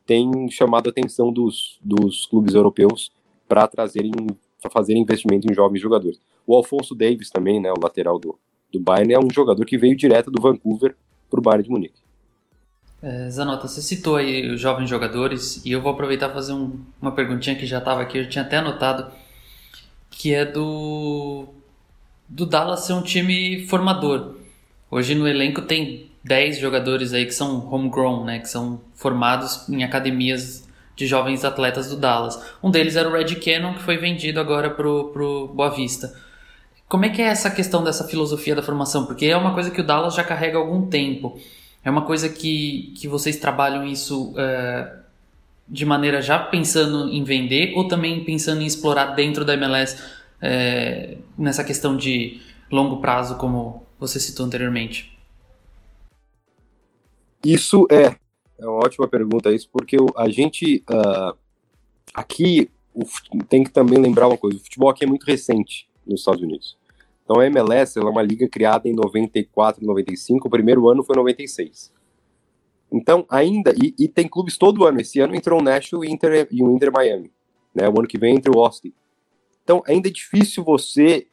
tem 0.06 0.50
chamado 0.50 0.88
a 0.88 0.90
atenção 0.90 1.32
dos, 1.32 1.78
dos 1.82 2.26
clubes 2.26 2.54
europeus 2.54 3.12
para 3.48 3.66
trazerem 3.68 4.12
para 4.60 4.70
fazerem 4.70 5.02
investimento 5.02 5.50
em 5.50 5.54
jovens 5.54 5.80
jogadores. 5.80 6.20
O 6.46 6.54
Alfonso 6.54 6.94
Davis 6.94 7.30
também, 7.30 7.60
né, 7.60 7.72
o 7.72 7.80
lateral 7.82 8.18
do, 8.18 8.38
do 8.72 8.78
Bayern, 8.78 9.12
é 9.12 9.18
um 9.18 9.28
jogador 9.28 9.66
que 9.66 9.76
veio 9.76 9.96
direto 9.96 10.30
do 10.30 10.40
Vancouver 10.40 10.94
para 11.28 11.40
o 11.40 11.42
Bayern 11.42 11.64
de 11.64 11.70
Munique. 11.70 12.00
É, 13.02 13.28
Zanota, 13.28 13.66
você 13.66 13.82
citou 13.82 14.14
aí 14.14 14.48
os 14.48 14.60
jovens 14.60 14.88
jogadores 14.88 15.64
e 15.64 15.72
eu 15.72 15.82
vou 15.82 15.90
aproveitar 15.90 16.26
para 16.26 16.36
fazer 16.36 16.52
um, 16.52 16.78
uma 17.00 17.10
perguntinha 17.10 17.56
que 17.56 17.66
já 17.66 17.78
estava 17.78 18.02
aqui, 18.02 18.18
eu 18.18 18.28
tinha 18.28 18.44
até 18.44 18.58
anotado, 18.58 19.10
que 20.08 20.32
é 20.32 20.44
do, 20.44 21.48
do 22.32 22.46
Dallas 22.46 22.80
ser 22.80 22.94
um 22.94 23.02
time 23.02 23.66
formador. 23.66 24.36
Hoje 24.90 25.14
no 25.14 25.28
elenco 25.28 25.60
tem 25.62 26.10
10 26.24 26.58
jogadores 26.58 27.12
aí 27.12 27.26
que 27.26 27.34
são 27.34 27.68
homegrown, 27.70 28.24
né, 28.24 28.38
que 28.38 28.48
são 28.48 28.80
formados 28.94 29.68
em 29.68 29.84
academias 29.84 30.66
de 30.96 31.06
jovens 31.06 31.44
atletas 31.44 31.90
do 31.90 31.96
Dallas. 31.96 32.42
Um 32.62 32.70
deles 32.70 32.96
era 32.96 33.06
o 33.08 33.12
Red 33.12 33.34
Cannon, 33.36 33.74
que 33.74 33.82
foi 33.82 33.98
vendido 33.98 34.40
agora 34.40 34.70
pro, 34.70 35.10
pro 35.12 35.48
Boa 35.48 35.70
Vista. 35.70 36.14
Como 36.88 37.04
é 37.04 37.10
que 37.10 37.20
é 37.20 37.26
essa 37.26 37.50
questão 37.50 37.84
dessa 37.84 38.08
filosofia 38.08 38.54
da 38.54 38.62
formação? 38.62 39.04
Porque 39.04 39.26
é 39.26 39.36
uma 39.36 39.52
coisa 39.52 39.70
que 39.70 39.80
o 39.80 39.84
Dallas 39.84 40.14
já 40.14 40.24
carrega 40.24 40.56
há 40.56 40.60
algum 40.60 40.86
tempo. 40.86 41.38
É 41.84 41.90
uma 41.90 42.02
coisa 42.02 42.30
que, 42.30 42.94
que 42.96 43.08
vocês 43.08 43.36
trabalham 43.36 43.86
isso 43.86 44.32
é, 44.38 44.90
de 45.68 45.84
maneira 45.84 46.22
já 46.22 46.38
pensando 46.38 47.10
em 47.10 47.24
vender 47.24 47.74
ou 47.76 47.88
também 47.88 48.24
pensando 48.24 48.62
em 48.62 48.66
explorar 48.66 49.14
dentro 49.14 49.44
da 49.44 49.54
MLS 49.54 50.21
é, 50.42 51.16
nessa 51.38 51.62
questão 51.62 51.96
de 51.96 52.42
longo 52.70 53.00
prazo, 53.00 53.36
como 53.36 53.86
você 53.98 54.18
citou 54.18 54.44
anteriormente? 54.44 55.16
Isso 57.44 57.86
é, 57.90 58.16
é 58.58 58.66
uma 58.66 58.84
ótima 58.84 59.06
pergunta 59.06 59.52
isso, 59.52 59.68
porque 59.72 59.96
a 60.16 60.28
gente 60.28 60.84
uh, 60.90 61.36
aqui 62.12 62.68
o, 62.92 63.04
tem 63.48 63.62
que 63.62 63.70
também 63.70 63.98
lembrar 63.98 64.26
uma 64.26 64.36
coisa, 64.36 64.58
o 64.58 64.60
futebol 64.60 64.90
aqui 64.90 65.04
é 65.04 65.06
muito 65.06 65.24
recente 65.24 65.88
nos 66.04 66.20
Estados 66.20 66.42
Unidos. 66.42 66.76
Então 67.24 67.38
a 67.38 67.46
MLS 67.46 67.98
é 67.98 68.02
uma 68.02 68.22
liga 68.22 68.48
criada 68.48 68.88
em 68.88 68.94
94, 68.94 69.84
95, 69.84 70.48
o 70.48 70.50
primeiro 70.50 70.88
ano 70.88 71.04
foi 71.04 71.14
96. 71.16 71.92
Então 72.92 73.24
ainda, 73.28 73.72
e, 73.80 73.94
e 73.98 74.08
tem 74.08 74.28
clubes 74.28 74.58
todo 74.58 74.84
ano, 74.84 75.00
esse 75.00 75.20
ano 75.20 75.34
entrou 75.34 75.60
o 75.60 75.62
Nashville 75.62 76.10
Inter, 76.10 76.48
e 76.50 76.62
o 76.62 76.70
Inter 76.70 76.92
Miami, 76.92 77.30
né, 77.74 77.88
o 77.88 77.98
ano 77.98 78.08
que 78.08 78.18
vem 78.18 78.36
entra 78.36 78.52
o 78.52 78.62
Austin. 78.62 78.92
Então 79.62 79.82
ainda 79.86 80.08
é 80.08 80.12
difícil 80.12 80.64
você 80.64 81.26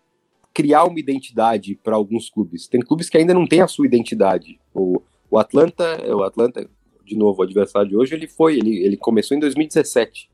criar 0.53 0.83
uma 0.83 0.99
identidade 0.99 1.79
para 1.83 1.95
alguns 1.95 2.29
clubes. 2.29 2.67
Tem 2.67 2.81
clubes 2.81 3.09
que 3.09 3.17
ainda 3.17 3.33
não 3.33 3.47
têm 3.47 3.61
a 3.61 3.67
sua 3.67 3.85
identidade. 3.85 4.59
O, 4.73 5.01
o 5.29 5.37
Atlanta, 5.37 6.05
o 6.13 6.23
Atlanta, 6.23 6.69
de 7.05 7.15
novo, 7.15 7.39
o 7.39 7.43
adversário 7.43 7.89
de 7.89 7.95
hoje, 7.95 8.15
ele 8.15 8.27
foi, 8.27 8.57
ele, 8.57 8.83
ele 8.83 8.97
começou 8.97 9.37
em 9.37 9.39
2017, 9.39 10.29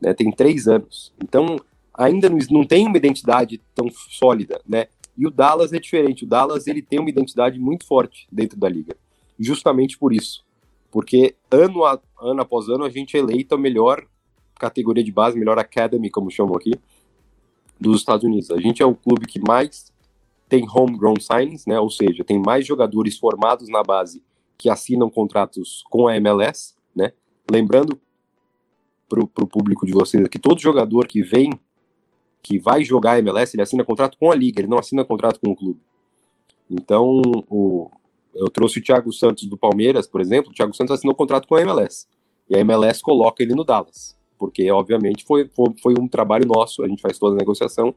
né, 0.00 0.12
tem 0.12 0.30
três 0.30 0.68
anos. 0.68 1.12
Então, 1.22 1.56
ainda 1.94 2.28
não, 2.28 2.38
não 2.50 2.64
tem 2.64 2.86
uma 2.86 2.96
identidade 2.96 3.60
tão 3.74 3.88
sólida, 3.90 4.60
né? 4.68 4.86
E 5.16 5.26
o 5.26 5.30
Dallas 5.30 5.72
é 5.72 5.78
diferente. 5.78 6.24
O 6.24 6.28
Dallas 6.28 6.66
ele 6.66 6.82
tem 6.82 6.98
uma 6.98 7.08
identidade 7.08 7.58
muito 7.58 7.86
forte 7.86 8.28
dentro 8.30 8.58
da 8.58 8.68
liga, 8.68 8.94
justamente 9.38 9.96
por 9.96 10.12
isso, 10.12 10.44
porque 10.90 11.34
ano, 11.50 11.84
a, 11.84 11.98
ano 12.20 12.42
após 12.42 12.68
ano 12.68 12.84
a 12.84 12.90
gente 12.90 13.16
eleita 13.16 13.54
a 13.54 13.58
melhor 13.58 14.06
categoria 14.58 15.04
de 15.04 15.12
base, 15.12 15.38
melhor 15.38 15.58
academy, 15.58 16.10
como 16.10 16.30
chamam 16.30 16.56
aqui, 16.56 16.72
dos 17.80 18.00
Estados 18.00 18.24
Unidos. 18.24 18.50
A 18.50 18.58
gente 18.58 18.82
é 18.82 18.86
o 18.86 18.94
clube 18.94 19.26
que 19.26 19.40
mais 19.40 19.92
tem 20.48 20.66
homegrown 20.68 21.20
signings, 21.20 21.66
né? 21.66 21.78
Ou 21.78 21.90
seja, 21.90 22.24
tem 22.24 22.38
mais 22.38 22.66
jogadores 22.66 23.18
formados 23.18 23.68
na 23.68 23.82
base 23.82 24.22
que 24.56 24.70
assinam 24.70 25.10
contratos 25.10 25.84
com 25.90 26.08
a 26.08 26.16
MLS, 26.16 26.74
né? 26.94 27.12
Lembrando 27.50 28.00
para 29.08 29.20
o 29.20 29.46
público 29.46 29.86
de 29.86 29.92
vocês 29.92 30.26
que 30.28 30.38
todo 30.38 30.60
jogador 30.60 31.06
que 31.06 31.22
vem, 31.22 31.52
que 32.42 32.58
vai 32.58 32.84
jogar 32.84 33.12
a 33.12 33.18
MLS, 33.18 33.54
ele 33.54 33.62
assina 33.62 33.84
contrato 33.84 34.16
com 34.18 34.30
a 34.30 34.34
liga, 34.34 34.60
ele 34.60 34.68
não 34.68 34.78
assina 34.78 35.04
contrato 35.04 35.40
com 35.40 35.50
o 35.50 35.56
clube. 35.56 35.80
Então, 36.70 37.22
o, 37.48 37.90
eu 38.34 38.50
trouxe 38.50 38.78
o 38.78 38.82
Thiago 38.82 39.12
Santos 39.12 39.46
do 39.46 39.56
Palmeiras, 39.56 40.06
por 40.06 40.20
exemplo, 40.20 40.50
o 40.50 40.54
Thiago 40.54 40.74
Santos 40.74 40.94
assinou 40.94 41.14
contrato 41.14 41.46
com 41.46 41.54
a 41.54 41.60
MLS. 41.62 42.06
E 42.48 42.56
a 42.56 42.60
MLS 42.60 43.02
coloca 43.02 43.42
ele 43.42 43.54
no 43.54 43.64
Dallas, 43.64 44.16
porque 44.38 44.70
obviamente 44.70 45.24
foi, 45.24 45.48
foi, 45.48 45.74
foi 45.82 45.94
um 45.98 46.08
trabalho 46.08 46.46
nosso, 46.46 46.82
a 46.82 46.88
gente 46.88 47.02
faz 47.02 47.18
toda 47.18 47.34
a 47.34 47.38
negociação, 47.38 47.94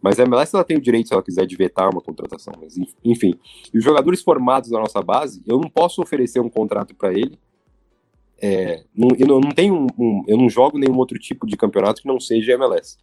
mas 0.00 0.20
a 0.20 0.24
MLS 0.24 0.54
ela 0.54 0.64
tem 0.64 0.76
o 0.76 0.80
direito, 0.80 1.08
se 1.08 1.14
ela 1.14 1.22
quiser, 1.22 1.46
de 1.46 1.56
vetar 1.56 1.90
uma 1.90 2.00
contratação. 2.00 2.54
Mas, 2.60 2.76
enfim, 3.04 3.34
e 3.72 3.78
os 3.78 3.84
jogadores 3.84 4.22
formados 4.22 4.70
na 4.70 4.78
nossa 4.78 5.02
base, 5.02 5.42
eu 5.46 5.58
não 5.58 5.68
posso 5.68 6.00
oferecer 6.00 6.40
um 6.40 6.48
contrato 6.48 6.94
para 6.94 7.12
ele. 7.12 7.38
É, 8.40 8.84
não, 8.94 9.08
eu 9.18 9.40
não 9.40 9.50
tenho 9.50 9.74
um, 9.74 9.86
um, 9.98 10.24
eu 10.28 10.36
não 10.36 10.48
jogo 10.48 10.78
nenhum 10.78 10.96
outro 10.96 11.18
tipo 11.18 11.46
de 11.46 11.56
campeonato 11.56 12.00
que 12.00 12.06
não 12.06 12.20
seja 12.20 12.52
MLS. 12.52 12.96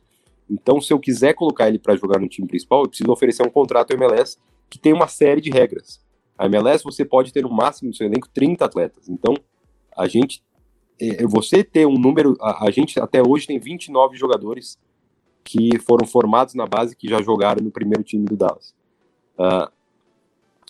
Então, 0.50 0.80
se 0.80 0.94
eu 0.94 1.00
quiser 1.00 1.34
colocar 1.34 1.68
ele 1.68 1.80
para 1.80 1.96
jogar 1.96 2.20
no 2.20 2.30
time 2.30 2.48
principal, 2.48 2.84
eu 2.84 2.88
preciso 2.88 3.12
oferecer 3.12 3.44
um 3.44 3.50
contrato 3.50 3.92
MLS 3.94 4.38
que 4.70 4.80
tem 4.80 4.94
uma 4.94 5.08
série 5.08 5.42
de 5.42 5.50
regras. 5.50 6.02
A 6.38 6.46
MLS 6.46 6.84
você 6.84 7.04
pode 7.04 7.34
ter 7.34 7.42
no 7.42 7.50
máximo 7.50 7.90
no 7.90 7.96
seu 7.96 8.08
elenco 8.08 8.30
30 8.34 8.64
atletas. 8.64 9.10
Então, 9.10 9.34
a 9.96 10.08
gente, 10.08 10.42
é, 10.42 10.55
você 11.28 11.64
ter 11.64 11.86
um 11.86 11.98
número, 11.98 12.36
a, 12.40 12.66
a 12.66 12.72
gente 12.72 13.00
até 13.00 13.22
hoje 13.22 13.48
tem 13.48 13.60
29 13.60 14.18
jogadores 14.18 14.78
que 15.44 15.78
foram 15.80 16.08
formados 16.08 16.56
na 16.56 16.66
base 16.66 16.96
que 16.96 17.08
já 17.08 17.22
jogaram 17.22 17.64
no 17.64 17.72
primeiro 17.72 18.04
time 18.04 18.26
do 18.26 18.36
Dallas. 18.36 18.74
Uh, 19.38 19.72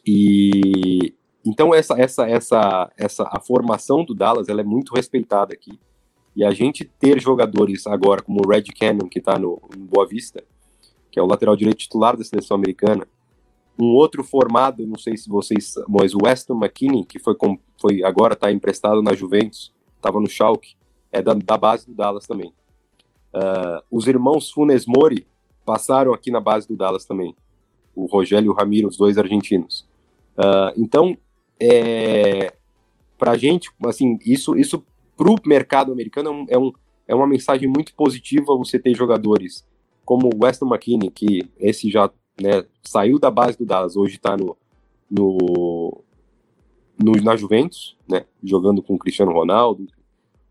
e 0.05 1.13
então 1.45 1.73
essa 1.73 1.99
essa 1.99 2.27
essa 2.27 2.91
essa 2.97 3.29
a 3.31 3.39
formação 3.39 4.03
do 4.03 4.13
Dallas 4.13 4.49
ela 4.49 4.61
é 4.61 4.63
muito 4.63 4.93
respeitada 4.93 5.53
aqui. 5.53 5.79
E 6.35 6.43
a 6.43 6.51
gente 6.51 6.83
ter 6.83 7.21
jogadores 7.21 7.87
agora 7.87 8.21
como 8.21 8.41
o 8.45 8.49
Red 8.49 8.63
Cannon 8.63 9.07
que 9.07 9.19
está 9.19 9.39
no, 9.39 9.61
no 9.75 9.85
Boa 9.85 10.05
Vista, 10.05 10.43
que 11.09 11.19
é 11.19 11.23
o 11.23 11.27
lateral 11.27 11.55
direito 11.55 11.77
titular 11.77 12.17
da 12.17 12.23
seleção 12.25 12.57
americana, 12.57 13.07
um 13.79 13.93
outro 13.93 14.23
formado, 14.23 14.85
não 14.85 14.97
sei 14.97 15.15
se 15.15 15.29
vocês, 15.29 15.75
mas 15.87 16.13
o 16.13 16.19
Weston 16.23 16.55
McKinney, 16.55 17.05
que 17.05 17.19
foi, 17.19 17.35
foi 17.79 18.03
agora 18.03 18.33
está 18.33 18.51
emprestado 18.51 19.01
na 19.01 19.13
Juventus, 19.13 19.73
estava 20.05 20.19
no 20.19 20.29
Schalke, 20.29 20.75
é 21.11 21.21
da, 21.21 21.33
da 21.33 21.57
base 21.57 21.87
do 21.87 21.93
Dallas 21.93 22.27
também. 22.27 22.53
Uh, 23.33 23.81
os 23.89 24.07
irmãos 24.07 24.51
Funes 24.51 24.85
Mori 24.85 25.25
passaram 25.65 26.13
aqui 26.13 26.29
na 26.29 26.39
base 26.39 26.67
do 26.67 26.75
Dallas 26.75 27.05
também. 27.05 27.35
O 27.95 28.05
Rogério 28.05 28.45
e 28.45 28.49
o 28.49 28.53
Ramiro, 28.53 28.87
os 28.87 28.97
dois 28.97 29.17
argentinos. 29.17 29.87
Uh, 30.37 30.71
então, 30.77 31.17
é, 31.59 32.53
para 33.17 33.37
gente, 33.37 33.71
assim, 33.85 34.19
isso, 34.25 34.55
isso 34.55 34.85
para 35.17 35.29
o 35.29 35.35
mercado 35.45 35.91
americano 35.91 36.45
é, 36.49 36.53
é, 36.53 36.57
um, 36.57 36.71
é 37.07 37.15
uma 37.15 37.27
mensagem 37.27 37.67
muito 37.67 37.95
positiva 37.95 38.55
você 38.55 38.77
ter 38.77 38.93
jogadores 38.93 39.65
como 40.03 40.27
o 40.27 40.43
Weston 40.43 40.67
McKinney, 40.67 41.09
que 41.09 41.49
esse 41.57 41.89
já 41.89 42.11
né, 42.39 42.63
saiu 42.83 43.17
da 43.17 43.31
base 43.31 43.57
do 43.57 43.65
Dallas, 43.65 43.95
hoje 43.95 44.17
está 44.17 44.37
no, 44.37 44.55
no, 45.09 46.03
no, 47.01 47.11
na 47.23 47.35
Juventus, 47.35 47.97
né, 48.07 48.25
jogando 48.43 48.81
com 48.81 48.95
o 48.95 48.99
Cristiano 48.99 49.31
Ronaldo, 49.31 49.87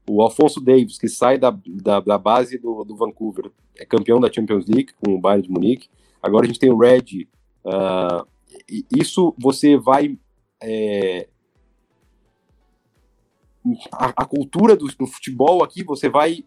o 0.08 0.20
Alfonso 0.22 0.60
Davis, 0.60 0.98
que 0.98 1.08
sai 1.08 1.38
da, 1.38 1.50
da, 1.66 2.00
da, 2.00 2.18
base 2.18 2.58
do, 2.58 2.84
do 2.84 2.96
Vancouver, 2.96 3.50
é 3.76 3.84
campeão 3.84 4.20
da 4.20 4.32
Champions 4.32 4.66
League 4.66 4.92
com 5.02 5.14
o 5.14 5.20
Bayern 5.20 5.46
de 5.46 5.52
Munique. 5.52 5.88
Agora 6.22 6.44
a 6.44 6.46
gente 6.46 6.60
tem 6.60 6.70
o 6.70 6.78
Red. 6.78 7.26
Uh, 7.64 8.26
isso 8.94 9.34
você 9.38 9.76
vai. 9.76 10.18
É, 10.62 11.28
a, 13.92 14.22
a, 14.22 14.24
cultura 14.26 14.76
do, 14.76 14.86
do, 14.86 15.06
futebol 15.06 15.62
aqui, 15.62 15.82
você 15.82 16.08
vai 16.08 16.44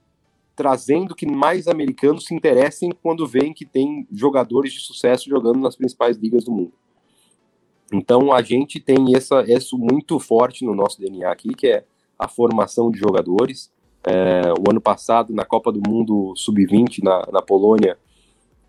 trazendo 0.56 1.16
que 1.16 1.26
mais 1.26 1.68
americanos 1.68 2.26
se 2.26 2.34
interessem 2.34 2.92
quando 3.04 3.28
veem 3.28 3.54
que 3.54 3.66
tem 3.66 4.08
jogadores 4.12 4.74
de 4.74 4.80
sucesso 4.80 5.30
jogando 5.30 5.60
nas 5.60 5.76
principais 5.76 6.18
ligas 6.18 6.46
do 6.46 6.52
mundo. 6.52 6.74
Então 7.92 8.34
a 8.34 8.42
gente 8.42 8.80
tem 8.80 9.16
essa, 9.16 9.44
isso 9.48 9.78
muito 9.78 10.20
forte 10.20 10.66
no 10.66 10.76
nosso 10.76 11.00
DNA 11.00 11.32
aqui, 11.32 11.50
que 11.54 11.68
é 11.68 11.86
a 12.18 12.28
formação 12.28 12.92
de 12.92 13.00
jogadores. 13.00 13.72
É, 14.06 14.54
o 14.60 14.70
ano 14.70 14.82
passado, 14.82 15.34
na 15.34 15.46
Copa 15.46 15.72
do 15.72 15.82
Mundo 15.88 16.34
Sub-20, 16.36 17.04
na, 17.04 17.28
na 17.32 17.42
Polônia, 17.42 17.98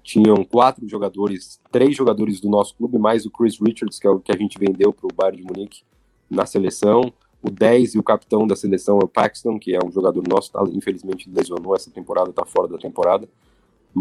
tinham 0.02 0.42
quatro 0.44 0.88
jogadores, 0.88 1.60
três 1.70 1.96
jogadores 1.96 2.40
do 2.40 2.48
nosso 2.48 2.74
clube, 2.74 2.98
mais 2.98 3.26
o 3.26 3.30
Chris 3.30 3.58
Richards, 3.60 3.98
que 3.98 4.06
é 4.06 4.10
o 4.10 4.18
que 4.18 4.32
a 4.32 4.36
gente 4.36 4.58
vendeu 4.58 4.92
para 4.92 5.06
o 5.06 5.14
Bayern 5.14 5.42
de 5.42 5.44
Munique 5.44 5.82
na 6.30 6.46
seleção. 6.46 7.12
O 7.42 7.50
10 7.50 7.94
e 7.94 7.98
o 7.98 8.02
capitão 8.02 8.46
da 8.46 8.56
seleção 8.56 8.98
é 9.00 9.04
o 9.04 9.08
Paxton, 9.08 9.58
que 9.58 9.74
é 9.74 9.78
um 9.84 9.92
jogador 9.92 10.26
nosso, 10.26 10.50
tá, 10.50 10.64
infelizmente 10.72 11.30
lesionou 11.30 11.74
essa 11.76 11.90
temporada, 11.90 12.30
está 12.30 12.44
fora 12.44 12.68
da 12.68 12.78
temporada. 12.78 13.28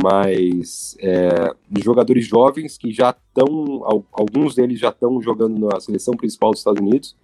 Mas 0.04 0.96
é, 1.00 1.54
jogadores 1.84 2.26
jovens 2.26 2.78
que 2.78 2.92
já 2.92 3.10
estão, 3.10 3.84
alguns 4.12 4.56
deles 4.56 4.80
já 4.80 4.90
estão 4.90 5.22
jogando 5.22 5.58
na 5.68 5.80
seleção 5.80 6.16
principal 6.16 6.52
dos 6.52 6.60
Estados 6.60 6.82
Unidos. 6.82 7.16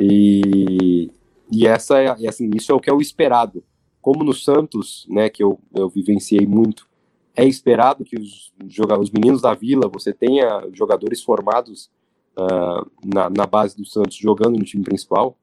E, 0.00 1.10
e 1.50 1.66
essa 1.66 1.98
é, 2.00 2.28
assim, 2.28 2.50
isso 2.54 2.72
é 2.72 2.74
o 2.74 2.80
que 2.80 2.90
é 2.90 2.92
o 2.92 3.00
esperado. 3.00 3.62
Como 4.00 4.24
no 4.24 4.32
Santos, 4.32 5.06
né, 5.08 5.28
que 5.28 5.42
eu, 5.42 5.58
eu 5.74 5.88
vivenciei 5.88 6.46
muito, 6.46 6.88
é 7.36 7.44
esperado 7.44 8.04
que 8.04 8.16
os, 8.16 8.52
os 9.00 9.10
meninos 9.10 9.42
da 9.42 9.54
Vila, 9.54 9.88
você 9.88 10.12
tenha 10.12 10.68
jogadores 10.72 11.22
formados 11.22 11.90
uh, 12.36 12.90
na, 13.04 13.30
na 13.30 13.46
base 13.46 13.76
do 13.76 13.84
Santos 13.84 14.16
jogando 14.16 14.58
no 14.58 14.64
time 14.64 14.82
principal. 14.82 15.36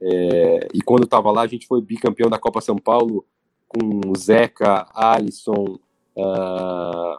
É, 0.00 0.68
e 0.72 0.80
quando 0.80 1.00
eu 1.00 1.06
estava 1.06 1.30
lá, 1.30 1.42
a 1.42 1.46
gente 1.46 1.66
foi 1.66 1.80
bicampeão 1.80 2.30
da 2.30 2.38
Copa 2.38 2.60
São 2.60 2.76
Paulo 2.76 3.24
com 3.66 4.14
Zeca, 4.16 4.86
Alisson, 4.94 5.78
uh, 6.18 7.18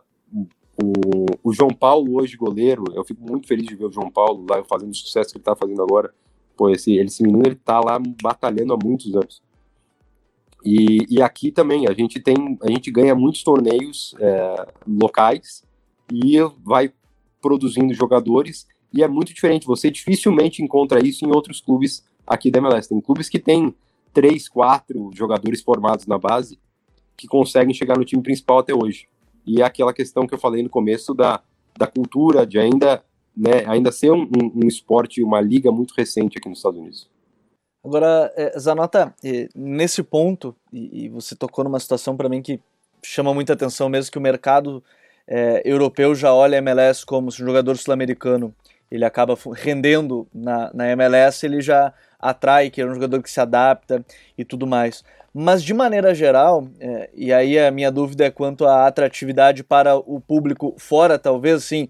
o, 0.81 1.25
o, 1.43 1.53
João 1.53 1.71
Paulo, 1.71 2.21
hoje 2.21 2.37
goleiro. 2.37 2.83
Eu 2.93 3.03
fico 3.03 3.21
muito 3.21 3.47
feliz 3.47 3.65
de 3.65 3.75
ver 3.75 3.85
o 3.85 3.91
João 3.91 4.09
Paulo 4.09 4.45
lá 4.49 4.63
fazendo 4.63 4.91
o 4.91 4.95
sucesso 4.95 5.31
que 5.31 5.37
ele 5.37 5.41
está 5.41 5.55
fazendo 5.55 5.81
agora 5.81 6.13
pô, 6.59 6.69
esse, 6.69 6.97
esse 6.97 7.23
menino 7.23 7.43
ele 7.45 7.55
tá 7.55 7.79
lá 7.79 7.97
batalhando 8.21 8.73
há 8.73 8.77
muitos 8.77 9.15
anos. 9.15 9.41
E, 10.65 11.05
e 11.09 11.21
aqui 11.21 11.53
também 11.53 11.87
a 11.87 11.93
gente 11.93 12.19
tem, 12.19 12.35
a 12.61 12.69
gente 12.69 12.91
ganha 12.91 13.15
muitos 13.15 13.43
torneios 13.43 14.13
é, 14.19 14.67
locais 14.85 15.63
e 16.11 16.35
vai 16.61 16.91
produzindo 17.41 17.93
jogadores 17.93 18.67
e 18.93 19.01
é 19.01 19.07
muito 19.07 19.33
diferente. 19.33 19.65
Você 19.65 19.89
dificilmente 19.89 20.61
encontra 20.61 20.99
isso 21.05 21.25
em 21.25 21.29
outros 21.33 21.61
clubes 21.61 22.03
aqui 22.27 22.51
da 22.51 22.59
MLS. 22.59 22.89
Tem 22.89 22.99
clubes 22.99 23.29
que 23.29 23.39
têm 23.39 23.73
três, 24.13 24.49
quatro 24.49 25.11
jogadores 25.13 25.61
formados 25.61 26.05
na 26.07 26.17
base 26.17 26.59
que 27.19 27.27
conseguem 27.27 27.73
chegar 27.73 27.97
no 27.97 28.05
time 28.05 28.23
principal 28.23 28.59
até 28.59 28.73
hoje. 28.73 29.09
E 29.45 29.61
é 29.61 29.65
aquela 29.65 29.93
questão 29.93 30.25
que 30.25 30.33
eu 30.33 30.39
falei 30.39 30.63
no 30.63 30.69
começo 30.69 31.13
da, 31.13 31.41
da 31.77 31.85
cultura 31.85 32.47
de 32.47 32.57
ainda 32.57 33.03
né, 33.35 33.63
ainda 33.67 33.91
ser 33.91 34.11
um, 34.11 34.23
um, 34.23 34.63
um 34.63 34.67
esporte, 34.67 35.23
uma 35.23 35.39
liga 35.39 35.71
muito 35.71 35.93
recente 35.97 36.37
aqui 36.37 36.49
nos 36.49 36.59
Estados 36.59 36.79
Unidos. 36.79 37.09
Agora, 37.83 38.31
é, 38.35 38.59
Zanota, 38.59 39.13
nesse 39.55 40.03
ponto, 40.03 40.53
e, 40.73 41.07
você 41.09 41.35
tocou 41.35 41.63
numa 41.63 41.79
situação 41.79 42.17
para 42.17 42.27
mim 42.27 42.41
que 42.41 42.59
chama 43.01 43.33
muita 43.33 43.53
atenção 43.53 43.87
mesmo, 43.87 44.11
que 44.11 44.17
o 44.17 44.21
mercado 44.21 44.83
é, 45.25 45.61
europeu 45.63 46.13
já 46.13 46.33
olha 46.33 46.57
a 46.57 46.61
MLS 46.61 47.05
como 47.05 47.31
se 47.31 47.41
um 47.41 47.45
jogador 47.45 47.77
sul-americano 47.77 48.53
ele 48.91 49.05
acaba 49.05 49.37
rendendo 49.53 50.27
na, 50.33 50.71
na 50.73 50.89
MLS, 50.89 51.45
ele 51.45 51.61
já 51.61 51.93
atrai, 52.19 52.69
que 52.69 52.81
é 52.81 52.85
um 52.85 52.93
jogador 52.93 53.21
que 53.21 53.29
se 53.29 53.39
adapta 53.39 54.03
e 54.37 54.43
tudo 54.43 54.67
mais. 54.67 55.03
Mas 55.33 55.63
de 55.63 55.73
maneira 55.73 56.13
geral, 56.13 56.67
é, 56.79 57.09
e 57.13 57.31
aí 57.31 57.59
a 57.59 57.71
minha 57.71 57.91
dúvida 57.91 58.25
é 58.25 58.31
quanto 58.31 58.65
à 58.65 58.87
atratividade 58.87 59.63
para 59.63 59.95
o 59.95 60.19
público 60.19 60.75
fora, 60.77 61.19
talvez, 61.19 61.63
sim, 61.63 61.87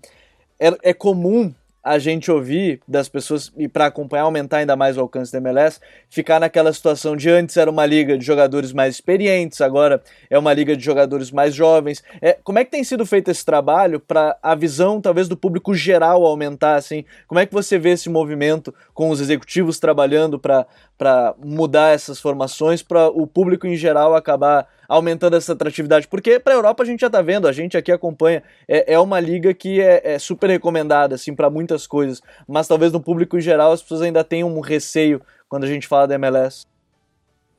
é, 0.60 0.76
é 0.84 0.94
comum 0.94 1.54
a 1.84 1.98
gente 1.98 2.30
ouvir 2.30 2.82
das 2.88 3.08
pessoas, 3.08 3.52
e 3.58 3.68
para 3.68 3.86
acompanhar, 3.86 4.24
aumentar 4.24 4.58
ainda 4.58 4.76
mais 4.76 4.98
o 4.98 5.02
alcance 5.02 5.32
da 5.32 5.38
MLS, 5.38 5.80
ficar 6.10 6.40
naquela 6.40 6.74
situação 6.74 7.16
de 7.16 7.30
antes 7.30 7.56
era 7.56 7.72
uma 7.72 7.86
liga 7.86 8.18
de 8.18 8.26
jogadores 8.26 8.74
mais 8.74 8.96
experientes, 8.96 9.62
agora 9.62 10.02
é 10.30 10.38
uma 10.38 10.54
liga 10.54 10.76
de 10.76 10.84
jogadores 10.84 11.32
mais 11.32 11.56
jovens. 11.56 12.04
É, 12.22 12.34
como 12.44 12.60
é 12.60 12.66
que 12.66 12.72
tem 12.72 12.84
sido 12.84 13.06
feito 13.06 13.32
esse 13.32 13.46
trabalho 13.46 14.00
para 14.00 14.38
a 14.44 14.56
visão, 14.56 15.00
talvez, 15.00 15.28
do 15.28 15.38
público 15.38 15.74
geral 15.74 16.26
aumentar? 16.26 16.76
Assim? 16.76 17.06
Como 17.28 17.40
é 17.40 17.46
que 17.46 17.54
você 17.54 17.80
vê 17.80 17.92
esse 17.92 18.10
movimento 18.10 18.74
com 18.94 19.10
os 19.10 19.22
executivos 19.22 19.80
trabalhando 19.80 20.38
para 20.38 21.36
mudar 21.38 21.94
essas 21.94 22.20
formações, 22.20 22.84
para 22.84 23.08
o 23.08 23.26
público 23.26 23.66
em 23.66 23.76
geral 23.76 24.16
acabar 24.16 24.68
aumentando 24.90 25.36
essa 25.36 25.54
atratividade? 25.54 26.08
Porque 26.08 26.40
para 26.40 26.54
a 26.54 26.58
Europa 26.58 26.82
a 26.82 26.86
gente 26.86 27.02
já 27.02 27.08
está 27.08 27.22
vendo, 27.22 27.48
a 27.48 27.52
gente 27.52 27.78
aqui 27.78 27.92
acompanha, 27.92 28.44
é, 28.68 28.94
é 28.94 29.00
uma 29.00 29.20
liga 29.20 29.54
que 29.54 29.80
é, 29.80 30.16
é 30.16 30.20
super 30.20 30.50
recomendada 30.50 31.14
assim, 31.14 31.36
para 31.36 31.50
muitas 31.50 31.86
coisas, 31.86 32.22
mas 32.48 32.68
talvez 32.68 32.92
no 32.92 33.00
público 33.00 33.38
em 33.38 33.42
geral 33.42 33.72
as 33.72 33.84
pessoas 33.84 34.02
ainda 34.02 34.24
tenham 34.24 34.54
um 34.54 34.60
receio 34.60 35.22
quando 35.48 35.66
a 35.66 35.68
gente 35.68 35.88
fala 35.88 36.08
da 36.08 36.16
MLS. 36.16 36.66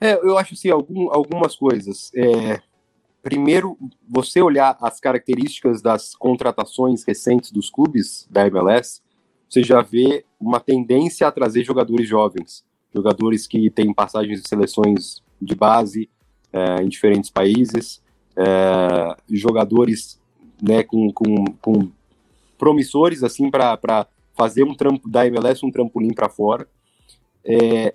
É, 0.01 0.14
eu 0.14 0.37
acho 0.37 0.55
assim, 0.55 0.70
algum, 0.70 1.12
algumas 1.12 1.55
coisas. 1.55 2.11
É, 2.14 2.61
primeiro, 3.22 3.78
você 4.09 4.41
olhar 4.41 4.76
as 4.81 4.99
características 4.99 5.81
das 5.81 6.14
contratações 6.14 7.05
recentes 7.05 7.53
dos 7.53 7.70
clubes 7.70 8.26
da 8.31 8.47
MLS, 8.47 9.03
você 9.49 9.62
já 9.62 9.83
vê 9.83 10.24
uma 10.39 10.59
tendência 10.59 11.26
a 11.26 11.33
trazer 11.33 11.64
jogadores 11.64 12.09
jovens, 12.09 12.64
jogadores 12.95 13.47
que 13.47 13.68
têm 13.70 13.93
passagens 13.93 14.43
de 14.43 14.49
seleções 14.49 15.22
de 15.41 15.55
base 15.55 16.09
é, 16.53 16.82
em 16.82 16.88
diferentes 16.88 17.30
países, 17.30 18.03
é, 18.36 19.16
jogadores 19.30 20.20
né, 20.62 20.82
com, 20.82 21.12
com, 21.12 21.44
com 21.61 21.90
promissores 22.59 23.22
assim 23.22 23.51
para 23.51 24.07
fazer 24.34 24.64
um 24.64 24.74
trampo 24.74 25.09
da 25.09 25.26
MLS 25.26 25.64
um 25.64 25.70
trampolim 25.70 26.12
para 26.12 26.28
fora. 26.28 26.68
É, 27.44 27.94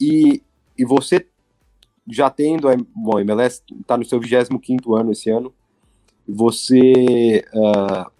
e, 0.00 0.42
e 0.76 0.84
você 0.84 1.26
já 2.06 2.28
tendo, 2.28 2.68
bom, 2.94 3.16
a 3.16 3.22
MLS 3.22 3.62
está 3.80 3.96
no 3.96 4.04
seu 4.04 4.20
25 4.20 4.94
ano 4.94 5.12
esse 5.12 5.30
ano, 5.30 5.52
você 6.26 7.44
uh, 7.54 8.10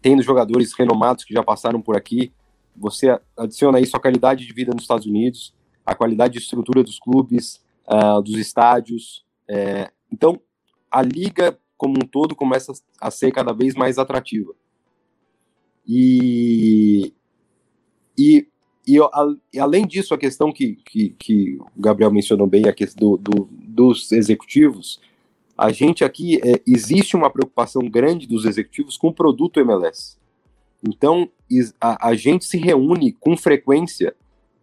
tendo 0.00 0.22
jogadores 0.22 0.72
renomados 0.72 1.24
que 1.24 1.34
já 1.34 1.42
passaram 1.42 1.80
por 1.80 1.96
aqui, 1.96 2.32
você 2.76 3.18
adiciona 3.36 3.80
isso 3.80 3.96
a 3.96 4.00
qualidade 4.00 4.46
de 4.46 4.52
vida 4.52 4.72
nos 4.72 4.82
Estados 4.82 5.06
Unidos, 5.06 5.54
a 5.84 5.94
qualidade 5.94 6.34
de 6.34 6.40
estrutura 6.40 6.82
dos 6.82 6.98
clubes, 6.98 7.64
uh, 7.88 8.22
dos 8.22 8.36
estádios. 8.36 9.24
É, 9.48 9.90
então, 10.12 10.40
a 10.90 11.02
liga 11.02 11.58
como 11.76 11.94
um 11.94 12.06
todo 12.06 12.34
começa 12.34 12.72
a 13.00 13.10
ser 13.10 13.32
cada 13.32 13.52
vez 13.52 13.74
mais 13.74 13.98
atrativa. 13.98 14.54
E, 15.86 17.12
e, 18.18 18.48
e, 18.86 18.98
e 19.52 19.60
além 19.60 19.86
disso, 19.86 20.14
a 20.14 20.18
questão 20.18 20.52
que, 20.52 20.76
que, 20.84 21.10
que, 21.10 21.58
o 21.76 21.80
Gabriel 21.80 22.10
mencionou 22.10 22.46
bem, 22.46 22.66
a 22.66 22.72
questão 22.72 23.10
do, 23.10 23.16
do, 23.18 23.48
dos 23.50 24.10
executivos, 24.10 25.00
a 25.56 25.70
gente 25.70 26.04
aqui, 26.04 26.40
é, 26.42 26.60
existe 26.66 27.16
uma 27.16 27.30
preocupação 27.30 27.82
grande 27.88 28.26
dos 28.26 28.44
executivos 28.44 28.96
com 28.96 29.08
o 29.08 29.14
produto 29.14 29.60
MLS. 29.60 30.18
Então, 30.86 31.30
a, 31.80 32.08
a 32.08 32.14
gente 32.14 32.44
se 32.44 32.58
reúne 32.58 33.12
com 33.12 33.36
frequência. 33.36 34.14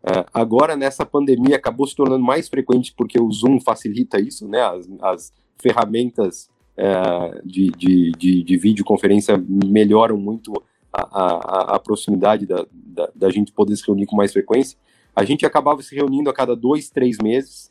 Uh, 0.04 0.26
agora, 0.34 0.76
nessa 0.76 1.06
pandemia, 1.06 1.56
acabou 1.56 1.88
se 1.88 1.96
tornando 1.96 2.24
mais 2.24 2.50
frequente 2.50 2.94
porque 2.96 3.20
o 3.20 3.32
Zoom 3.32 3.60
facilita 3.62 4.20
isso, 4.20 4.48
né? 4.48 4.62
As, 4.62 4.90
as 5.02 5.34
ferramentas 5.58 6.50
uh, 6.78 7.48
de, 7.48 7.72
de, 7.72 8.12
de, 8.12 8.44
de 8.44 8.58
videoconferência 8.58 9.42
melhoram 9.48 10.18
muito 10.18 10.52
a, 10.92 11.02
a, 11.02 11.76
a 11.76 11.80
proximidade 11.80 12.46
da, 12.46 12.66
da, 12.72 13.10
da, 13.16 13.30
gente 13.30 13.52
poder 13.52 13.76
se 13.78 13.88
reunir 13.88 14.06
com 14.06 14.16
mais 14.16 14.34
frequência, 14.34 14.78
a 15.16 15.24
gente 15.24 15.46
acabava 15.46 15.82
se 15.82 15.96
reunindo 15.96 16.30
a 16.30 16.34
cada 16.34 16.56
dois, 16.56 16.90
três 16.90 17.18
meses, 17.18 17.70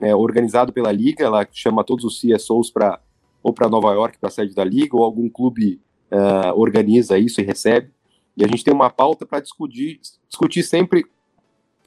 é, 0.00 0.14
organizado 0.14 0.72
pela 0.72 0.92
Liga, 0.92 1.24
ela 1.24 1.46
chama 1.50 1.84
todos 1.84 2.04
os 2.04 2.20
CSOs 2.20 2.70
para 2.70 3.00
ou 3.40 3.52
para 3.52 3.68
Nova 3.68 3.92
York, 3.92 4.18
para 4.18 4.28
a 4.28 4.32
sede 4.32 4.54
da 4.54 4.64
Liga, 4.64 4.96
ou 4.96 5.04
algum 5.04 5.28
clube 5.28 5.80
uh, 6.10 6.58
organiza 6.58 7.16
isso 7.18 7.40
e 7.40 7.44
recebe, 7.44 7.90
e 8.36 8.44
a 8.44 8.48
gente 8.48 8.64
tem 8.64 8.74
uma 8.74 8.90
pauta 8.90 9.24
para 9.24 9.40
discutir, 9.40 10.00
discutir 10.28 10.64
sempre 10.64 11.04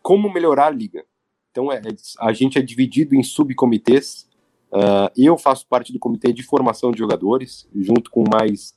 como 0.01 0.31
melhorar 0.31 0.67
a 0.67 0.71
Liga. 0.71 1.05
Então, 1.51 1.71
é, 1.71 1.81
a 2.19 2.33
gente 2.33 2.57
é 2.57 2.61
dividido 2.61 3.13
em 3.13 3.23
subcomitês, 3.23 4.27
uh, 4.71 5.11
eu 5.17 5.37
faço 5.37 5.67
parte 5.67 5.91
do 5.91 5.99
comitê 5.99 6.31
de 6.31 6.43
formação 6.43 6.91
de 6.91 6.99
jogadores, 6.99 7.67
junto 7.75 8.09
com 8.09 8.23
mais 8.31 8.73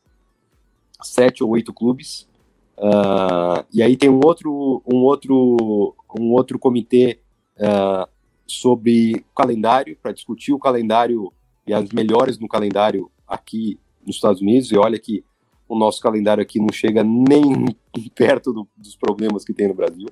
sete 1.02 1.44
ou 1.44 1.50
oito 1.50 1.72
clubes. 1.72 2.28
Uh, 2.76 3.64
e 3.72 3.82
aí 3.82 3.96
tem 3.96 4.10
um 4.10 4.20
outro, 4.24 4.82
um 4.84 4.96
outro, 5.04 5.94
um 6.18 6.32
outro 6.32 6.58
comitê 6.58 7.20
uh, 7.58 8.08
sobre 8.46 9.24
calendário, 9.36 9.96
para 10.02 10.12
discutir 10.12 10.52
o 10.52 10.58
calendário 10.58 11.32
e 11.66 11.72
as 11.72 11.90
melhores 11.90 12.38
no 12.38 12.48
calendário 12.48 13.10
aqui 13.26 13.78
nos 14.04 14.16
Estados 14.16 14.40
Unidos. 14.40 14.72
E 14.72 14.76
olha 14.76 14.98
que 14.98 15.24
o 15.68 15.78
nosso 15.78 16.00
calendário 16.00 16.42
aqui 16.42 16.58
não 16.58 16.72
chega 16.72 17.04
nem 17.04 17.66
perto 18.14 18.52
do, 18.52 18.68
dos 18.76 18.96
problemas 18.96 19.44
que 19.44 19.54
tem 19.54 19.68
no 19.68 19.74
Brasil. 19.74 20.08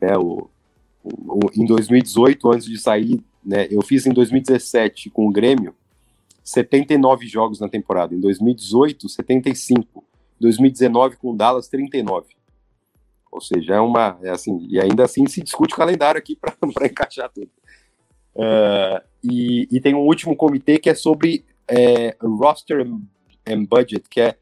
É, 0.00 0.16
o, 0.16 0.48
o, 1.04 1.40
em 1.54 1.64
2018, 1.64 2.52
antes 2.52 2.66
de 2.66 2.78
sair, 2.78 3.22
né, 3.44 3.66
eu 3.70 3.82
fiz 3.82 4.06
em 4.06 4.12
2017 4.12 5.10
com 5.10 5.26
o 5.26 5.32
Grêmio 5.32 5.74
79 6.48 7.26
jogos 7.26 7.60
na 7.60 7.68
temporada. 7.68 8.14
Em 8.14 8.20
2018, 8.20 9.08
75. 9.08 10.04
2019 10.40 11.16
com 11.16 11.32
o 11.32 11.36
Dallas 11.36 11.68
39. 11.68 12.26
Ou 13.30 13.40
seja, 13.40 13.74
é 13.74 13.80
uma. 13.80 14.18
É 14.22 14.30
assim, 14.30 14.66
e 14.68 14.80
ainda 14.80 15.04
assim 15.04 15.26
se 15.26 15.42
discute 15.42 15.74
o 15.74 15.76
calendário 15.76 16.18
aqui 16.18 16.36
para 16.40 16.86
encaixar 16.86 17.30
tudo. 17.30 17.50
Uh, 18.34 19.04
e, 19.22 19.68
e, 19.70 19.80
tem 19.80 19.94
um 19.94 20.06
último 20.06 20.34
comitê 20.36 20.78
que 20.78 20.88
é 20.88 20.94
sobre 20.94 21.44
é, 21.66 22.16
roster 22.22 22.86
and 23.46 23.64
budget, 23.64 24.08
que 24.08 24.20
é, 24.20 24.38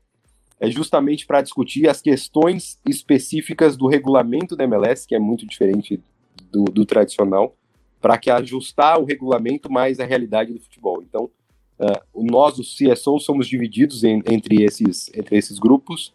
é 0.59 0.71
justamente 0.71 1.27
para 1.27 1.43
discutir 1.43 1.89
as 1.89 2.01
questões 2.01 2.81
específicas 2.89 3.77
do 3.77 3.87
regulamento 3.87 4.57
da 4.57 4.65
MLS, 4.65 5.07
que 5.07 5.15
é 5.15 5.19
muito 5.19 5.47
diferente 5.47 6.03
do, 6.51 6.65
do 6.65 6.87
tradicional, 6.87 7.55
para 8.01 8.17
que 8.17 8.31
ajustar 8.31 8.99
o 9.01 9.05
regulamento 9.05 9.71
mais 9.71 10.01
à 10.01 10.05
realidade 10.05 10.53
do 10.53 10.61
futebol. 10.61 11.03
Então, 11.03 11.31
Uh, 11.79 12.25
nós, 12.25 12.59
os 12.59 12.75
CSO, 12.75 13.19
somos 13.21 13.47
divididos 13.47 14.03
em, 14.03 14.23
entre, 14.27 14.65
esses, 14.65 15.11
entre 15.15 15.37
esses 15.37 15.59
grupos 15.59 16.15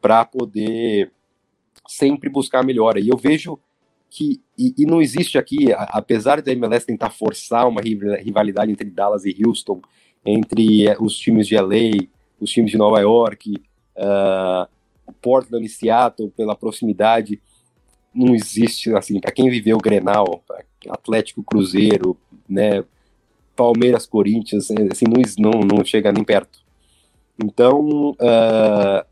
para 0.00 0.24
poder 0.24 1.12
sempre 1.86 2.28
buscar 2.28 2.64
melhora. 2.64 2.98
E 2.98 3.08
eu 3.08 3.16
vejo 3.16 3.58
que, 4.10 4.40
e, 4.58 4.74
e, 4.76 4.84
não 4.84 5.00
existe 5.00 5.38
aqui, 5.38 5.72
apesar 5.72 6.42
da 6.42 6.50
MLS 6.52 6.84
tentar 6.84 7.10
forçar 7.10 7.68
uma 7.68 7.80
rivalidade 7.80 8.72
entre 8.72 8.90
Dallas 8.90 9.24
e 9.24 9.36
Houston, 9.44 9.80
entre 10.24 10.88
uh, 10.88 11.04
os 11.04 11.16
times 11.16 11.46
de 11.46 11.56
LA, 11.56 12.08
os 12.40 12.50
times 12.50 12.72
de 12.72 12.76
Nova 12.76 13.00
York, 13.00 13.54
uh, 13.96 15.12
Portland 15.20 15.64
e 15.64 15.68
Seattle, 15.68 16.30
pela 16.30 16.56
proximidade, 16.56 17.40
não 18.14 18.34
existe, 18.34 18.94
assim, 18.94 19.20
para 19.20 19.32
quem 19.32 19.50
viveu 19.50 19.76
o 19.76 19.80
Grenal, 19.80 20.42
Atlético 20.88 21.42
Cruzeiro, 21.42 22.16
né, 22.48 22.82
Palmeiras, 23.54 24.06
Corinthians, 24.06 24.70
assim, 24.90 25.04
não, 25.38 25.50
não, 25.50 25.60
não 25.60 25.84
chega 25.84 26.12
nem 26.12 26.24
perto. 26.24 26.60
Então, 27.42 28.10
uh, 28.12 29.06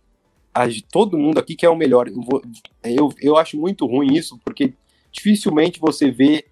a, 0.55 0.67
todo 0.91 1.19
mundo 1.19 1.39
aqui 1.39 1.57
quer 1.57 1.69
o 1.69 1.77
melhor. 1.77 2.09
Eu, 2.09 2.23
vou, 2.23 2.43
eu, 2.85 3.13
eu 3.21 3.37
acho 3.37 3.59
muito 3.59 3.87
ruim 3.87 4.15
isso, 4.15 4.39
porque 4.45 4.73
dificilmente 5.11 5.81
você 5.81 6.11
vê 6.11 6.47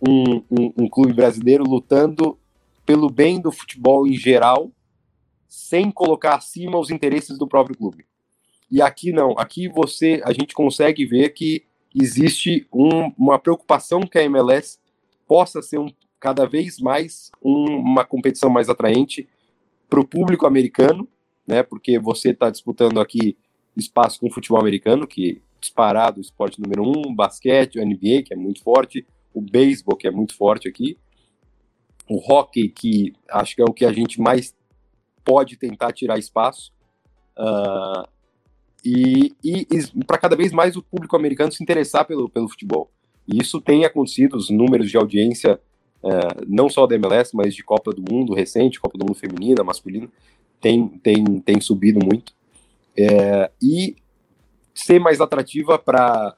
um, 0.00 0.36
um, 0.50 0.72
um, 0.78 0.88
clube 0.88 1.12
brasileiro 1.12 1.64
lutando 1.64 2.38
pelo 2.86 3.10
bem 3.10 3.40
do 3.40 3.50
futebol 3.50 4.06
em 4.06 4.14
geral, 4.14 4.70
sem 5.58 5.90
colocar 5.90 6.36
acima 6.36 6.78
os 6.78 6.90
interesses 6.90 7.36
do 7.36 7.46
próprio 7.46 7.76
clube. 7.76 8.06
E 8.70 8.80
aqui 8.80 9.12
não, 9.12 9.32
aqui 9.38 9.68
você, 9.68 10.22
a 10.24 10.32
gente 10.32 10.54
consegue 10.54 11.04
ver 11.04 11.30
que 11.30 11.64
existe 11.94 12.66
um, 12.72 13.12
uma 13.18 13.38
preocupação 13.38 14.00
que 14.00 14.18
a 14.18 14.22
MLS 14.22 14.78
possa 15.26 15.60
ser 15.60 15.78
um, 15.78 15.88
cada 16.20 16.46
vez 16.46 16.78
mais 16.78 17.30
um, 17.42 17.64
uma 17.76 18.04
competição 18.04 18.48
mais 18.48 18.68
atraente 18.68 19.28
para 19.88 20.00
o 20.00 20.06
público 20.06 20.46
americano, 20.46 21.08
né? 21.46 21.62
Porque 21.62 21.98
você 21.98 22.30
está 22.30 22.50
disputando 22.50 23.00
aqui 23.00 23.36
espaço 23.76 24.20
com 24.20 24.28
o 24.28 24.32
futebol 24.32 24.60
americano, 24.60 25.06
que 25.06 25.42
disparado 25.60 26.20
esporte 26.20 26.60
número 26.60 26.82
um, 26.82 27.14
basquete, 27.14 27.78
o 27.78 27.84
NBA, 27.84 28.22
que 28.24 28.32
é 28.32 28.36
muito 28.36 28.62
forte, 28.62 29.04
o 29.34 29.40
beisebol, 29.40 29.96
que 29.96 30.06
é 30.06 30.10
muito 30.10 30.36
forte 30.36 30.68
aqui, 30.68 30.96
o 32.08 32.16
hockey, 32.16 32.68
que 32.68 33.12
acho 33.30 33.56
que 33.56 33.62
é 33.62 33.64
o 33.64 33.72
que 33.72 33.84
a 33.84 33.92
gente 33.92 34.20
mais 34.20 34.54
pode 35.28 35.56
tentar 35.56 35.92
tirar 35.92 36.18
espaço, 36.18 36.72
uh, 37.36 38.08
e, 38.84 39.34
e, 39.44 39.66
e 39.70 40.04
para 40.04 40.16
cada 40.16 40.34
vez 40.34 40.52
mais 40.52 40.76
o 40.76 40.82
público 40.82 41.16
americano 41.16 41.52
se 41.52 41.62
interessar 41.62 42.06
pelo, 42.06 42.28
pelo 42.28 42.48
futebol. 42.48 42.90
E 43.26 43.38
isso 43.42 43.60
tem 43.60 43.84
acontecido, 43.84 44.36
os 44.36 44.48
números 44.48 44.90
de 44.90 44.96
audiência 44.96 45.60
é, 46.02 46.44
não 46.46 46.68
só 46.68 46.86
da 46.86 46.94
MLS, 46.94 47.34
mas 47.34 47.54
de 47.54 47.62
Copa 47.62 47.92
do 47.92 48.02
Mundo 48.02 48.34
recente, 48.34 48.80
Copa 48.80 48.96
do 48.96 49.04
Mundo 49.04 49.16
feminina, 49.16 49.64
masculina, 49.64 50.08
tem, 50.60 50.88
tem, 50.88 51.24
tem 51.40 51.60
subido 51.60 51.98
muito. 52.04 52.32
É, 52.96 53.50
e 53.60 53.96
ser 54.74 55.00
mais 55.00 55.20
atrativa 55.20 55.78
para 55.78 56.36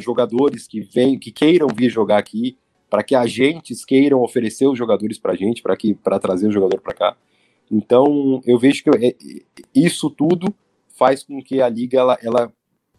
jogadores 0.00 0.66
que 0.66 0.80
vêm, 0.80 1.18
que 1.18 1.30
queiram 1.30 1.68
vir 1.68 1.88
jogar 1.88 2.18
aqui, 2.18 2.58
para 2.90 3.02
que 3.02 3.14
agentes 3.14 3.84
queiram 3.84 4.22
oferecer 4.22 4.66
os 4.66 4.78
jogadores 4.78 5.18
para 5.18 5.32
a 5.32 5.36
gente, 5.36 5.62
para 5.62 6.18
trazer 6.18 6.48
o 6.48 6.52
jogador 6.52 6.80
para 6.80 6.94
cá. 6.94 7.16
Então, 7.70 8.40
eu 8.46 8.58
vejo 8.58 8.84
que 8.84 8.90
é, 8.90 9.14
isso 9.74 10.10
tudo 10.10 10.54
faz 10.96 11.22
com 11.22 11.42
que 11.42 11.60
a 11.60 11.68
liga 11.68 11.98
ela, 11.98 12.18
ela 12.22 12.52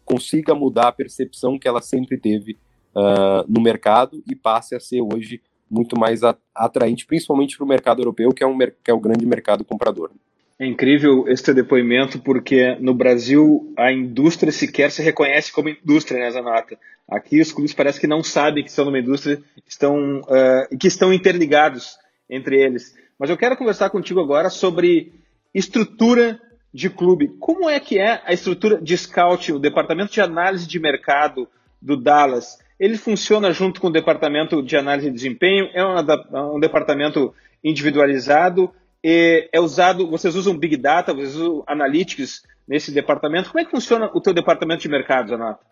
consiga 0.04 0.54
mudar 0.54 0.88
a 0.88 0.92
percepção 0.92 1.58
que 1.58 1.68
ela 1.68 1.80
sempre 1.80 2.16
teve 2.16 2.56
uh, 2.94 3.44
no 3.48 3.60
mercado 3.60 4.22
e 4.28 4.34
passe 4.34 4.74
a 4.74 4.80
ser 4.80 5.02
hoje 5.02 5.40
muito 5.70 5.98
mais 5.98 6.22
atraente, 6.54 7.06
principalmente 7.06 7.56
para 7.56 7.64
o 7.64 7.68
mercado 7.68 8.00
europeu, 8.00 8.30
que 8.30 8.42
é, 8.42 8.46
um, 8.46 8.56
que 8.56 8.90
é 8.90 8.94
o 8.94 9.00
grande 9.00 9.26
mercado 9.26 9.64
comprador. 9.64 10.10
É 10.58 10.66
incrível 10.66 11.28
esse 11.28 11.54
depoimento, 11.54 12.18
porque 12.18 12.74
no 12.80 12.92
Brasil 12.92 13.72
a 13.76 13.92
indústria 13.92 14.50
sequer 14.50 14.90
se 14.90 15.02
reconhece 15.02 15.52
como 15.52 15.68
indústria, 15.68 16.18
né, 16.18 16.30
Zanata? 16.30 16.76
Aqui 17.08 17.40
os 17.40 17.52
clubes 17.52 17.72
parece 17.72 18.00
que 18.00 18.08
não 18.08 18.24
sabem 18.24 18.64
que 18.64 18.72
são 18.72 18.84
numa 18.84 18.98
indústria 18.98 19.40
estão, 19.66 20.20
uh, 20.20 20.76
que 20.78 20.88
estão 20.88 21.12
interligados 21.12 21.96
entre 22.28 22.60
eles. 22.60 22.94
Mas 23.18 23.30
eu 23.30 23.36
quero 23.36 23.56
conversar 23.56 23.90
contigo 23.90 24.20
agora 24.20 24.48
sobre 24.48 25.12
estrutura 25.54 26.40
de 26.72 26.88
clube. 26.88 27.28
Como 27.40 27.68
é 27.68 27.80
que 27.80 27.98
é 27.98 28.22
a 28.24 28.32
estrutura 28.32 28.80
de 28.80 28.96
scout, 28.96 29.52
o 29.52 29.58
departamento 29.58 30.12
de 30.12 30.20
análise 30.20 30.66
de 30.66 30.78
mercado 30.78 31.48
do 31.80 31.96
Dallas? 31.96 32.58
Ele 32.78 32.96
funciona 32.96 33.52
junto 33.52 33.80
com 33.80 33.88
o 33.88 33.92
departamento 33.92 34.62
de 34.62 34.76
análise 34.76 35.08
de 35.08 35.14
desempenho? 35.14 35.68
É 35.72 35.84
um, 35.84 36.56
um 36.56 36.60
departamento 36.60 37.34
individualizado? 37.64 38.72
é 39.02 39.60
usado, 39.60 40.08
vocês 40.08 40.34
usam 40.34 40.56
Big 40.56 40.76
Data, 40.76 41.14
vocês 41.14 41.36
usam 41.36 41.62
Analytics 41.66 42.42
nesse 42.66 42.92
departamento. 42.92 43.50
Como 43.50 43.60
é 43.60 43.64
que 43.64 43.70
funciona 43.70 44.10
o 44.12 44.20
teu 44.20 44.34
departamento 44.34 44.82
de 44.82 44.88
mercado, 44.88 45.30
Renato? 45.30 45.64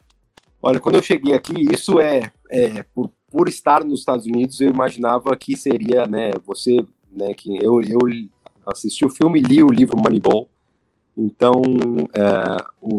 Olha, 0.63 0.81
quando 0.81 0.97
eu 0.97 1.03
cheguei 1.03 1.35
aqui, 1.35 1.55
isso 1.73 2.01
é, 2.01 2.33
é 2.51 2.83
por, 2.95 3.11
por, 3.31 3.49
estar 3.49 3.85
nos 3.85 4.01
Estados 4.01 4.27
Unidos, 4.27 4.61
eu 4.61 4.71
imaginava 4.71 5.37
que 5.37 5.57
seria, 5.57 6.07
né, 6.07 6.31
você, 6.45 6.85
né, 7.17 7.33
que 7.35 7.57
eu, 7.57 7.81
eu 7.81 7.99
assisti 8.67 9.05
o 9.05 9.11
filme 9.11 9.41
e 9.41 9.43
li 9.43 9.63
o 9.63 9.71
livro 9.71 9.97
Moneyball, 9.97 10.49
então, 11.17 11.63
é, 12.13 12.65
o, 12.81 12.97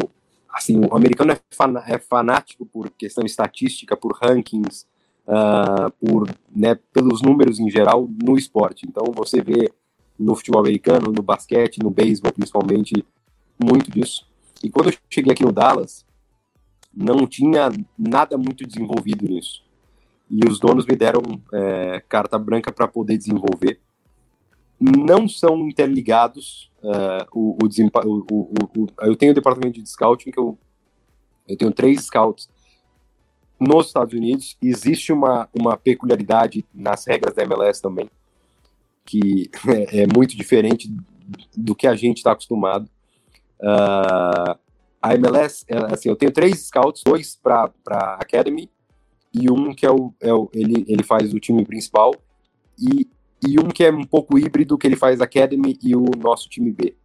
assim, 0.52 0.80
o 0.80 0.96
americano 0.96 1.32
é, 1.32 1.38
é, 1.86 1.98
fanático 1.98 2.66
por 2.66 2.90
questão 2.90 3.24
estatística, 3.24 3.96
por 3.96 4.18
rankings, 4.20 4.86
uh, 5.26 5.90
por, 6.00 6.28
né, 6.54 6.74
pelos 6.92 7.22
números 7.22 7.60
em 7.60 7.70
geral 7.70 8.08
no 8.22 8.36
esporte. 8.36 8.86
Então, 8.88 9.12
você 9.14 9.40
vê 9.40 9.72
no 10.18 10.34
futebol 10.34 10.60
americano, 10.60 11.12
no 11.12 11.22
basquete, 11.22 11.78
no 11.78 11.90
beisebol 11.90 12.32
principalmente, 12.32 13.04
muito 13.62 13.88
disso. 13.88 14.26
E 14.64 14.68
quando 14.68 14.90
eu 14.90 14.98
cheguei 15.08 15.32
aqui 15.32 15.44
no 15.44 15.52
Dallas, 15.52 16.04
não 16.92 17.24
tinha 17.24 17.70
nada 17.96 18.36
muito 18.36 18.66
desenvolvido 18.66 19.24
nisso. 19.24 19.62
E 20.28 20.40
os 20.46 20.58
donos 20.58 20.84
me 20.84 20.96
deram 20.96 21.22
é, 21.52 22.02
carta 22.08 22.36
branca 22.36 22.72
para 22.72 22.88
poder 22.88 23.16
desenvolver. 23.16 23.80
Não 24.80 25.28
são 25.28 25.68
interligados. 25.68 26.70
É, 26.82 27.26
o, 27.32 27.58
o, 27.60 27.66
o, 28.04 28.82
o, 28.82 28.86
eu 29.02 29.16
tenho 29.16 29.32
o 29.32 29.34
departamento 29.34 29.82
de 29.82 29.88
scouting 29.88 30.30
que 30.30 30.38
eu, 30.38 30.56
eu 31.48 31.56
tenho 31.56 31.72
três 31.72 32.04
scouts 32.04 32.48
nos 33.58 33.86
Estados 33.86 34.14
Unidos. 34.14 34.56
Existe 34.62 35.12
uma, 35.12 35.48
uma 35.52 35.76
peculiaridade 35.76 36.64
nas 36.72 37.04
regras 37.06 37.34
da 37.34 37.42
MLS 37.42 37.82
também 37.82 38.08
que 39.08 39.50
é, 39.66 40.02
é 40.02 40.06
muito 40.06 40.36
diferente 40.36 40.94
do 41.56 41.74
que 41.74 41.86
a 41.86 41.96
gente 41.96 42.18
está 42.18 42.32
acostumado. 42.32 42.88
Uh, 43.60 44.58
a 45.00 45.14
MLS, 45.14 45.64
assim, 45.90 46.10
eu 46.10 46.16
tenho 46.16 46.30
três 46.30 46.66
scouts, 46.66 47.02
dois 47.04 47.36
para 47.36 47.70
Academy 48.20 48.70
e 49.32 49.50
um 49.50 49.74
que 49.74 49.86
é 49.86 49.90
o, 49.90 50.12
é 50.20 50.32
o, 50.32 50.50
ele, 50.52 50.84
ele 50.88 51.02
faz 51.02 51.32
o 51.32 51.40
time 51.40 51.64
principal 51.64 52.14
e, 52.78 53.08
e 53.46 53.58
um 53.58 53.68
que 53.68 53.84
é 53.84 53.92
um 53.92 54.04
pouco 54.04 54.38
híbrido 54.38 54.76
que 54.76 54.86
ele 54.86 54.96
faz 54.96 55.20
Academy 55.20 55.78
e 55.82 55.94
o 55.94 56.04
nosso 56.16 56.48
time 56.48 56.72
B. 56.72 56.96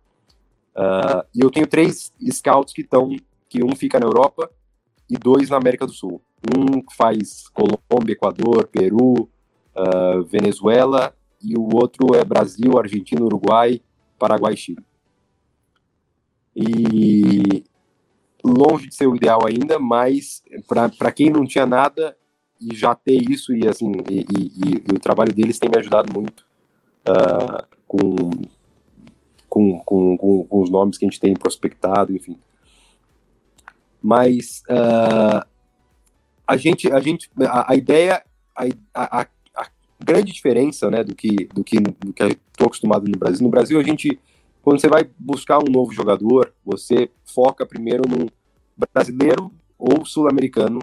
Uh, 0.75 1.23
e 1.35 1.41
eu 1.41 1.51
tenho 1.51 1.67
três 1.67 2.11
scouts 2.31 2.73
que 2.73 2.81
estão, 2.81 3.15
que 3.47 3.63
um 3.63 3.75
fica 3.75 3.99
na 3.99 4.07
Europa 4.07 4.49
e 5.09 5.15
dois 5.17 5.49
na 5.49 5.57
América 5.57 5.85
do 5.85 5.93
Sul. 5.93 6.21
Um 6.55 6.83
faz 6.95 7.47
Colômbia, 7.49 8.13
Equador, 8.13 8.67
Peru, 8.67 9.29
uh, 9.75 10.23
Venezuela 10.25 11.15
e 11.41 11.55
o 11.55 11.69
outro 11.75 12.15
é 12.15 12.23
Brasil, 12.23 12.77
Argentina, 12.77 13.23
Uruguai, 13.23 13.81
Paraguai 14.17 14.53
e 14.53 14.57
Chile. 14.57 14.85
E 16.55 17.63
longe 18.43 18.87
de 18.87 18.95
ser 18.95 19.07
o 19.07 19.15
ideal 19.15 19.41
ainda, 19.45 19.79
mas 19.79 20.43
para 20.97 21.11
quem 21.11 21.29
não 21.29 21.45
tinha 21.45 21.65
nada 21.65 22.15
e 22.71 22.75
já 22.75 22.95
ter 22.95 23.21
isso 23.29 23.53
e 23.53 23.67
assim 23.67 23.91
e, 24.09 24.19
e, 24.19 24.83
e 24.91 24.93
o 24.93 24.99
trabalho 24.99 25.33
deles 25.33 25.59
tem 25.59 25.69
me 25.69 25.77
ajudado 25.77 26.11
muito 26.13 26.45
uh, 27.07 27.65
com, 27.87 28.29
com, 29.49 29.79
com, 29.79 30.17
com, 30.17 30.61
os 30.61 30.69
nomes 30.69 30.97
que 30.97 31.05
a 31.05 31.09
gente 31.09 31.19
tem 31.19 31.33
prospectado, 31.33 32.13
enfim. 32.15 32.37
Mas 34.01 34.63
uh, 34.69 35.45
a 36.47 36.57
gente 36.57 36.91
a 36.91 36.99
gente 36.99 37.29
a, 37.39 37.71
a 37.71 37.75
ideia 37.75 38.23
a, 38.93 39.21
a, 39.21 39.27
grande 40.03 40.33
diferença 40.33 40.91
né, 40.91 41.03
do 41.03 41.15
que 41.15 41.45
do 41.53 41.63
que, 41.63 41.79
do 41.79 42.13
que 42.13 42.23
estou 42.23 42.67
acostumado 42.67 43.07
no 43.07 43.17
Brasil. 43.17 43.41
No 43.41 43.49
Brasil, 43.49 43.79
a 43.79 43.83
gente, 43.83 44.19
quando 44.61 44.79
você 44.79 44.87
vai 44.87 45.09
buscar 45.17 45.59
um 45.59 45.71
novo 45.71 45.91
jogador, 45.93 46.53
você 46.65 47.09
foca 47.25 47.65
primeiro 47.65 48.03
num 48.07 48.27
brasileiro 48.93 49.51
ou 49.77 50.05
sul-americano 50.05 50.79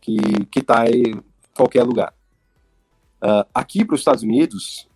que 0.00 0.58
está 0.58 0.88
em 0.88 1.22
qualquer 1.54 1.82
lugar. 1.82 2.14
Uh, 3.22 3.44
aqui 3.54 3.84
para 3.84 3.94
os 3.94 4.00
Estados 4.00 4.22
Unidos, 4.22 4.88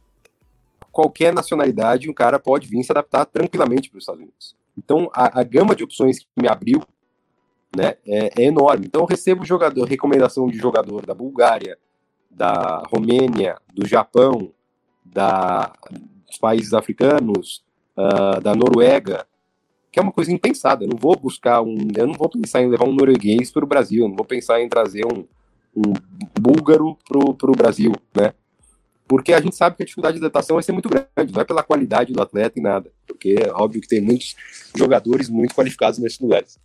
qualquer 0.90 1.34
nacionalidade, 1.34 2.08
um 2.08 2.14
cara 2.14 2.38
pode 2.38 2.68
vir 2.68 2.82
se 2.82 2.92
adaptar 2.92 3.26
tranquilamente 3.26 3.90
para 3.90 3.98
os 3.98 4.04
Estados 4.04 4.22
Unidos. 4.22 4.56
Então, 4.78 5.10
a, 5.12 5.40
a, 5.40 5.42
gama 5.42 5.74
de 5.74 5.84
opções 5.84 6.20
que 6.20 6.26
me 6.40 6.48
abriu 6.48 6.82
né, 7.76 7.96
é, 8.06 8.42
é 8.42 8.44
enorme. 8.44 8.86
Então, 8.86 9.02
eu 9.02 9.06
recebo 9.06 9.44
jogador, 9.44 9.84
recomendação 9.84 10.46
de 10.46 10.56
jogador 10.56 11.04
da 11.04 11.14
Bulgária, 11.14 11.78
da 12.30 12.82
Romênia, 12.88 13.56
do 13.72 13.86
Japão, 13.86 14.52
da, 15.04 15.72
dos 16.26 16.38
países 16.38 16.72
africanos, 16.72 17.64
uh, 17.96 18.40
da 18.40 18.54
Noruega, 18.54 19.26
que 19.94 20.00
é 20.00 20.02
uma 20.02 20.10
coisa 20.10 20.32
impensada. 20.32 20.84
Eu 20.84 20.88
não 20.88 20.96
vou 20.96 21.14
buscar 21.14 21.62
um. 21.62 21.76
Eu 21.96 22.08
não 22.08 22.14
vou 22.14 22.28
pensar 22.28 22.60
em 22.60 22.68
levar 22.68 22.84
um 22.84 22.92
norueguês 22.92 23.52
para 23.52 23.62
o 23.62 23.66
Brasil, 23.66 24.08
não 24.08 24.16
vou 24.16 24.26
pensar 24.26 24.60
em 24.60 24.68
trazer 24.68 25.06
um, 25.06 25.24
um 25.72 25.92
búlgaro 26.40 26.98
para 27.06 27.48
o 27.48 27.54
Brasil, 27.54 27.92
né? 28.12 28.34
Porque 29.06 29.32
a 29.32 29.40
gente 29.40 29.54
sabe 29.54 29.76
que 29.76 29.84
a 29.84 29.86
dificuldade 29.86 30.18
de 30.18 30.24
adaptação 30.24 30.56
vai 30.56 30.64
ser 30.64 30.72
muito 30.72 30.88
grande, 30.88 31.32
não 31.32 31.40
é 31.40 31.44
pela 31.44 31.62
qualidade 31.62 32.12
do 32.12 32.20
atleta 32.20 32.58
e 32.58 32.62
nada, 32.62 32.90
porque 33.06 33.36
é 33.38 33.52
óbvio 33.52 33.80
que 33.80 33.86
tem 33.86 34.00
muitos 34.00 34.34
jogadores 34.74 35.28
muito 35.28 35.54
qualificados 35.54 36.00
nesses 36.00 36.18
lugares. 36.18 36.58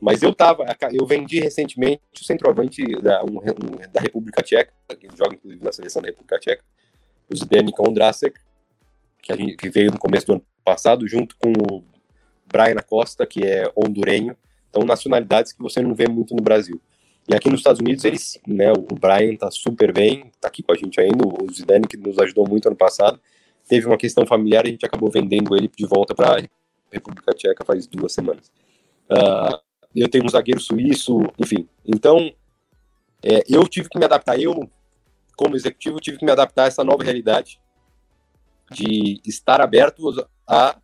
Mas 0.00 0.20
eu 0.20 0.34
tava, 0.34 0.64
eu 0.92 1.06
vendi 1.06 1.38
recentemente 1.38 2.02
o 2.20 2.24
centroavante 2.24 2.82
da, 3.00 3.22
um, 3.22 3.38
um, 3.38 3.92
da 3.92 4.00
República 4.00 4.42
Tcheca, 4.42 4.72
que 4.98 5.06
joga 5.16 5.36
inclusive 5.36 5.62
na 5.62 5.70
seleção 5.70 6.02
da 6.02 6.08
República 6.08 6.36
Tcheca, 6.40 6.64
o 7.30 7.36
Zdenek 7.36 7.80
Ondrasek, 7.80 8.40
que, 9.22 9.32
a 9.32 9.36
gente, 9.36 9.56
que 9.56 9.70
veio 9.70 9.92
no 9.92 10.00
começo 10.00 10.26
do 10.26 10.32
ano 10.32 10.44
passado, 10.64 11.06
junto 11.06 11.36
com 11.36 11.52
o 11.52 11.91
Brian 12.52 12.78
Acosta, 12.78 13.26
que 13.26 13.44
é 13.44 13.70
hondurenho. 13.74 14.36
Então, 14.68 14.84
nacionalidades 14.84 15.52
que 15.52 15.62
você 15.62 15.80
não 15.80 15.94
vê 15.94 16.08
muito 16.08 16.34
no 16.34 16.42
Brasil. 16.42 16.80
E 17.28 17.34
aqui 17.34 17.48
nos 17.48 17.60
Estados 17.60 17.80
Unidos, 17.80 18.04
eles, 18.04 18.38
né, 18.46 18.72
o 18.72 18.94
Brian 18.94 19.36
tá 19.36 19.50
super 19.50 19.92
bem, 19.92 20.30
tá 20.40 20.48
aqui 20.48 20.62
com 20.62 20.72
a 20.72 20.76
gente 20.76 21.00
ainda, 21.00 21.24
o 21.26 21.52
Zidane, 21.52 21.86
que 21.86 21.96
nos 21.96 22.18
ajudou 22.18 22.48
muito 22.48 22.66
ano 22.66 22.76
passado. 22.76 23.20
Teve 23.68 23.86
uma 23.86 23.96
questão 23.96 24.26
familiar, 24.26 24.64
a 24.66 24.68
gente 24.68 24.84
acabou 24.84 25.10
vendendo 25.10 25.56
ele 25.56 25.70
de 25.74 25.86
volta 25.86 26.14
para 26.14 26.36
a 26.36 26.42
República 26.90 27.32
Tcheca 27.32 27.64
faz 27.64 27.86
duas 27.86 28.12
semanas. 28.12 28.50
Uh, 29.10 29.58
eu 29.94 30.08
tenho 30.08 30.24
um 30.24 30.28
zagueiro 30.28 30.60
suíço, 30.60 31.20
enfim. 31.38 31.68
Então, 31.86 32.32
é, 33.22 33.42
eu 33.48 33.66
tive 33.68 33.88
que 33.88 33.98
me 33.98 34.04
adaptar, 34.04 34.38
eu, 34.40 34.68
como 35.36 35.54
executivo, 35.54 36.00
tive 36.00 36.18
que 36.18 36.24
me 36.24 36.32
adaptar 36.32 36.64
a 36.64 36.66
essa 36.66 36.82
nova 36.82 37.04
realidade 37.04 37.60
de 38.70 39.20
estar 39.24 39.60
aberto 39.60 40.26
a, 40.46 40.76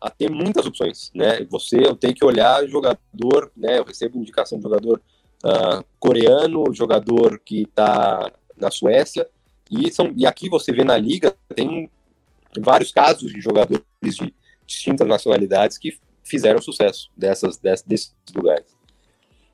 a 0.00 0.10
ter 0.10 0.30
muitas 0.30 0.66
opções, 0.66 1.10
né? 1.14 1.44
Você, 1.50 1.78
eu 1.78 1.96
tenho 1.96 2.14
que 2.14 2.24
olhar 2.24 2.66
jogador, 2.66 3.50
né? 3.56 3.78
Eu 3.78 3.84
recebo 3.84 4.18
indicação 4.18 4.58
de 4.58 4.62
jogador 4.62 5.00
uh, 5.44 5.84
coreano, 5.98 6.72
jogador 6.72 7.40
que 7.44 7.62
está 7.62 8.32
na 8.56 8.70
Suécia, 8.70 9.28
e, 9.70 9.90
são, 9.90 10.12
e 10.16 10.26
aqui 10.26 10.48
você 10.48 10.72
vê 10.72 10.84
na 10.84 10.96
liga, 10.96 11.36
tem 11.54 11.90
vários 12.60 12.90
casos 12.90 13.32
de 13.32 13.40
jogadores 13.40 13.84
de 14.02 14.34
distintas 14.66 15.06
nacionalidades 15.06 15.78
que 15.78 15.98
fizeram 16.24 16.60
sucesso 16.60 17.10
dessas, 17.16 17.58
dessas, 17.58 17.86
desses 17.86 18.14
lugares. 18.34 18.76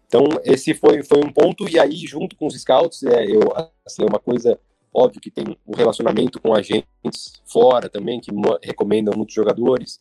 Então, 0.06 0.24
esse 0.44 0.74
foi, 0.74 1.02
foi 1.02 1.18
um 1.18 1.32
ponto, 1.32 1.68
e 1.68 1.78
aí, 1.78 1.96
junto 2.06 2.36
com 2.36 2.46
os 2.46 2.54
scouts, 2.60 3.02
é, 3.02 3.26
eu, 3.26 3.40
assim, 3.84 4.02
é 4.02 4.06
uma 4.06 4.18
coisa 4.18 4.58
óbvio 4.92 5.20
que 5.20 5.30
tem 5.30 5.44
um 5.66 5.74
relacionamento 5.74 6.40
com 6.40 6.54
agentes 6.54 7.32
fora 7.44 7.88
também, 7.88 8.20
que 8.20 8.30
recomendam 8.62 9.14
muitos 9.16 9.34
jogadores, 9.34 10.00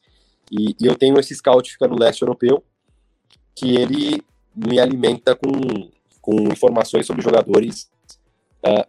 e, 0.51 0.75
e 0.79 0.85
eu 0.85 0.95
tenho 0.95 1.19
esse 1.19 1.33
scout 1.35 1.67
que 1.67 1.73
fica 1.73 1.87
no 1.87 1.97
leste 1.97 2.21
europeu, 2.21 2.63
que 3.55 3.75
ele 3.75 4.23
me 4.55 4.79
alimenta 4.79 5.35
com, 5.35 5.89
com 6.21 6.43
informações 6.51 7.05
sobre 7.05 7.21
jogadores, 7.21 7.89
uh, 8.65 8.85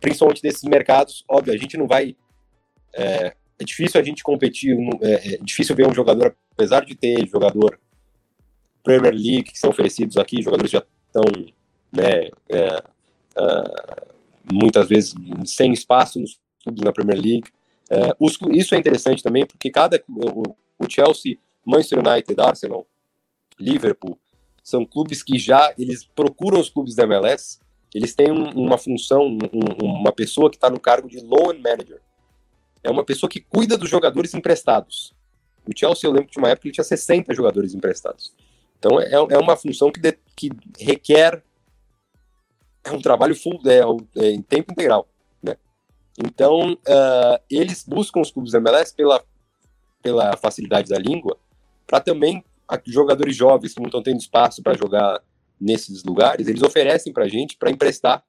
principalmente 0.00 0.42
desses 0.42 0.62
mercados. 0.64 1.24
Óbvio, 1.28 1.54
a 1.54 1.56
gente 1.56 1.76
não 1.76 1.86
vai. 1.86 2.16
É, 2.94 3.34
é 3.58 3.64
difícil 3.64 4.00
a 4.00 4.04
gente 4.04 4.22
competir, 4.22 4.76
é, 5.00 5.34
é, 5.34 5.38
difícil 5.38 5.74
ver 5.74 5.86
um 5.86 5.94
jogador, 5.94 6.36
apesar 6.52 6.84
de 6.84 6.94
ter 6.94 7.26
jogador 7.26 7.78
Premier 8.82 9.14
League 9.14 9.44
que 9.44 9.58
são 9.58 9.70
oferecidos 9.70 10.16
aqui, 10.16 10.42
jogadores 10.42 10.70
já 10.70 10.84
estão 11.06 11.24
né, 11.92 12.28
é, 12.48 12.82
uh, 13.38 14.14
muitas 14.52 14.88
vezes 14.88 15.14
sem 15.46 15.72
espaço 15.72 16.20
nos 16.20 16.38
clubes 16.62 16.82
na 16.82 16.92
Premier 16.92 17.18
League. 17.20 17.44
É, 17.90 18.14
os, 18.18 18.38
isso 18.50 18.74
é 18.74 18.78
interessante 18.78 19.22
também, 19.22 19.46
porque 19.46 19.70
cada 19.70 20.02
Chelsea, 20.90 21.38
Manchester 21.64 21.98
United, 21.98 22.40
Arsenal, 22.40 22.86
Liverpool, 23.58 24.18
são 24.62 24.84
clubes 24.84 25.22
que 25.22 25.38
já 25.38 25.74
eles 25.78 26.04
procuram 26.04 26.58
os 26.58 26.70
clubes 26.70 26.94
da 26.94 27.04
MLS, 27.04 27.58
eles 27.94 28.14
têm 28.14 28.32
um, 28.32 28.50
uma 28.50 28.78
função, 28.78 29.26
um, 29.52 29.84
uma 29.84 30.12
pessoa 30.12 30.50
que 30.50 30.56
está 30.56 30.70
no 30.70 30.80
cargo 30.80 31.08
de 31.08 31.20
loan 31.20 31.58
manager. 31.62 32.00
É 32.82 32.90
uma 32.90 33.04
pessoa 33.04 33.30
que 33.30 33.40
cuida 33.40 33.78
dos 33.78 33.88
jogadores 33.88 34.34
emprestados. 34.34 35.14
O 35.66 35.78
Chelsea, 35.78 36.08
eu 36.08 36.12
lembro 36.12 36.30
de 36.30 36.38
uma 36.38 36.48
época 36.48 36.66
ele 36.66 36.74
tinha 36.74 36.84
60 36.84 37.32
jogadores 37.34 37.74
emprestados. 37.74 38.32
Então 38.78 39.00
é, 39.00 39.12
é 39.12 39.38
uma 39.38 39.56
função 39.56 39.90
que, 39.92 40.00
de, 40.00 40.18
que 40.34 40.50
requer 40.78 41.42
é 42.84 42.92
um 42.92 43.00
trabalho 43.00 43.34
full, 43.34 43.60
é, 43.66 43.80
é, 44.22 44.30
em 44.30 44.42
tempo 44.42 44.72
integral, 44.72 45.08
né? 45.42 45.56
Então, 46.18 46.74
uh, 46.74 47.42
eles 47.50 47.82
buscam 47.82 48.20
os 48.20 48.30
clubes 48.30 48.52
da 48.52 48.58
MLS 48.58 48.94
pela, 48.94 49.24
pela 50.04 50.36
facilidade 50.36 50.90
da 50.90 50.98
língua, 50.98 51.38
para 51.86 51.98
também 51.98 52.44
jogadores 52.86 53.34
jovens 53.34 53.72
que 53.72 53.80
não 53.80 53.86
estão 53.86 54.02
tendo 54.02 54.20
espaço 54.20 54.62
para 54.62 54.76
jogar 54.76 55.22
nesses 55.58 56.04
lugares, 56.04 56.46
eles 56.46 56.62
oferecem 56.62 57.12
para 57.12 57.24
a 57.24 57.28
gente 57.28 57.56
para 57.56 57.70
emprestar, 57.70 58.22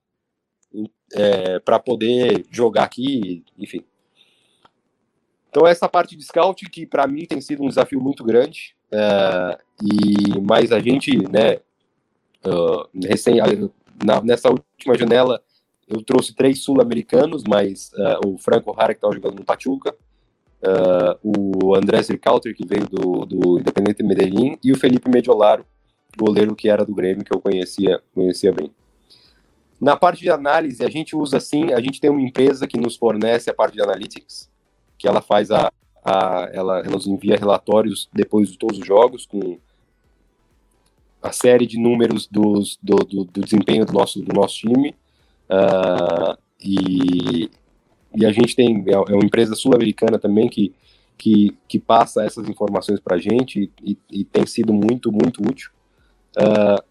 é, 1.13 1.59
para 1.59 1.77
poder 1.77 2.45
jogar 2.49 2.83
aqui, 2.83 3.43
enfim. 3.57 3.83
Então 5.49 5.67
essa 5.67 5.87
parte 5.89 6.15
de 6.15 6.23
scout 6.23 6.69
que 6.69 6.85
para 6.85 7.07
mim 7.07 7.25
tem 7.25 7.41
sido 7.41 7.63
um 7.63 7.67
desafio 7.67 7.99
muito 7.99 8.23
grande, 8.23 8.75
é, 8.91 9.57
e 9.81 10.39
mas 10.41 10.71
a 10.71 10.79
gente, 10.79 11.17
né, 11.29 11.59
uh, 12.45 12.87
recém 13.03 13.37
na, 14.03 14.21
nessa 14.21 14.49
última 14.49 14.97
janela, 14.97 15.41
eu 15.87 16.01
trouxe 16.03 16.33
três 16.33 16.63
sul-americanos, 16.63 17.43
mas 17.47 17.91
uh, 17.93 18.27
o 18.27 18.37
Franco 18.37 18.73
Hara, 18.77 18.93
que 18.93 18.97
estava 18.97 19.13
jogando 19.13 19.39
no 19.39 19.45
Pachuca, 19.45 19.95
uh, 20.65 21.19
o 21.23 21.75
André 21.75 22.01
Zircalter, 22.01 22.55
que 22.55 22.65
veio 22.65 22.87
do, 22.87 23.25
do 23.25 23.59
Independente 23.59 24.03
Medellín, 24.03 24.57
e 24.63 24.71
o 24.71 24.77
Felipe 24.77 25.09
Mediolaro, 25.09 25.65
goleiro 26.17 26.55
que 26.55 26.69
era 26.69 26.85
do 26.85 26.93
Grêmio, 26.93 27.23
que 27.23 27.33
eu 27.33 27.39
conhecia, 27.39 28.01
conhecia 28.13 28.51
bem. 28.51 28.71
Na 29.79 29.95
parte 29.95 30.21
de 30.21 30.29
análise, 30.29 30.83
a 30.83 30.89
gente 30.89 31.15
usa 31.15 31.37
assim, 31.37 31.73
a 31.73 31.81
gente 31.81 31.99
tem 31.99 32.09
uma 32.09 32.21
empresa 32.21 32.67
que 32.67 32.77
nos 32.77 32.95
fornece 32.95 33.49
a 33.49 33.53
parte 33.53 33.73
de 33.73 33.81
analytics, 33.81 34.49
que 34.97 35.07
ela 35.07 35.21
faz 35.21 35.51
a, 35.51 35.71
a 36.03 36.49
ela, 36.53 36.79
ela 36.79 36.89
nos 36.89 37.05
envia 37.05 37.35
relatórios 37.35 38.09
depois 38.13 38.49
de 38.49 38.57
todos 38.57 38.79
os 38.79 38.85
jogos 38.85 39.25
com 39.25 39.57
a 41.21 41.31
série 41.31 41.65
de 41.65 41.79
números 41.79 42.27
dos, 42.27 42.79
do, 42.81 42.95
do, 42.97 43.23
do, 43.25 43.41
desempenho 43.41 43.85
do 43.85 43.91
nosso, 43.91 44.21
do 44.21 44.33
nosso 44.33 44.59
time. 44.59 44.95
Uh, 45.49 46.37
e, 46.63 47.49
e 48.15 48.25
a 48.25 48.31
gente 48.31 48.55
tem, 48.55 48.83
é, 48.87 48.93
é 48.93 49.13
uma 49.13 49.25
empresa 49.25 49.55
sul-americana 49.55 50.17
também 50.17 50.47
que, 50.47 50.73
que, 51.17 51.57
que 51.67 51.79
passa 51.79 52.23
essas 52.23 52.47
informações 52.47 52.99
para 52.99 53.15
a 53.15 53.19
gente 53.19 53.71
e, 53.83 53.97
e, 54.09 54.23
tem 54.23 54.45
sido 54.45 54.73
muito, 54.73 55.11
muito 55.11 55.41
útil. 55.41 55.71
Uh, 56.37 56.83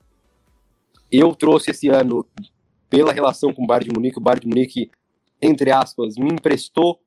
eu 1.10 1.34
trouxe 1.34 1.70
esse 1.70 1.88
ano, 1.88 2.26
pela 2.90 3.12
relação 3.12 3.52
com 3.52 3.64
o 3.64 3.66
Bayern 3.66 3.88
de 3.88 3.94
Munique, 3.94 4.18
o 4.18 4.20
Bayern 4.20 4.40
de 4.42 4.48
Munique, 4.48 4.90
entre 5.40 5.70
aspas, 5.70 6.16
me 6.16 6.32
emprestou 6.32 7.00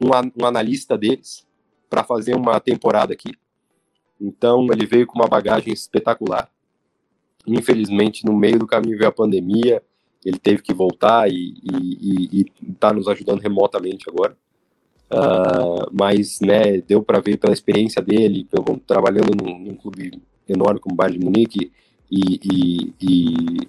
um, 0.00 0.08
um 0.42 0.46
analista 0.46 0.96
deles 0.98 1.46
para 1.88 2.02
fazer 2.02 2.34
uma 2.34 2.58
temporada 2.60 3.12
aqui. 3.12 3.32
Então 4.20 4.66
ele 4.72 4.86
veio 4.86 5.06
com 5.06 5.18
uma 5.18 5.28
bagagem 5.28 5.72
espetacular. 5.72 6.50
Infelizmente, 7.46 8.24
no 8.24 8.32
meio 8.32 8.58
do 8.58 8.66
caminho 8.66 8.96
veio 8.96 9.08
a 9.08 9.12
pandemia, 9.12 9.82
ele 10.24 10.38
teve 10.38 10.62
que 10.62 10.72
voltar 10.72 11.28
e 11.30 11.54
está 12.72 12.92
nos 12.92 13.06
ajudando 13.08 13.40
remotamente 13.40 14.08
agora. 14.08 14.36
Uh, 15.12 15.86
mas 15.92 16.40
né, 16.40 16.80
deu 16.80 17.02
para 17.02 17.20
ver 17.20 17.36
pela 17.36 17.52
experiência 17.52 18.02
dele, 18.02 18.48
pelo, 18.50 18.78
trabalhando 18.80 19.30
num, 19.36 19.58
num, 19.58 19.74
clube 19.76 20.20
enorme 20.48 20.80
como 20.80 20.94
o 20.94 20.96
Bayern 20.96 21.18
de 21.18 21.24
Munique 21.24 21.72
e, 22.10 22.40
e, 22.42 22.94
e, 23.00 23.68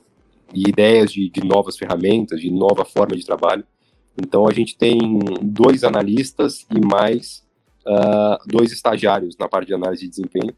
e 0.53 0.69
ideias 0.69 1.11
de, 1.11 1.29
de, 1.29 1.41
novas 1.45 1.77
ferramentas, 1.77 2.39
de 2.39 2.49
nova 2.49 2.85
forma 2.85 3.15
de 3.15 3.25
trabalho. 3.25 3.65
Então 4.17 4.47
a 4.47 4.53
gente 4.53 4.77
tem 4.77 4.97
dois 5.41 5.83
analistas 5.83 6.65
e 6.73 6.79
mais 6.79 7.45
uh, 7.85 8.37
dois 8.47 8.71
estagiários 8.71 9.35
na 9.37 9.47
parte 9.47 9.67
de 9.67 9.73
análise 9.73 10.03
de 10.03 10.09
desempenho. 10.09 10.55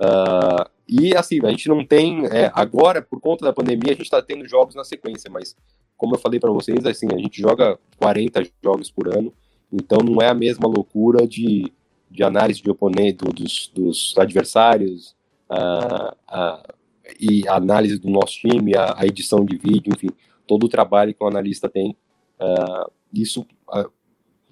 Uh, 0.00 0.70
e 0.88 1.14
assim, 1.14 1.38
a 1.44 1.50
gente 1.50 1.68
não 1.68 1.84
tem. 1.84 2.24
É, 2.26 2.50
agora, 2.54 3.02
por 3.02 3.20
conta 3.20 3.44
da 3.44 3.52
pandemia, 3.52 3.90
a 3.90 3.94
gente 3.94 4.02
está 4.02 4.22
tendo 4.22 4.48
jogos 4.48 4.74
na 4.74 4.84
sequência, 4.84 5.30
mas 5.30 5.54
como 5.96 6.14
eu 6.14 6.18
falei 6.18 6.40
para 6.40 6.50
vocês, 6.50 6.86
assim, 6.86 7.08
a 7.12 7.18
gente 7.18 7.42
joga 7.42 7.78
40 7.98 8.42
jogos 8.62 8.90
por 8.90 9.12
ano, 9.12 9.32
então 9.70 9.98
não 9.98 10.22
é 10.22 10.28
a 10.28 10.34
mesma 10.34 10.66
loucura 10.66 11.26
de, 11.26 11.70
de 12.10 12.22
análise 12.22 12.62
de 12.62 12.70
oponente, 12.70 13.24
dos, 13.24 13.70
dos 13.74 14.14
adversários, 14.16 15.14
a, 15.50 16.14
a, 16.26 16.74
e 17.18 17.46
a 17.48 17.56
análise 17.56 17.98
do 17.98 18.08
nosso 18.08 18.38
time, 18.38 18.76
a, 18.76 18.94
a, 18.96 19.06
edição 19.06 19.44
de 19.44 19.56
vídeo, 19.56 19.92
enfim, 19.92 20.10
todo 20.46 20.64
o 20.64 20.68
trabalho 20.68 21.12
que 21.12 21.22
o 21.22 21.26
analista 21.26 21.68
tem. 21.68 21.96
Uh, 22.40 22.90
isso, 23.12 23.42
uh, 23.70 23.90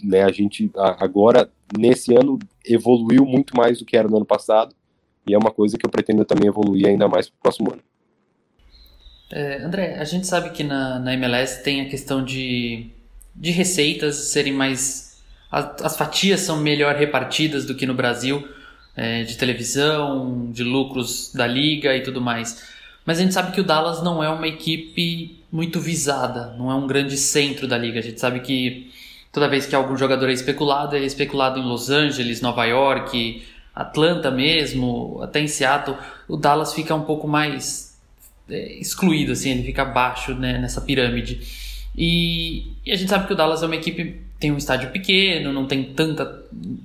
né, 0.03 0.25
a 0.25 0.33
gente 0.33 0.71
agora, 0.75 1.51
nesse 1.79 2.15
ano, 2.15 2.39
evoluiu 2.65 3.25
muito 3.25 3.57
mais 3.57 3.79
do 3.79 3.85
que 3.85 3.97
era 3.97 4.09
no 4.09 4.17
ano 4.17 4.27
passado 4.27 4.75
e 5.27 5.35
é 5.35 5.39
uma 5.39 5.51
coisa 5.51 5.77
que 5.77 5.85
eu 5.85 5.91
pretendo 5.91 6.24
também 6.24 6.49
evoluir 6.49 6.87
ainda 6.87 7.09
mais 7.09 7.29
para 7.29 7.37
o 7.37 7.43
próximo 7.43 7.72
ano. 7.72 7.83
É, 9.31 9.62
André, 9.62 9.97
a 9.99 10.05
gente 10.05 10.27
sabe 10.27 10.51
que 10.51 10.62
na, 10.62 10.99
na 11.01 11.12
MLS 11.14 11.62
tem 11.62 11.81
a 11.81 11.89
questão 11.89 12.24
de, 12.24 12.91
de 13.35 13.51
receitas 13.51 14.16
serem 14.16 14.53
mais. 14.53 15.20
As, 15.51 15.83
as 15.83 15.97
fatias 15.97 16.41
são 16.41 16.59
melhor 16.59 16.95
repartidas 16.95 17.64
do 17.64 17.74
que 17.74 17.87
no 17.87 17.95
Brasil, 17.95 18.47
é, 18.95 19.24
de 19.24 19.37
televisão, 19.37 20.51
de 20.53 20.62
lucros 20.62 21.33
da 21.35 21.47
liga 21.47 21.97
e 21.97 22.03
tudo 22.03 22.20
mais. 22.20 22.77
Mas 23.05 23.18
a 23.18 23.22
gente 23.22 23.35
sabe 23.35 23.53
que 23.53 23.61
o 23.61 23.64
Dallas 23.64 24.03
não 24.03 24.22
é 24.22 24.29
uma 24.29 24.47
equipe 24.47 25.43
muito 25.51 25.81
visada, 25.81 26.55
não 26.59 26.70
é 26.70 26.74
um 26.74 26.87
grande 26.87 27.16
centro 27.16 27.66
da 27.66 27.79
liga. 27.79 27.99
A 27.99 28.03
gente 28.03 28.20
sabe 28.20 28.41
que 28.41 28.91
toda 29.33 29.49
vez 29.49 29.66
que 29.66 29.74
algum 29.74 29.97
jogador 29.97 30.29
é 30.29 30.33
especulado, 30.33 30.97
é 30.97 31.01
especulado 31.01 31.59
em 31.59 31.64
Los 31.64 31.91
Angeles, 31.91 32.41
Nova 32.41 32.64
York, 32.64 33.43
Atlanta 33.77 34.31
mesmo, 34.31 35.20
até 35.22 35.39
em 35.39 35.47
Seattle, 35.47 35.99
o 36.27 36.39
Dallas 36.39 36.72
fica 36.72 36.95
um 36.95 37.03
pouco 37.03 37.29
mais 37.29 37.95
é, 38.49 38.72
excluído, 38.79 39.33
assim, 39.33 39.51
ele 39.51 39.64
fica 39.64 39.83
abaixo 39.83 40.35
né, 40.35 40.59
nessa 40.59 40.81
pirâmide. 40.81 41.41
E, 41.95 42.72
e, 42.85 42.91
a 42.91 42.97
gente 42.97 43.11
sabe 43.11 43.27
que 43.27 43.35
o 43.35 43.37
Dallas 43.37 43.62
é 43.62 43.66
uma 43.66 43.77
equipe 43.77 44.24
tem 44.39 44.53
um 44.53 44.59
estádio 44.59 44.91
pequeno, 44.91 45.51
não 45.51 45.66
tem 45.66 45.83
tanta 45.83 46.27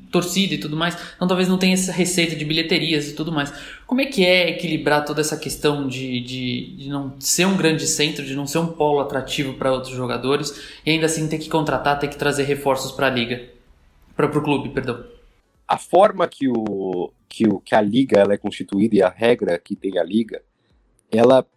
torcida 0.09 0.53
e 0.53 0.57
tudo 0.57 0.77
mais, 0.77 0.97
então 1.15 1.27
talvez 1.27 1.49
não 1.49 1.57
tenha 1.57 1.73
essa 1.73 1.91
receita 1.91 2.33
de 2.33 2.45
bilheterias 2.45 3.09
e 3.09 3.13
tudo 3.13 3.31
mais. 3.31 3.53
Como 3.85 3.99
é 3.99 4.05
que 4.05 4.25
é 4.25 4.49
equilibrar 4.49 5.03
toda 5.03 5.19
essa 5.19 5.35
questão 5.35 5.85
de, 5.85 6.21
de, 6.21 6.75
de 6.77 6.89
não 6.89 7.13
ser 7.19 7.45
um 7.45 7.57
grande 7.57 7.85
centro, 7.87 8.25
de 8.25 8.35
não 8.35 8.47
ser 8.47 8.59
um 8.59 8.67
polo 8.67 9.01
atrativo 9.01 9.53
para 9.55 9.71
outros 9.71 9.93
jogadores 9.93 10.53
e 10.85 10.91
ainda 10.91 11.07
assim 11.07 11.27
ter 11.27 11.39
que 11.39 11.49
contratar, 11.49 11.99
ter 11.99 12.07
que 12.07 12.15
trazer 12.15 12.43
reforços 12.43 12.93
para 12.93 13.07
a 13.07 13.09
liga, 13.09 13.43
para 14.15 14.27
o 14.27 14.41
clube, 14.41 14.69
perdão? 14.69 15.03
A 15.72 15.78
forma 15.78 16.28
que, 16.28 16.49
o, 16.49 17.13
que, 17.30 17.47
o, 17.47 17.61
que 17.61 17.74
a 17.74 17.80
liga 17.80 18.19
ela 18.19 18.34
é 18.34 18.38
constituída 18.38 18.93
e 18.93 19.01
a 19.01 19.07
regra 19.07 19.57
que 19.57 19.74
tem 19.74 19.97
a 19.97 20.03
liga, 20.03 20.43
ela 21.09 21.47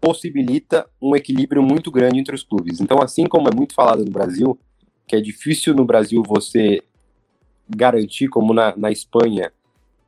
possibilita 0.00 0.84
um 1.00 1.14
equilíbrio 1.14 1.62
muito 1.62 1.88
grande 1.88 2.18
entre 2.18 2.34
os 2.34 2.42
clubes. 2.42 2.80
Então, 2.80 3.00
assim 3.00 3.28
como 3.28 3.48
é 3.48 3.54
muito 3.54 3.74
falado 3.74 4.04
no 4.04 4.10
Brasil, 4.10 4.58
que 5.06 5.14
é 5.14 5.20
difícil 5.20 5.72
no 5.72 5.84
Brasil 5.84 6.20
você 6.26 6.82
garantir, 7.68 8.26
como 8.26 8.52
na, 8.52 8.76
na 8.76 8.90
Espanha, 8.90 9.52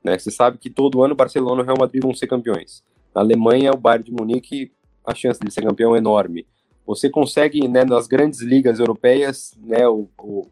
né? 0.03 0.18
Você 0.18 0.32
sabe 0.32 0.59
que 0.59 0.70
todo 0.70 1.05
ano 1.05 1.14
Barcelona 1.14 1.62
e 1.62 1.64
Real 1.64 1.78
Madrid 1.78 2.03
vão 2.03 2.12
ser 2.12 2.26
campeões. 2.26 2.82
Na 3.14 3.20
Alemanha, 3.20 3.70
o 3.70 3.76
Bayern 3.76 4.07
de 4.07 4.11
Munique, 4.11 4.72
a 5.07 5.14
chance 5.14 5.38
de 5.38 5.53
ser 5.53 5.62
campeão 5.62 5.94
é 5.94 5.98
enorme. 5.98 6.48
Você 6.84 7.09
consegue, 7.09 7.68
né, 7.68 7.84
nas 7.84 8.09
grandes 8.09 8.40
ligas 8.40 8.80
europeias, 8.80 9.57
né, 9.57 9.86
o, 9.86 10.09
o 10.18 10.48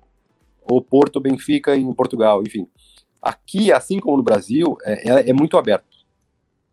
ou 0.68 0.82
Porto 0.82 1.18
Benfica 1.20 1.74
em 1.76 1.92
Portugal, 1.92 2.42
enfim. 2.42 2.68
Aqui, 3.20 3.72
assim 3.72 3.98
como 3.98 4.16
no 4.16 4.22
Brasil, 4.22 4.76
é, 4.84 5.10
é, 5.10 5.30
é 5.30 5.32
muito 5.32 5.56
aberto. 5.56 5.96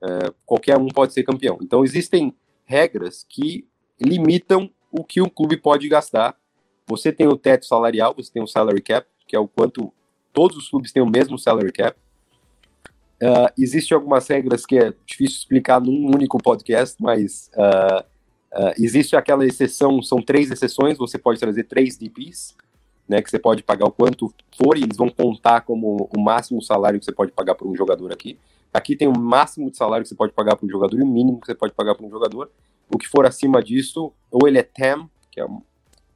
É, 0.03 0.31
qualquer 0.45 0.77
um 0.77 0.87
pode 0.87 1.13
ser 1.13 1.23
campeão. 1.23 1.57
Então 1.61 1.83
existem 1.83 2.35
regras 2.65 3.25
que 3.27 3.67
limitam 3.99 4.69
o 4.91 5.03
que 5.03 5.21
um 5.21 5.29
clube 5.29 5.57
pode 5.57 5.87
gastar. 5.87 6.37
Você 6.87 7.11
tem 7.11 7.27
o 7.27 7.37
teto 7.37 7.65
salarial, 7.65 8.13
você 8.15 8.31
tem 8.31 8.43
o 8.43 8.47
salary 8.47 8.81
cap, 8.81 9.07
que 9.27 9.35
é 9.35 9.39
o 9.39 9.47
quanto 9.47 9.91
todos 10.31 10.57
os 10.57 10.69
clubes 10.69 10.91
têm 10.91 11.01
o 11.01 11.09
mesmo 11.09 11.39
salary 11.39 11.71
cap. 11.71 11.97
uh, 13.23 13.49
existem 13.57 13.95
algumas 13.95 14.27
regras 14.27 14.65
que 14.65 14.77
é 14.77 14.93
difícil 15.05 15.37
explicar 15.37 15.79
num 15.79 16.13
único 16.13 16.37
podcast, 16.37 17.01
mas 17.01 17.49
uh, 17.55 18.01
uh, 18.01 18.73
existe 18.77 19.15
aquela 19.15 19.45
exceção, 19.45 20.01
são 20.03 20.21
três 20.21 20.51
exceções, 20.51 20.97
você 20.97 21.17
pode 21.17 21.39
trazer 21.39 21.63
três 21.63 21.97
DPs, 21.97 22.55
né, 23.07 23.21
que 23.21 23.29
você 23.29 23.39
pode 23.39 23.63
pagar 23.63 23.85
o 23.85 23.91
quanto 23.91 24.33
for 24.57 24.77
e 24.77 24.83
eles 24.83 24.97
vão 24.97 25.09
contar 25.09 25.61
como 25.61 26.09
o 26.15 26.19
máximo 26.19 26.61
salário 26.61 26.99
que 26.99 27.05
você 27.05 27.11
pode 27.11 27.31
pagar 27.31 27.55
por 27.55 27.67
um 27.67 27.75
jogador 27.75 28.11
aqui. 28.11 28.37
Aqui 28.73 28.95
tem 28.95 29.07
o 29.07 29.17
máximo 29.17 29.69
de 29.71 29.77
salário 29.77 30.03
que 30.03 30.09
você 30.09 30.15
pode 30.15 30.33
pagar 30.33 30.55
para 30.55 30.65
um 30.65 30.69
jogador 30.69 30.99
e 30.99 31.03
o 31.03 31.07
mínimo 31.07 31.39
que 31.39 31.45
você 31.45 31.55
pode 31.55 31.73
pagar 31.73 31.95
para 31.95 32.05
um 32.05 32.09
jogador. 32.09 32.51
O 32.93 32.97
que 32.97 33.07
for 33.07 33.25
acima 33.25 33.63
disso, 33.63 34.11
ou 34.29 34.47
ele 34.47 34.57
é 34.57 34.63
TAM, 34.63 35.09
que 35.31 35.39
é 35.39 35.45
um, 35.45 35.61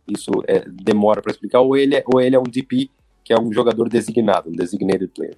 isso 0.07 0.31
é, 0.47 0.67
demora 0.67 1.21
para 1.21 1.31
explicar, 1.31 1.61
ou 1.61 1.77
ele, 1.77 1.95
é, 1.95 2.03
ou 2.05 2.19
ele 2.19 2.35
é 2.35 2.39
um 2.39 2.43
DP, 2.43 2.89
que 3.23 3.31
é 3.31 3.39
um 3.39 3.51
jogador 3.53 3.87
designado, 3.87 4.49
um 4.49 4.53
designated 4.53 5.11
player. 5.13 5.37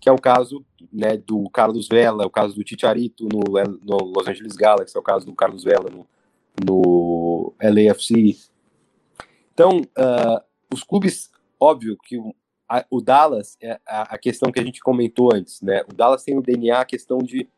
Que 0.00 0.08
é 0.08 0.12
o 0.12 0.18
caso 0.18 0.64
né, 0.92 1.16
do 1.16 1.48
Carlos 1.50 1.86
Vela, 1.88 2.26
o 2.26 2.30
caso 2.30 2.54
do 2.54 2.64
Ticharito 2.64 3.24
no, 3.24 3.40
no 3.82 3.96
Los 4.06 4.26
Angeles 4.26 4.56
Galaxy, 4.56 4.96
é 4.96 5.00
o 5.00 5.02
caso 5.02 5.26
do 5.26 5.34
Carlos 5.34 5.64
Vela 5.64 5.90
no, 5.90 6.06
no 6.64 7.54
LAFC. 7.62 8.36
Então, 9.52 9.80
uh, 9.80 10.47
os 10.72 10.82
clubes, 10.82 11.30
óbvio 11.58 11.96
que 12.02 12.18
o, 12.18 12.34
a, 12.68 12.84
o 12.90 13.00
Dallas, 13.00 13.56
é 13.60 13.80
a, 13.86 14.14
a, 14.14 14.18
questão 14.18 14.52
que 14.52 14.60
a 14.60 14.64
gente 14.64 14.80
comentou 14.80 15.30
antes, 15.34 15.60
né? 15.62 15.82
O 15.90 15.94
Dallas 15.94 16.22
tem 16.22 16.36
o 16.36 16.42
DNA, 16.42 16.80
a 16.80 16.84
questão 16.84 17.18
de 17.18 17.48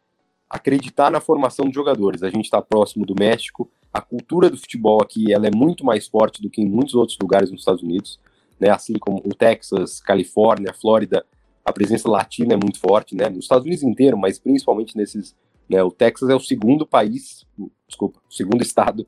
acreditar 0.49 1.11
na 1.11 1.21
formação 1.21 1.69
de 1.69 1.75
jogadores. 1.75 2.23
A 2.23 2.31
gente 2.31 2.45
está 2.45 2.63
próximo 2.63 3.05
do 3.05 3.15
México, 3.19 3.71
a 3.93 4.01
cultura 4.01 4.49
do 4.49 4.57
futebol 4.57 5.03
aqui 5.03 5.33
ela 5.33 5.47
é 5.47 5.51
muito 5.55 5.85
mais 5.85 6.07
forte 6.07 6.41
do 6.41 6.49
que 6.49 6.63
em 6.63 6.69
muitos 6.69 6.95
outros 6.95 7.19
lugares 7.21 7.51
nos 7.51 7.61
Estados 7.61 7.83
Unidos, 7.83 8.21
né? 8.59 8.71
Assim 8.71 8.95
como 8.95 9.19
o 9.19 9.35
Texas, 9.35 10.01
Califórnia, 10.01 10.73
Flórida, 10.73 11.25
a 11.65 11.73
presença 11.73 12.09
latina 12.09 12.55
é 12.55 12.57
muito 12.57 12.79
forte, 12.79 13.17
né? 13.17 13.29
Nos 13.29 13.45
Estados 13.45 13.65
Unidos 13.65 13.83
inteiro, 13.83 14.17
mas 14.17 14.39
principalmente 14.39 14.97
nesses, 14.97 15.37
né? 15.69 15.83
O 15.83 15.91
Texas 15.91 16.29
é 16.29 16.35
o 16.35 16.41
segundo 16.41 16.87
país, 16.87 17.45
desculpa, 17.87 18.21
o 18.29 18.33
segundo 18.33 18.63
estado 18.63 19.07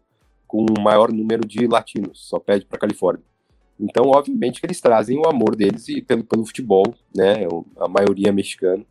com 0.48 0.66
o 0.66 0.82
maior 0.82 1.10
número 1.12 1.46
de 1.46 1.66
latinos, 1.66 2.28
só 2.28 2.38
pede 2.38 2.66
para 2.66 2.78
Califórnia. 2.78 3.24
Então, 3.82 4.04
obviamente, 4.06 4.60
que 4.60 4.66
eles 4.66 4.80
trazem 4.80 5.18
o 5.18 5.28
amor 5.28 5.56
deles 5.56 5.88
e 5.88 6.00
pelo, 6.00 6.22
pelo 6.22 6.46
futebol, 6.46 6.94
né? 7.14 7.46
A 7.80 7.88
maioria 7.88 8.28
é 8.28 8.32
mexicana. 8.32 8.84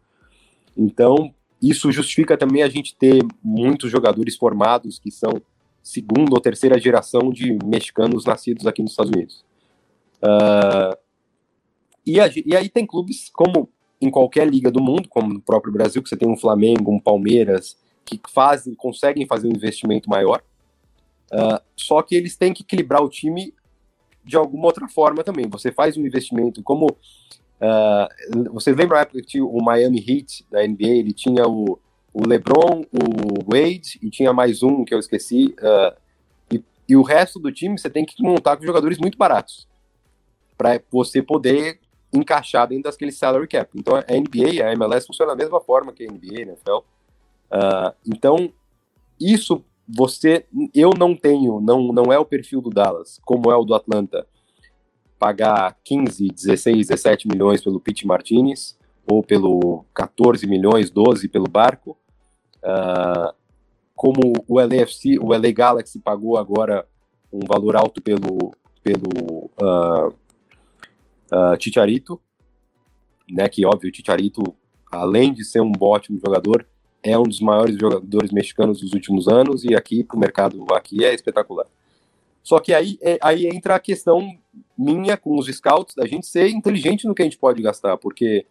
Então, 0.75 1.33
isso 1.61 1.91
justifica 1.91 2.37
também 2.37 2.61
a 2.61 2.67
gente 2.67 2.95
ter 2.95 3.25
muitos 3.41 3.89
jogadores 3.89 4.35
formados 4.35 4.99
que 4.99 5.09
são 5.09 5.41
segunda 5.81 6.33
ou 6.33 6.41
terceira 6.41 6.77
geração 6.77 7.29
de 7.31 7.57
mexicanos 7.63 8.25
nascidos 8.25 8.67
aqui 8.67 8.81
nos 8.81 8.91
Estados 8.91 9.11
Unidos. 9.11 9.45
Uh, 10.21 10.97
e, 12.05 12.19
a, 12.19 12.29
e, 12.45 12.55
aí 12.55 12.67
tem 12.67 12.85
clubes 12.85 13.29
como 13.29 13.69
em 14.01 14.09
qualquer 14.11 14.47
liga 14.47 14.69
do 14.69 14.81
mundo, 14.81 15.07
como 15.07 15.33
no 15.33 15.41
próprio 15.41 15.71
Brasil, 15.71 16.03
que 16.03 16.09
você 16.09 16.17
tem 16.17 16.29
um 16.29 16.37
Flamengo, 16.37 16.91
um 16.91 16.99
Palmeiras, 16.99 17.77
que 18.03 18.19
fazem, 18.29 18.75
conseguem 18.75 19.25
fazer 19.25 19.47
um 19.47 19.51
investimento 19.51 20.09
maior. 20.09 20.43
Uh, 21.31 21.61
só 21.77 22.01
que 22.01 22.13
eles 22.13 22.35
têm 22.35 22.53
que 22.53 22.63
equilibrar 22.63 23.01
o 23.01 23.09
time 23.09 23.53
de 24.23 24.37
alguma 24.37 24.65
outra 24.65 24.87
forma 24.87 25.23
também. 25.23 25.47
Você 25.49 25.71
faz 25.71 25.97
um 25.97 26.05
investimento 26.05 26.61
como. 26.63 26.87
Uh, 26.87 28.51
você 28.53 28.71
lembra 28.71 28.97
a 28.97 29.01
época 29.01 29.21
que 29.21 29.27
tinha 29.27 29.45
o 29.45 29.63
Miami 29.63 29.99
Heat 29.99 30.45
da 30.49 30.65
NBA? 30.65 30.87
Ele 30.87 31.13
tinha 31.13 31.47
o, 31.47 31.79
o 32.13 32.27
LeBron, 32.27 32.83
o 32.91 33.43
Wade 33.45 33.99
e 34.01 34.09
tinha 34.09 34.33
mais 34.33 34.63
um 34.63 34.83
que 34.83 34.93
eu 34.93 34.99
esqueci. 34.99 35.55
Uh, 35.59 35.95
e, 36.51 36.63
e, 36.89 36.95
o 36.95 37.03
resto 37.03 37.39
do 37.39 37.51
time 37.51 37.77
você 37.77 37.89
tem 37.89 38.05
que 38.05 38.21
montar 38.23 38.57
com 38.57 38.65
jogadores 38.65 38.97
muito 38.97 39.17
baratos 39.17 39.67
para 40.57 40.81
você 40.91 41.21
poder 41.21 41.79
encaixar 42.13 42.67
dentro 42.67 42.89
daquele 42.91 43.11
salary 43.11 43.47
cap. 43.47 43.69
Então 43.75 43.95
a 43.95 44.01
NBA, 44.01 44.65
a 44.65 44.73
MLS 44.73 45.07
funciona 45.07 45.31
da 45.31 45.43
mesma 45.43 45.61
forma 45.61 45.93
que 45.93 46.03
a 46.03 46.11
NBA, 46.11 46.45
né. 46.45 46.55
Uh, 46.63 47.93
então 48.07 48.51
isso 49.19 49.63
você, 49.93 50.45
eu 50.73 50.91
não 50.97 51.15
tenho, 51.15 51.59
não, 51.59 51.91
não 51.91 52.13
é 52.13 52.17
o 52.17 52.25
perfil 52.25 52.61
do 52.61 52.69
Dallas, 52.69 53.19
como 53.25 53.51
é 53.51 53.55
o 53.55 53.65
do 53.65 53.75
Atlanta, 53.75 54.25
pagar 55.19 55.77
15, 55.83 56.29
16, 56.29 56.87
17 56.87 57.27
milhões 57.27 57.61
pelo 57.61 57.79
Pete 57.79 58.07
Martinez, 58.07 58.77
ou 59.05 59.21
pelo 59.21 59.85
14 59.93 60.47
milhões, 60.47 60.89
12 60.89 61.27
pelo 61.27 61.49
Barco, 61.49 61.97
uh, 62.63 63.33
como 63.95 64.33
o 64.47 64.59
LAFC, 64.59 65.19
o 65.19 65.27
LA 65.27 65.51
Galaxy 65.51 65.99
pagou 65.99 66.37
agora 66.37 66.87
um 67.31 67.45
valor 67.45 67.75
alto 67.75 68.01
pelo, 68.01 68.51
pelo 68.81 69.51
uh, 69.61 70.07
uh, 70.07 71.59
Chicharito, 71.59 72.19
né, 73.29 73.47
que 73.47 73.65
óbvio, 73.65 73.91
o 73.91 73.95
Chicharito, 73.95 74.55
além 74.91 75.33
de 75.33 75.43
ser 75.43 75.61
um 75.61 75.71
ótimo 75.79 76.19
jogador, 76.19 76.65
é 77.03 77.17
um 77.17 77.23
dos 77.23 77.39
maiores 77.39 77.77
jogadores 77.77 78.31
mexicanos 78.31 78.81
dos 78.81 78.93
últimos 78.93 79.27
anos 79.27 79.63
e 79.63 79.75
aqui 79.75 80.03
para 80.03 80.17
o 80.17 80.19
mercado 80.19 80.65
aqui 80.73 81.03
é 81.03 81.13
espetacular. 81.13 81.65
Só 82.43 82.59
que 82.59 82.73
aí, 82.73 82.97
é, 83.01 83.17
aí 83.21 83.47
entra 83.47 83.75
a 83.75 83.79
questão 83.79 84.35
minha 84.77 85.15
com 85.17 85.37
os 85.37 85.47
scouts 85.47 85.95
da 85.95 86.05
gente 86.05 86.25
ser 86.25 86.49
inteligente 86.49 87.07
no 87.07 87.13
que 87.13 87.21
a 87.21 87.25
gente 87.25 87.37
pode 87.37 87.61
gastar, 87.61 87.97
porque 87.97 88.45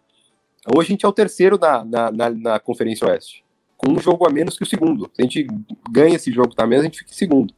hoje 0.75 0.89
a 0.89 0.93
gente 0.93 1.05
é 1.05 1.09
o 1.09 1.13
terceiro 1.13 1.59
na, 1.59 1.85
na, 1.85 2.11
na, 2.11 2.31
na 2.31 2.61
Conferência 2.61 3.07
Oeste, 3.07 3.45
com 3.77 3.93
um 3.93 3.99
jogo 3.99 4.27
a 4.27 4.31
menos 4.31 4.57
que 4.57 4.63
o 4.63 4.67
segundo. 4.67 5.11
Se 5.15 5.23
a 5.23 5.23
gente 5.23 5.47
ganha 5.91 6.17
esse 6.17 6.31
jogo 6.31 6.55
também, 6.55 6.79
a 6.79 6.83
gente 6.83 6.99
fica 6.99 7.11
em 7.11 7.15
segundo. 7.15 7.53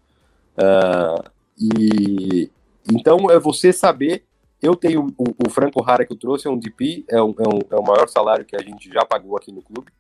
Uh, 0.57 1.31
e 1.59 2.51
então 2.91 3.31
é 3.31 3.39
você 3.39 3.73
saber. 3.73 4.25
Eu 4.61 4.77
tenho 4.77 5.13
o, 5.19 5.25
o 5.45 5.51
Franco 5.51 5.83
Rara 5.83 6.07
que 6.07 6.13
eu 6.13 6.17
trouxe, 6.17 6.47
é 6.47 6.51
um 6.51 6.57
DP, 6.57 7.05
é, 7.11 7.21
um, 7.21 7.35
é, 7.39 7.49
um, 7.49 7.59
é 7.69 7.77
o 7.77 7.83
maior 7.83 8.09
salário 8.09 8.45
que 8.45 8.55
a 8.55 8.63
gente 8.63 8.89
já 8.89 9.05
pagou 9.05 9.37
aqui 9.37 9.51
no 9.51 9.61
clube 9.61 9.91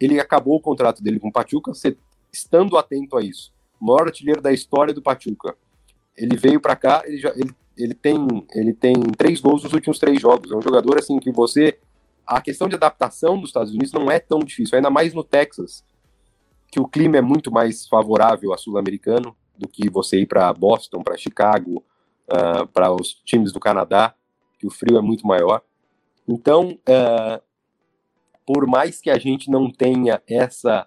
ele 0.00 0.18
acabou 0.18 0.56
o 0.56 0.60
contrato 0.60 1.02
dele 1.02 1.20
com 1.20 1.28
o 1.28 1.32
Pachuca, 1.32 1.72
estando 2.32 2.78
atento 2.78 3.16
a 3.16 3.22
isso. 3.22 3.52
O 3.80 3.86
maior 3.86 4.06
artilheiro 4.06 4.40
da 4.40 4.52
história 4.52 4.94
do 4.94 5.02
Pachuca. 5.02 5.54
Ele 6.16 6.36
veio 6.36 6.60
para 6.60 6.74
cá, 6.74 7.02
ele, 7.04 7.18
já, 7.18 7.30
ele, 7.30 7.54
ele, 7.76 7.94
tem, 7.94 8.46
ele 8.54 8.72
tem 8.72 8.94
três 9.16 9.40
gols 9.40 9.62
nos 9.62 9.72
últimos 9.72 9.98
três 9.98 10.20
jogos. 10.20 10.50
É 10.50 10.56
um 10.56 10.62
jogador 10.62 10.98
assim 10.98 11.18
que 11.18 11.30
você. 11.30 11.78
A 12.26 12.40
questão 12.40 12.68
de 12.68 12.76
adaptação 12.76 13.38
dos 13.38 13.50
Estados 13.50 13.72
Unidos 13.72 13.92
não 13.92 14.10
é 14.10 14.18
tão 14.18 14.38
difícil, 14.38 14.76
ainda 14.76 14.90
mais 14.90 15.12
no 15.12 15.24
Texas, 15.24 15.84
que 16.70 16.78
o 16.78 16.86
clima 16.86 17.16
é 17.16 17.20
muito 17.20 17.50
mais 17.50 17.88
favorável 17.88 18.52
a 18.52 18.56
sul-americano 18.58 19.36
do 19.58 19.68
que 19.68 19.90
você 19.90 20.20
ir 20.20 20.26
para 20.26 20.52
Boston, 20.52 21.02
para 21.02 21.16
Chicago, 21.16 21.84
uh, 22.28 22.66
para 22.68 22.92
os 22.92 23.14
times 23.24 23.52
do 23.52 23.58
Canadá, 23.58 24.14
que 24.58 24.66
o 24.66 24.70
frio 24.70 24.96
é 24.96 25.02
muito 25.02 25.26
maior. 25.26 25.60
Então, 26.28 26.78
uh, 26.88 27.42
por 28.46 28.66
mais 28.66 29.00
que 29.00 29.10
a 29.10 29.18
gente 29.18 29.50
não 29.50 29.70
tenha 29.70 30.22
essa 30.26 30.86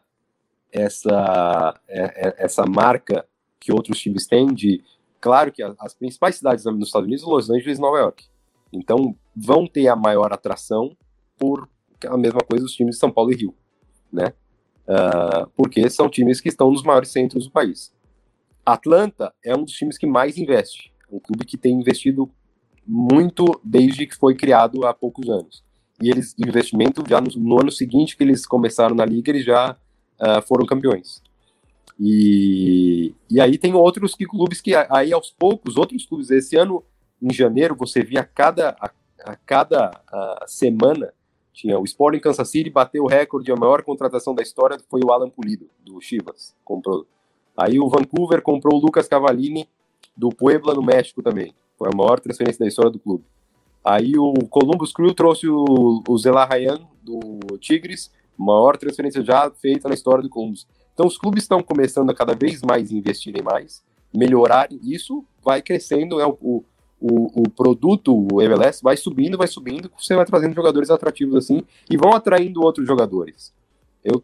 essa 0.72 1.80
é, 1.88 2.28
é, 2.28 2.36
essa 2.40 2.66
marca 2.66 3.26
que 3.60 3.72
outros 3.72 4.00
times 4.00 4.26
têm 4.26 4.48
de 4.48 4.84
claro 5.22 5.52
que 5.52 5.62
as 5.62 5.94
principais 5.94 6.36
cidades 6.36 6.66
nos 6.66 6.88
Estados 6.88 7.08
Unidos, 7.08 7.24
Los 7.24 7.50
Angeles 7.50 7.78
e 7.78 7.82
Nova 7.82 8.00
York. 8.00 8.26
Então 8.72 9.16
vão 9.36 9.68
ter 9.68 9.88
a 9.88 9.96
maior 9.96 10.34
atração 10.34 10.98
por 11.38 11.70
a 12.06 12.18
mesma 12.18 12.42
coisa 12.42 12.66
os 12.66 12.74
times 12.74 12.96
de 12.96 13.00
São 13.00 13.12
Paulo 13.12 13.32
e 13.32 13.36
Rio, 13.36 13.56
né? 14.12 14.34
Uh, 14.86 15.50
porque 15.56 15.90
são 15.90 16.10
times 16.10 16.42
que 16.42 16.50
estão 16.50 16.70
nos 16.70 16.84
maiores 16.84 17.10
centros 17.10 17.46
do 17.46 17.52
país. 17.52 17.94
Atlanta 18.66 19.34
é 19.44 19.56
um 19.56 19.64
dos 19.64 19.74
times 19.74 19.98
que 19.98 20.06
mais 20.06 20.38
investe, 20.38 20.92
um 21.10 21.20
clube 21.20 21.46
que 21.46 21.58
tem 21.58 21.80
investido 21.80 22.30
muito 22.86 23.46
desde 23.64 24.06
que 24.06 24.16
foi 24.16 24.36
criado 24.36 24.86
há 24.86 24.94
poucos 24.94 25.30
anos 25.30 25.64
e 26.04 26.10
eles 26.10 26.36
investimento 26.38 27.02
já 27.08 27.22
no, 27.22 27.30
no, 27.38 27.62
ano 27.62 27.72
seguinte 27.72 28.18
que 28.18 28.24
eles 28.24 28.46
começaram 28.46 28.94
na 28.94 29.06
liga 29.06 29.32
eles 29.32 29.46
já 29.46 29.72
uh, 29.72 30.42
foram 30.46 30.66
campeões. 30.66 31.24
E, 31.98 33.14
e 33.30 33.40
aí 33.40 33.58
tem 33.58 33.74
outros 33.74 34.14
que, 34.14 34.26
clubes 34.26 34.60
que 34.60 34.74
aí 34.76 35.14
aos 35.14 35.32
poucos 35.32 35.78
outros 35.78 36.06
clubes 36.06 36.30
esse 36.30 36.58
ano 36.58 36.84
em 37.22 37.32
janeiro 37.32 37.76
você 37.76 38.04
via 38.04 38.20
a 38.22 38.26
cada 38.26 38.76
a, 38.82 38.92
a 39.24 39.36
cada 39.38 39.92
uh, 40.12 40.44
semana 40.46 41.14
tinha 41.54 41.80
o 41.80 41.86
Sporting 41.86 42.20
Kansas 42.20 42.50
City 42.50 42.70
bateu 42.70 43.04
o 43.04 43.08
recorde 43.08 43.50
a 43.52 43.56
maior 43.56 43.82
contratação 43.84 44.36
da 44.36 44.44
história 44.44 44.78
foi 44.90 45.02
o 45.06 45.12
Alan 45.12 45.30
Pulido 45.30 45.70
do 45.86 46.02
Chivas 46.02 46.54
comprou. 46.66 47.08
Aí 47.56 47.80
o 47.80 47.88
Vancouver 47.88 48.42
comprou 48.42 48.78
o 48.78 48.82
Lucas 48.82 49.08
Cavallini 49.08 49.70
do 50.18 50.30
Puebla 50.30 50.74
no 50.74 50.82
México 50.82 51.22
também. 51.22 51.54
Foi 51.78 51.88
a 51.88 51.96
maior 51.96 52.20
transferência 52.20 52.60
da 52.60 52.68
história 52.68 52.92
do 52.92 53.00
clube 53.00 53.24
Aí 53.84 54.18
o 54.18 54.34
Columbus 54.50 54.94
Crew 54.94 55.14
trouxe 55.14 55.48
o, 55.48 56.02
o 56.08 56.18
Zela 56.18 56.46
Ryan 56.46 56.80
do 57.02 57.58
Tigres, 57.60 58.12
maior 58.38 58.78
transferência 58.78 59.24
já 59.24 59.52
feita 59.52 59.90
na 59.90 59.94
história 59.94 60.24
do 60.24 60.30
Columbus. 60.30 60.68
Então 60.94 61.06
os 61.06 61.18
clubes 61.18 61.44
estão 61.44 61.62
começando 61.62 62.10
a 62.10 62.16
cada 62.16 62.34
vez 62.34 62.62
mais 62.62 62.92
investirem 62.92 63.42
mais, 63.42 63.84
melhorarem 64.14 64.80
isso, 64.84 65.26
vai 65.44 65.62
crescendo, 65.62 66.22
é 66.22 66.26
o, 66.26 66.64
o, 67.02 67.42
o, 67.42 67.50
produto, 67.50 68.28
o 68.32 68.42
MLS, 68.42 68.82
vai 68.82 68.96
subindo, 68.96 69.38
vai 69.38 69.48
subindo, 69.48 69.92
você 69.98 70.16
vai 70.16 70.26
trazendo 70.26 70.56
jogadores 70.56 70.90
atrativos 70.90 71.36
assim 71.36 71.64
e 71.90 71.98
vão 71.98 72.14
atraindo 72.14 72.62
outros 72.62 72.88
jogadores. 72.88 73.54
Eu, 74.04 74.22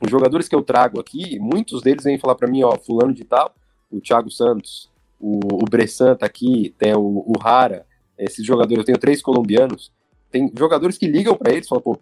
os 0.00 0.10
jogadores 0.10 0.48
que 0.48 0.54
eu 0.54 0.62
trago 0.62 0.98
aqui, 0.98 1.38
muitos 1.38 1.82
deles 1.82 2.04
vêm 2.04 2.18
falar 2.18 2.36
para 2.36 2.48
mim, 2.48 2.62
ó, 2.62 2.78
fulano 2.78 3.12
de 3.12 3.24
tal, 3.24 3.54
o 3.90 4.00
Thiago 4.00 4.30
Santos, 4.30 4.90
o, 5.20 5.38
o 5.62 5.64
Bressan 5.68 6.14
tá 6.14 6.24
aqui, 6.24 6.74
tem 6.78 6.94
o, 6.94 7.24
o 7.26 7.32
Rara, 7.38 7.84
esses 8.18 8.44
jogadores, 8.44 8.78
eu 8.78 8.84
tenho 8.84 8.98
três 8.98 9.22
colombianos, 9.22 9.92
tem 10.30 10.52
jogadores 10.56 10.98
que 10.98 11.06
ligam 11.06 11.36
para 11.36 11.52
eles, 11.52 11.68
falam, 11.68 11.82
pô, 11.82 11.98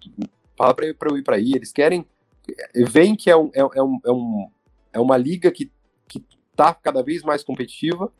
fala 0.56 0.74
para 0.74 0.86
eu 0.86 1.18
ir 1.18 1.22
para 1.22 1.36
aí. 1.36 1.52
Eles 1.54 1.72
querem, 1.72 2.04
veem 2.74 3.14
que 3.14 3.30
é, 3.30 3.36
um, 3.36 3.50
é, 3.54 3.60
é, 3.60 3.82
um, 3.82 4.00
é, 4.04 4.12
um, 4.12 4.50
é 4.94 5.00
uma 5.00 5.16
liga 5.16 5.50
que 5.50 5.70
que 6.08 6.24
está 6.50 6.72
cada 6.72 7.02
vez 7.02 7.22
mais 7.22 7.42
competitiva. 7.42 8.12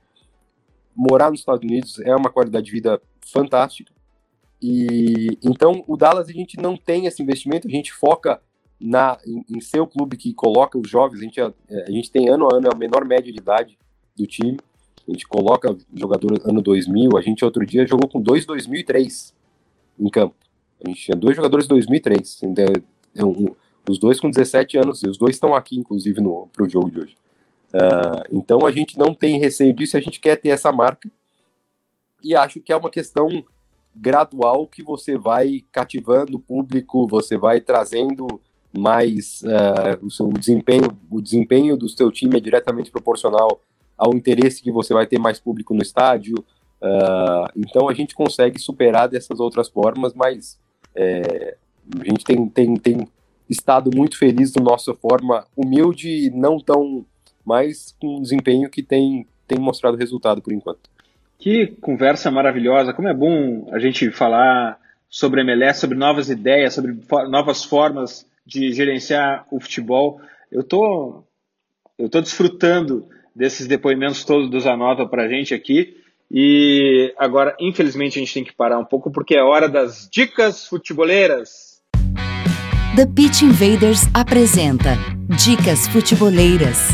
Morar 0.95 1.31
nos 1.31 1.41
Estados 1.41 1.63
Unidos 1.63 1.99
é 2.01 2.15
uma 2.15 2.31
qualidade 2.31 2.67
de 2.67 2.73
vida 2.73 3.01
fantástica. 3.25 3.93
E 4.61 5.39
então 5.43 5.85
o 5.87 5.97
Dallas 5.97 6.29
a 6.29 6.33
gente 6.33 6.57
não 6.57 6.77
tem 6.77 7.07
esse 7.07 7.23
investimento, 7.23 7.69
a 7.69 7.71
gente 7.71 7.93
foca 7.93 8.41
na 8.81 9.19
em, 9.27 9.45
em 9.57 9.61
ser 9.61 9.81
o 9.81 9.87
clube 9.87 10.17
que 10.17 10.33
coloca 10.35 10.79
os 10.79 10.89
jovens. 10.89 11.21
A 11.21 11.25
gente, 11.25 11.41
a, 11.41 11.53
a 11.87 11.91
gente 11.91 12.11
tem 12.11 12.29
ano 12.29 12.47
a 12.47 12.57
ano 12.57 12.69
a 12.73 12.77
menor 12.77 13.05
média 13.05 13.33
de 13.33 13.39
idade 13.39 13.79
do 14.17 14.27
time. 14.27 14.59
A 15.07 15.13
gente 15.13 15.27
coloca 15.27 15.77
jogador 15.95 16.41
ano 16.45 16.61
2000. 16.61 17.17
A 17.17 17.21
gente 17.21 17.45
outro 17.45 17.65
dia 17.65 17.87
jogou 17.87 18.09
com 18.09 18.21
dois 18.21 18.45
2003 18.45 19.35
em 19.99 20.11
campo. 20.11 20.35
A 20.85 20.89
gente 20.89 21.01
tinha 21.01 21.17
dois 21.17 21.37
jogadores 21.37 21.67
2003. 21.67 22.43
Então, 22.43 22.65
é 23.15 23.25
um, 23.25 23.55
os 23.89 23.99
dois 23.99 24.19
com 24.19 24.31
17 24.31 24.79
anos. 24.79 25.03
E 25.03 25.09
os 25.09 25.17
dois 25.17 25.37
estão 25.37 25.55
aqui, 25.55 25.79
inclusive, 25.79 26.21
no 26.21 26.49
pro 26.53 26.69
jogo 26.69 26.91
de 26.91 27.01
hoje. 27.01 27.17
Uh, 27.73 28.23
então 28.33 28.65
a 28.67 28.73
gente 28.73 28.99
não 28.99 29.15
tem 29.15 29.39
receio 29.39 29.73
disso. 29.73 29.97
A 29.97 30.01
gente 30.01 30.21
quer 30.21 30.37
ter 30.37 30.49
essa 30.49 30.73
marca. 30.73 31.11
E 32.23 32.35
acho 32.35 32.61
que 32.61 32.73
é 32.73 32.77
uma 32.77 32.91
questão 32.91 33.29
gradual 33.95 34.67
que 34.67 34.83
você 34.83 35.17
vai 35.17 35.65
cativando 35.73 36.37
o 36.37 36.41
público, 36.41 37.07
você 37.07 37.37
vai 37.37 37.61
trazendo 37.61 38.41
mais 38.77 39.43
uh, 39.43 40.05
o 40.05 40.11
seu 40.11 40.29
desempenho, 40.29 40.89
o 41.11 41.21
desempenho 41.21 41.77
do 41.77 41.89
seu 41.89 42.11
time 42.11 42.37
é 42.37 42.41
diretamente 42.41 42.91
proporcional 42.91 43.61
ao 43.97 44.15
interesse 44.15 44.63
que 44.63 44.71
você 44.71 44.93
vai 44.93 45.07
ter 45.07 45.19
mais 45.19 45.41
público 45.41 45.75
no 45.75 45.83
estádio. 45.83 46.37
Uh, 46.81 47.49
então 47.57 47.89
a 47.89 47.95
gente 47.95 48.15
consegue 48.15 48.59
superar 48.59 49.09
dessas 49.09 49.41
outras 49.41 49.69
formas, 49.69 50.13
mas 50.15 50.59
é, 50.95 51.57
a 51.99 52.05
gente 52.05 52.25
tem, 52.25 52.49
tem, 52.49 52.77
tem 52.77 53.09
estado 53.49 53.91
muito 53.95 54.19
feliz 54.19 54.53
da 54.53 54.63
nossa 54.63 54.95
forma 54.95 55.47
humilde 55.57 56.31
não 56.35 56.59
tão 56.59 57.05
mais 57.45 57.95
com 58.01 58.19
um 58.19 58.23
desempenho 58.23 58.69
que 58.69 58.83
tem, 58.83 59.27
tem 59.47 59.59
mostrado 59.59 59.97
resultado 59.97 60.43
por 60.43 60.53
enquanto. 60.53 60.91
Que 61.39 61.69
conversa 61.81 62.31
maravilhosa! 62.31 62.93
Como 62.93 63.09
é 63.09 63.15
bom 63.15 63.69
a 63.71 63.79
gente 63.79 64.11
falar 64.11 64.79
sobre 65.09 65.43
MLS, 65.43 65.81
sobre 65.81 65.97
novas 65.97 66.29
ideias, 66.29 66.75
sobre 66.75 66.99
novas 67.29 67.63
formas 67.63 68.27
de 68.45 68.73
gerenciar 68.73 69.47
o 69.51 69.61
futebol. 69.61 70.21
Eu 70.51 70.65
tô, 70.65 71.25
eu 71.99 72.09
tô 72.09 72.21
desfrutando 72.21 73.07
desses 73.37 73.67
depoimentos 73.67 74.25
todos 74.25 74.51
do 74.51 74.59
Zanota 74.59 75.07
para 75.07 75.25
a 75.25 75.29
gente 75.29 75.53
aqui. 75.53 75.95
E 76.31 77.15
agora, 77.19 77.55
infelizmente, 77.61 78.19
a 78.19 78.21
gente 78.21 78.35
tem 78.35 78.45
que 78.45 78.53
parar 78.53 78.79
um 78.79 78.85
pouco 78.85 79.13
porque 79.13 79.37
é 79.37 79.43
hora 79.43 79.69
das 79.69 80.09
dicas 80.11 80.67
futeboleiras. 80.67 81.77
The 82.97 83.07
Pitch 83.07 83.43
Invaders 83.43 84.03
apresenta 84.15 84.97
Dicas 85.45 85.87
Futeboleiras. 85.87 86.89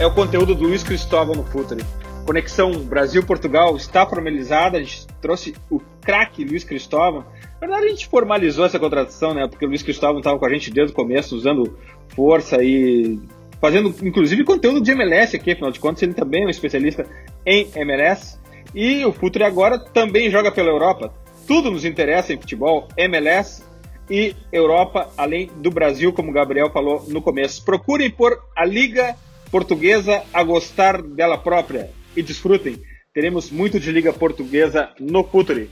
É 0.00 0.06
o 0.06 0.12
conteúdo 0.12 0.56
do 0.56 0.64
Luiz 0.64 0.82
Cristóvão 0.82 1.36
no 1.36 1.44
Futuri. 1.44 1.84
Conexão 2.26 2.72
Brasil-Portugal 2.72 3.76
está 3.76 4.04
formalizada, 4.04 4.76
a 4.76 4.82
gente 4.82 5.06
trouxe 5.20 5.54
o 5.70 5.80
craque 6.00 6.44
Luiz 6.44 6.64
Cristóvão. 6.64 7.24
Na 7.60 7.68
verdade, 7.68 7.86
a 7.86 7.88
gente 7.90 8.08
formalizou 8.08 8.66
essa 8.66 8.76
contratação, 8.76 9.34
né? 9.34 9.46
Porque 9.46 9.64
o 9.64 9.68
Luiz 9.68 9.84
Cristóvão 9.84 10.18
estava 10.18 10.36
com 10.36 10.44
a 10.44 10.50
gente 10.50 10.72
desde 10.72 10.92
o 10.92 10.96
começo, 10.96 11.36
usando 11.36 11.78
força 12.08 12.60
e 12.60 13.20
fazendo, 13.60 13.94
inclusive, 14.02 14.42
conteúdo 14.42 14.80
de 14.80 14.90
MLS 14.90 15.36
aqui, 15.36 15.52
afinal 15.52 15.70
de 15.70 15.78
contas, 15.78 16.02
ele 16.02 16.14
também 16.14 16.42
é 16.42 16.46
um 16.46 16.50
especialista 16.50 17.06
em 17.46 17.68
MLS. 17.76 18.36
E 18.74 19.04
o 19.04 19.12
Futuri 19.12 19.44
agora 19.44 19.78
também 19.78 20.28
joga 20.28 20.50
pela 20.50 20.70
Europa. 20.70 21.14
Tudo 21.46 21.70
nos 21.70 21.84
interessa 21.84 22.32
em 22.32 22.36
futebol, 22.36 22.88
MLS, 22.96 23.62
e 24.10 24.34
Europa, 24.52 25.10
além 25.16 25.50
do 25.56 25.70
Brasil, 25.70 26.12
como 26.12 26.30
o 26.30 26.34
Gabriel 26.34 26.70
falou 26.70 27.04
no 27.08 27.20
começo. 27.22 27.64
Procurem 27.64 28.10
por 28.10 28.38
a 28.56 28.64
Liga 28.64 29.16
Portuguesa 29.50 30.22
a 30.32 30.42
gostar 30.42 31.02
dela 31.02 31.38
própria 31.38 31.90
e 32.16 32.22
desfrutem. 32.22 32.80
Teremos 33.12 33.50
muito 33.50 33.80
de 33.80 33.90
Liga 33.90 34.12
Portuguesa 34.12 34.90
no 35.00 35.24
Futuri. 35.24 35.70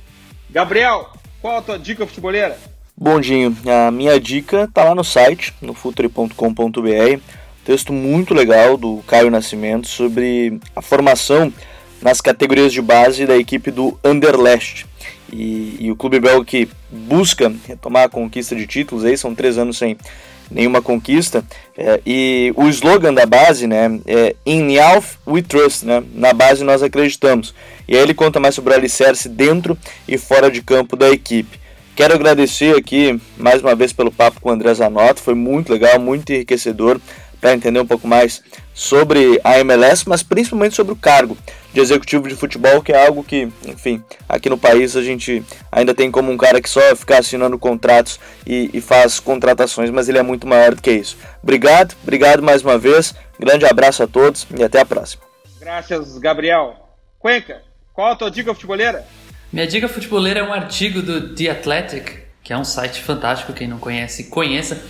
Gabriel, 0.51 1.11
qual 1.41 1.59
a 1.59 1.63
tua 1.63 1.79
dica 1.79 2.07
futeboleira? 2.07 2.59
Bom, 2.97 3.21
Dinho, 3.21 3.55
a 3.67 3.91
minha 3.91 4.19
dica 4.19 4.69
tá 4.73 4.85
lá 4.85 4.95
no 4.95 5.05
site, 5.05 5.53
no 5.61 5.75
futuri.com.br. 5.75 7.21
Texto 7.65 7.93
muito 7.93 8.33
legal 8.33 8.77
do 8.77 9.03
Caio 9.07 9.31
Nascimento 9.31 9.87
sobre 9.89 10.59
a 10.75 10.81
formação 10.81 11.53
nas 12.01 12.21
categorias 12.21 12.73
de 12.73 12.81
base 12.81 13.27
da 13.27 13.37
equipe 13.37 13.71
do 13.71 13.99
Anderlecht. 14.03 14.87
E, 15.33 15.77
e, 15.81 15.91
o 15.91 15.97
clube 15.97 16.21
belga 16.21 16.45
que 16.45 16.69
busca 16.91 17.53
retomar 17.67 18.05
a 18.05 18.09
conquista 18.09 18.55
de 18.55 18.67
títulos, 18.67 19.05
aí 19.05 19.17
são 19.17 19.35
três 19.35 19.59
anos 19.59 19.77
sem 19.77 19.97
nenhuma 20.51 20.81
conquista. 20.81 21.45
É, 21.77 22.01
e 22.07 22.53
o 22.57 22.69
slogan 22.69 23.13
da 23.13 23.27
base 23.27 23.67
né, 23.67 24.01
é 24.07 24.37
In 24.47 24.73
Youth 24.73 25.19
We 25.27 25.43
Trust, 25.43 25.85
né, 25.85 26.03
na 26.15 26.33
base 26.33 26.65
nós 26.65 26.83
acreditamos. 26.83 27.55
E 27.89 27.97
aí 27.97 28.03
ele 28.03 28.15
conta 28.15 28.39
mais 28.39 28.55
sobre 28.55 28.73
o 28.73 28.77
alicerce 28.77 29.29
dentro 29.29 29.77
e 30.07 30.17
fora 30.17 30.51
de 30.51 30.63
campo 30.63 30.97
da 30.97 31.11
equipe. 31.11 31.59
Quero 31.97 32.15
agradecer 32.15 32.77
aqui 32.77 33.19
mais 33.39 33.63
uma 33.63 33.75
vez 33.75 33.91
pelo 33.91 34.13
papo 34.13 34.39
com 34.39 34.51
o 34.51 34.53
André 34.53 34.75
Zanotto, 34.75 35.23
foi 35.23 35.35
muito 35.35 35.73
legal, 35.73 35.99
muito 35.99 36.31
enriquecedor 36.31 37.01
para 37.47 37.55
entender 37.55 37.79
um 37.79 37.87
pouco 37.87 38.09
mais 38.09 38.43
sobre 38.75 39.41
a 39.45 39.61
MLS, 39.61 40.03
mas 40.09 40.21
principalmente 40.21 40.75
sobre 40.75 40.93
o 40.93 40.97
cargo 40.97 41.39
de 41.73 41.79
executivo 41.79 42.29
de 42.29 42.35
futebol, 42.35 42.83
que 42.83 42.93
é 42.93 43.07
algo 43.07 43.23
que, 43.23 43.49
enfim, 43.65 44.03
aqui 44.29 44.51
no 44.51 44.59
país 44.59 44.97
a 44.97 45.03
gente 45.03 45.45
ainda 45.71 45.95
tem 45.95 46.11
como 46.11 46.33
um 46.33 46.37
cara 46.37 46.61
que 46.61 46.69
só 46.69 46.81
fica 46.97 47.19
assinando 47.19 47.57
contratos 47.57 48.19
e, 48.45 48.69
e 48.75 48.81
faz 48.81 49.21
contratações, 49.21 49.91
mas 49.91 50.09
ele 50.09 50.19
é 50.19 50.23
muito 50.23 50.45
maior 50.45 50.75
do 50.75 50.83
que 50.83 50.91
isso. 50.91 51.17
Obrigado, 51.41 51.95
obrigado 52.03 52.43
mais 52.43 52.63
uma 52.63 52.77
vez, 52.77 53.15
grande 53.39 53.65
abraço 53.65 54.03
a 54.03 54.09
todos 54.09 54.45
e 54.59 54.65
até 54.65 54.81
a 54.81 54.85
próxima. 54.85 55.23
Graças, 55.61 56.19
Gabriel. 56.19 56.75
Cuenca, 57.17 57.63
qual 57.93 58.11
a 58.11 58.17
tua 58.17 58.31
dica 58.31 58.53
futeboleira? 58.53 59.07
Minha 59.53 59.69
dica 59.69 59.89
futeboleira 59.89 60.41
é 60.41 60.43
um 60.43 60.53
artigo 60.53 61.01
do 61.01 61.33
The 61.33 61.51
Athletic, 61.51 62.25
que 62.43 62.53
é 62.53 62.59
um 62.59 62.65
site 62.65 63.01
fantástico, 63.03 63.53
quem 63.53 63.69
não 63.69 63.79
conhece, 63.79 64.25
conheça 64.25 64.83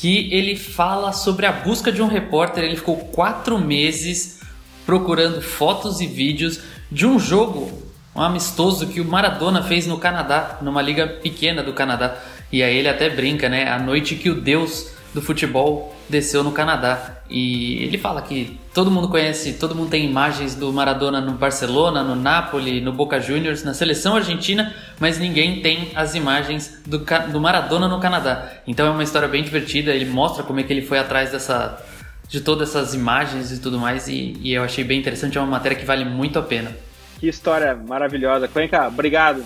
que 0.00 0.32
ele 0.32 0.56
fala 0.56 1.12
sobre 1.12 1.44
a 1.44 1.52
busca 1.52 1.92
de 1.92 2.00
um 2.00 2.06
repórter. 2.06 2.64
Ele 2.64 2.76
ficou 2.76 2.96
quatro 2.96 3.58
meses 3.58 4.40
procurando 4.86 5.42
fotos 5.42 6.00
e 6.00 6.06
vídeos 6.06 6.58
de 6.90 7.06
um 7.06 7.18
jogo, 7.18 7.70
um 8.16 8.22
amistoso 8.22 8.86
que 8.86 8.98
o 8.98 9.04
Maradona 9.04 9.62
fez 9.62 9.86
no 9.86 9.98
Canadá, 9.98 10.58
numa 10.62 10.80
liga 10.80 11.06
pequena 11.06 11.62
do 11.62 11.74
Canadá. 11.74 12.16
E 12.50 12.62
aí 12.62 12.78
ele 12.78 12.88
até 12.88 13.10
brinca, 13.10 13.46
né? 13.50 13.70
A 13.70 13.78
noite 13.78 14.14
que 14.14 14.30
o 14.30 14.40
Deus 14.40 14.90
do 15.12 15.20
futebol 15.20 15.94
desceu 16.08 16.42
no 16.42 16.52
Canadá. 16.52 17.18
E 17.28 17.82
ele 17.84 17.98
fala 17.98 18.22
que 18.22 18.58
todo 18.74 18.90
mundo 18.90 19.08
conhece, 19.08 19.54
todo 19.54 19.74
mundo 19.74 19.90
tem 19.90 20.04
imagens 20.04 20.54
do 20.54 20.72
Maradona 20.72 21.20
no 21.20 21.32
Barcelona, 21.32 22.02
no 22.02 22.14
Napoli, 22.14 22.80
no 22.80 22.92
Boca 22.92 23.20
Juniors, 23.20 23.62
na 23.64 23.74
seleção 23.74 24.16
argentina, 24.16 24.74
mas 24.98 25.18
ninguém 25.18 25.60
tem 25.60 25.90
as 25.94 26.14
imagens 26.14 26.80
do, 26.86 26.98
do 27.30 27.40
Maradona 27.40 27.88
no 27.88 28.00
Canadá. 28.00 28.50
Então 28.66 28.86
é 28.86 28.90
uma 28.90 29.02
história 29.02 29.28
bem 29.28 29.42
divertida, 29.42 29.92
ele 29.92 30.06
mostra 30.06 30.42
como 30.42 30.60
é 30.60 30.62
que 30.62 30.72
ele 30.72 30.82
foi 30.82 30.98
atrás 30.98 31.30
dessa 31.30 31.84
de 32.28 32.40
todas 32.40 32.68
essas 32.68 32.94
imagens 32.94 33.50
e 33.50 33.60
tudo 33.60 33.76
mais, 33.76 34.06
e, 34.06 34.36
e 34.40 34.52
eu 34.52 34.62
achei 34.62 34.84
bem 34.84 35.00
interessante, 35.00 35.36
é 35.36 35.40
uma 35.40 35.50
matéria 35.50 35.76
que 35.76 35.84
vale 35.84 36.04
muito 36.04 36.38
a 36.38 36.42
pena. 36.42 36.70
Que 37.18 37.28
história 37.28 37.74
maravilhosa. 37.74 38.46
Cuenca, 38.46 38.86
obrigado. 38.86 39.44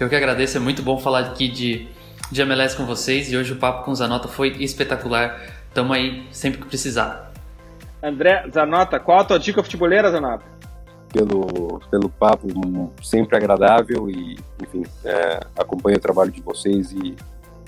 Eu 0.00 0.08
que 0.08 0.16
agradeço, 0.16 0.56
é 0.56 0.60
muito 0.60 0.82
bom 0.82 0.98
falar 0.98 1.20
aqui 1.20 1.46
de, 1.46 1.86
de 2.30 2.42
MLS 2.42 2.76
com 2.76 2.84
vocês, 2.84 3.32
e 3.32 3.36
hoje 3.36 3.52
o 3.52 3.56
papo 3.56 3.84
com 3.84 3.90
o 3.90 3.94
Zanota 3.94 4.28
foi 4.28 4.48
espetacular. 4.58 5.40
Tamo 5.72 5.92
aí 5.92 6.26
sempre 6.30 6.60
que 6.60 6.66
precisar. 6.66 7.32
André 8.02 8.48
Zanota, 8.52 9.00
qual 9.00 9.20
a 9.20 9.24
tua 9.24 9.38
dica 9.38 9.62
futeboleira, 9.62 10.10
Zanota? 10.10 10.44
Pelo, 11.12 11.80
pelo 11.90 12.08
papo 12.08 12.92
sempre 13.02 13.36
agradável 13.36 14.10
e, 14.10 14.38
enfim, 14.62 14.84
é, 15.04 15.40
acompanho 15.58 15.96
o 15.96 16.00
trabalho 16.00 16.30
de 16.30 16.42
vocês 16.42 16.92
e 16.92 17.16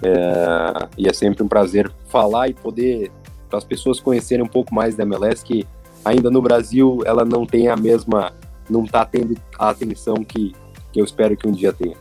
é, 0.02 0.88
e 0.96 1.08
é 1.08 1.12
sempre 1.12 1.42
um 1.42 1.48
prazer 1.48 1.90
falar 2.08 2.48
e 2.48 2.54
poder 2.54 3.10
para 3.48 3.58
as 3.58 3.64
pessoas 3.64 4.00
conhecerem 4.00 4.44
um 4.44 4.48
pouco 4.48 4.74
mais 4.74 4.94
da 4.94 5.02
MLS, 5.02 5.44
que 5.44 5.66
ainda 6.04 6.30
no 6.30 6.40
Brasil 6.40 7.00
ela 7.04 7.24
não 7.24 7.44
tem 7.44 7.68
a 7.68 7.76
mesma, 7.76 8.32
não 8.68 8.84
está 8.84 9.04
tendo 9.04 9.34
a 9.58 9.70
atenção 9.70 10.16
que, 10.24 10.54
que 10.92 11.00
eu 11.00 11.04
espero 11.04 11.36
que 11.36 11.46
um 11.46 11.52
dia 11.52 11.72
tenha. 11.72 11.96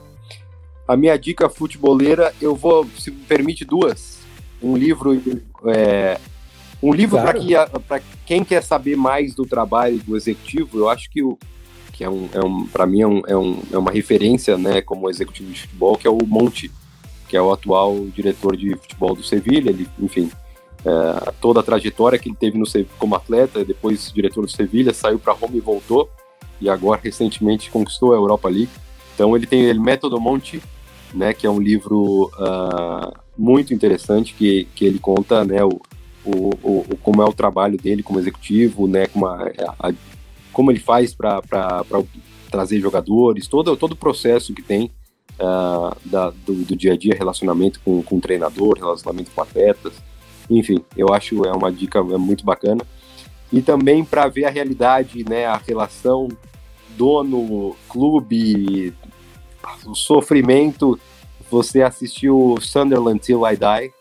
A 0.90 0.98
minha 0.98 1.16
dica 1.20 1.48
futeboleira, 1.48 2.34
eu 2.42 2.56
vou, 2.56 2.84
se 2.98 3.12
me 3.12 3.18
permite, 3.18 3.64
duas. 3.64 4.18
Um 4.60 4.76
livro 4.76 5.22
é, 5.68 6.20
um 6.82 6.92
livro 6.92 7.16
claro. 7.16 7.40
para 7.88 8.00
que, 8.00 8.06
quem 8.26 8.44
quer 8.44 8.64
saber 8.64 8.98
mais 8.98 9.36
do 9.36 9.46
trabalho 9.46 10.00
do 10.00 10.18
executivo, 10.18 10.80
eu 10.80 10.90
acho 10.90 11.08
que, 11.12 11.22
o, 11.22 11.38
que 11.94 12.04
é 12.04 12.10
um, 12.10 12.28
é 12.34 12.44
um 12.44 12.66
para 12.66 12.88
mim 12.88 13.02
é, 13.02 13.08
um, 13.08 13.22
é, 13.28 13.38
um, 13.38 13.62
é 13.72 13.78
uma 13.78 13.92
referência, 13.92 14.58
né, 14.58 14.82
como 14.82 15.12
executivo 15.12 15.52
de 15.52 15.62
futebol, 15.62 15.96
que 15.96 16.08
é 16.08 16.10
o 16.10 16.18
Monte, 16.26 16.72
que 17.28 17.38
é 17.38 17.42
o 17.42 17.54
atual 17.54 18.08
diretor 18.08 18.58
de 18.58 18.76
futebol 18.76 19.14
do 19.14 19.24
Sevilha, 19.24 19.70
ele, 19.70 19.88
enfim, 20.00 20.32
é, 20.84 21.32
toda 21.40 21.60
a 21.60 21.64
trajetória 21.64 22.18
que 22.18 22.30
ele 22.30 22.36
teve 22.36 22.58
no, 22.58 22.66
como 22.98 23.14
atleta, 23.14 23.64
depois 23.64 24.12
diretor 24.12 24.42
do 24.42 24.52
Sevilha, 24.52 24.92
saiu 24.92 25.20
para 25.20 25.34
Roma 25.34 25.56
e 25.56 25.60
voltou, 25.60 26.10
e 26.60 26.68
agora 26.68 27.00
recentemente 27.04 27.70
conquistou 27.70 28.12
a 28.12 28.16
Europa 28.16 28.50
League. 28.50 28.72
Então 29.14 29.36
ele 29.36 29.46
tem 29.46 29.72
o 29.72 29.82
Método 29.82 30.20
Monte, 30.20 30.60
né, 31.14 31.34
que 31.34 31.46
é 31.46 31.50
um 31.50 31.60
livro 31.60 32.32
uh, 32.38 33.14
muito 33.38 33.74
interessante 33.74 34.34
que, 34.34 34.68
que 34.76 34.86
ele 34.86 35.00
conta, 35.00 35.44
né, 35.44 35.64
o, 35.64 35.82
o, 36.26 36.50
o, 36.64 36.98
como 37.02 37.22
é 37.22 37.26
o 37.26 37.34
trabalho 37.34 37.78
dele 37.78 38.04
como 38.04 38.20
executivo, 38.20 38.88
né, 38.88 39.08
como, 39.08 39.26
a, 39.26 39.52
a, 39.80 39.94
como 40.52 40.72
ele 40.72 40.80
faz 40.80 41.14
para 41.14 41.42
trazer 42.52 42.80
jogadores, 42.80 43.48
todo, 43.48 43.76
todo 43.78 43.94
o 43.94 43.98
processo 43.98 44.54
que 44.54 44.62
tem 44.62 44.92
uh, 45.40 45.96
da, 46.06 46.30
do, 46.30 46.54
do, 46.66 46.76
dia 46.76 46.94
a 46.94 46.98
dia, 46.98 47.16
relacionamento 47.16 47.80
com, 47.84 48.02
com 48.04 48.18
o 48.18 48.22
treinador, 48.22 48.78
relacionamento 48.78 49.32
com 49.32 49.42
atletas, 49.42 49.94
enfim, 50.50 50.84
eu 50.98 51.14
acho 51.14 51.46
é 51.46 51.52
uma 51.52 51.72
dica 51.72 52.00
é 52.00 52.18
muito 52.18 52.44
bacana. 52.44 52.82
E 53.52 53.62
também 53.62 54.04
para 54.04 54.28
ver 54.28 54.46
a 54.46 54.50
realidade, 54.50 55.24
né, 55.28 55.46
a 55.46 55.58
relação 55.58 56.28
dono, 56.98 57.76
clube, 57.88 58.94
o 59.86 59.96
sofrimento. 59.96 61.00
Você 61.50 61.82
assistiu 61.82 62.58
Sunderland 62.62 63.20
Till 63.20 63.42
I 63.46 63.58
Die, 63.58 63.92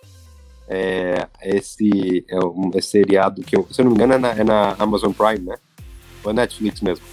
é, 0.69 1.27
esse 1.43 2.25
é 2.29 2.39
um 2.45 2.71
é 2.75 2.81
seriado 2.81 3.43
que, 3.43 3.57
eu, 3.57 3.67
se 3.71 3.81
eu 3.81 3.87
não 3.87 3.93
me 3.93 3.97
engano, 3.97 4.13
é 4.13 4.19
na, 4.19 4.29
é 4.33 4.45
na 4.45 4.77
Amazon 4.79 5.13
Prime, 5.13 5.47
né? 5.47 5.57
Ou 6.23 6.31
é 6.31 6.35
Netflix 6.35 6.83
mesmo? 6.83 7.05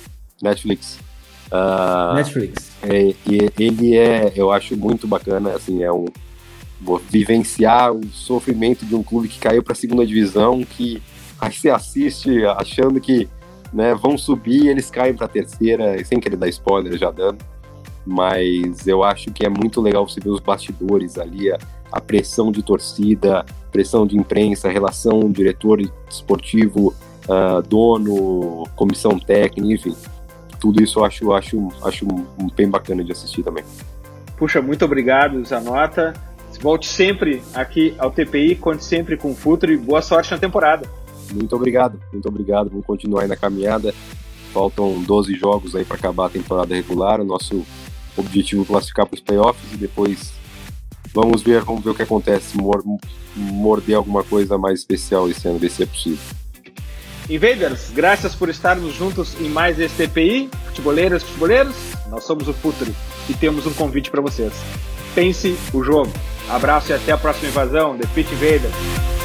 Netflix. 0.42 1.00
Uh, 1.48 2.16
Netflix. 2.16 2.72
É, 2.84 3.16
e 3.26 3.52
ele 3.58 3.96
é, 3.96 4.34
eu 4.36 4.52
acho 4.52 4.76
muito 4.76 5.08
bacana, 5.08 5.54
assim, 5.54 5.84
é 5.84 5.92
um 5.92 6.06
vivenciar 7.10 7.94
o 7.94 8.06
sofrimento 8.10 8.86
de 8.86 8.94
um 8.94 9.02
clube 9.02 9.30
que 9.30 9.40
caiu 9.40 9.64
para 9.64 9.72
a 9.72 9.76
segunda 9.76 10.06
divisão, 10.06 10.62
que 10.64 11.02
aí 11.40 11.54
você 11.54 11.70
assiste 11.70 12.46
achando 12.46 13.00
que 13.00 13.30
né, 13.72 13.96
vão 13.96 14.18
subir, 14.18 14.68
eles 14.68 14.92
caem 14.92 15.14
para 15.14 15.26
a 15.26 15.30
terceira, 15.30 16.04
sem 16.04 16.20
querer 16.20 16.36
dar 16.36 16.50
spoiler 16.50 16.98
já 16.98 17.10
dando 17.10 17.40
mas 18.06 18.88
eu 18.88 19.04
acho 19.04 19.32
que 19.32 19.46
é 19.46 19.50
muito 19.50 19.82
legal 19.82 20.08
você 20.08 20.20
ver 20.20 20.30
os 20.30 20.40
bastidores 20.40 21.18
ali, 21.18 21.52
a, 21.52 21.58
a 21.92 22.00
pressão 22.00 22.52
de 22.52 22.62
torcida, 22.62 23.46
pressão 23.72 24.06
de 24.06 24.18
imprensa, 24.18 24.70
relação 24.70 25.32
diretor 25.32 25.82
esportivo, 26.10 26.94
uh, 27.28 27.62
dono, 27.68 28.64
comissão 28.76 29.20
técnica, 29.20 29.74
enfim. 29.74 29.96
Tudo 30.60 30.82
isso 30.82 31.00
eu 31.00 31.06
acho, 31.06 31.34
acho, 31.34 31.70
acho 31.84 32.06
bem 32.56 32.70
bacana 32.70 33.04
de 33.04 33.12
assistir 33.12 33.44
também. 33.44 33.64
Puxa, 34.38 34.62
muito 34.62 34.86
obrigado, 34.86 35.44
Zanota. 35.46 36.14
Volte 36.62 36.88
sempre 36.88 37.44
aqui 37.54 37.94
ao 37.98 38.10
TPI, 38.10 38.56
conte 38.56 38.84
sempre 38.84 39.18
com 39.18 39.32
o 39.32 39.36
Futuro 39.36 39.72
e 39.72 39.78
boa 39.78 40.02
sorte 40.02 40.32
na 40.32 40.38
temporada. 40.38 40.90
Muito 41.34 41.56
obrigado, 41.56 42.00
muito 42.12 42.28
obrigado. 42.28 42.70
Vamos 42.70 42.86
continuar 42.86 43.24
aí 43.24 43.28
na 43.28 43.36
caminhada. 43.36 43.94
Faltam 44.54 45.02
12 45.02 45.36
jogos 45.36 45.76
aí 45.76 45.84
para 45.84 45.98
acabar 45.98 46.28
a 46.28 46.30
temporada 46.30 46.74
regular. 46.74 47.20
O 47.20 47.26
nosso 47.26 47.66
objetivo 48.16 48.66
classificar 48.66 49.06
para 49.06 49.16
os 49.16 49.22
playoffs 49.22 49.74
e 49.74 49.78
depois 49.78 50.34
vamos 51.14 51.42
ver, 51.42 51.62
vamos 51.62 51.84
ver 51.84 51.92
o 51.92 51.96
que 51.96 52.04
acontece, 52.04 52.58
morder 53.36 53.96
alguma 53.96 54.24
coisa 54.24 54.58
mais 54.58 54.80
especial 54.80 55.30
esse 55.30 55.48
ano, 55.48 55.60
ver 55.60 55.72
se 55.72 55.84
é 55.84 55.86
possível. 55.86 56.20
Invaders, 57.30 57.90
graças 57.92 58.36
por 58.36 58.50
estarmos 58.50 58.94
juntos 58.94 59.36
em 59.42 59.50
mais 59.50 59.80
esse 59.80 59.96
TPI. 59.96 60.50
Futeboleiras, 60.68 61.24
futeboleiros, 61.24 61.76
nós 62.10 62.24
somos 62.24 62.48
o 62.48 62.54
Futuri 62.54 62.94
e 63.28 63.34
temos 63.34 63.66
um 63.66 63.74
convite 63.74 64.12
para 64.12 64.22
vocês. 64.22 64.54
Pense 65.16 65.58
o 65.74 65.84
jogo. 65.84 66.12
Abraço 66.50 66.92
e 66.92 66.94
até 66.94 67.12
a 67.12 67.18
próxima 67.18 67.50
invasão, 67.50 67.98
The 67.98 68.08
Pit 68.14 68.32
Invaders. 68.32 69.25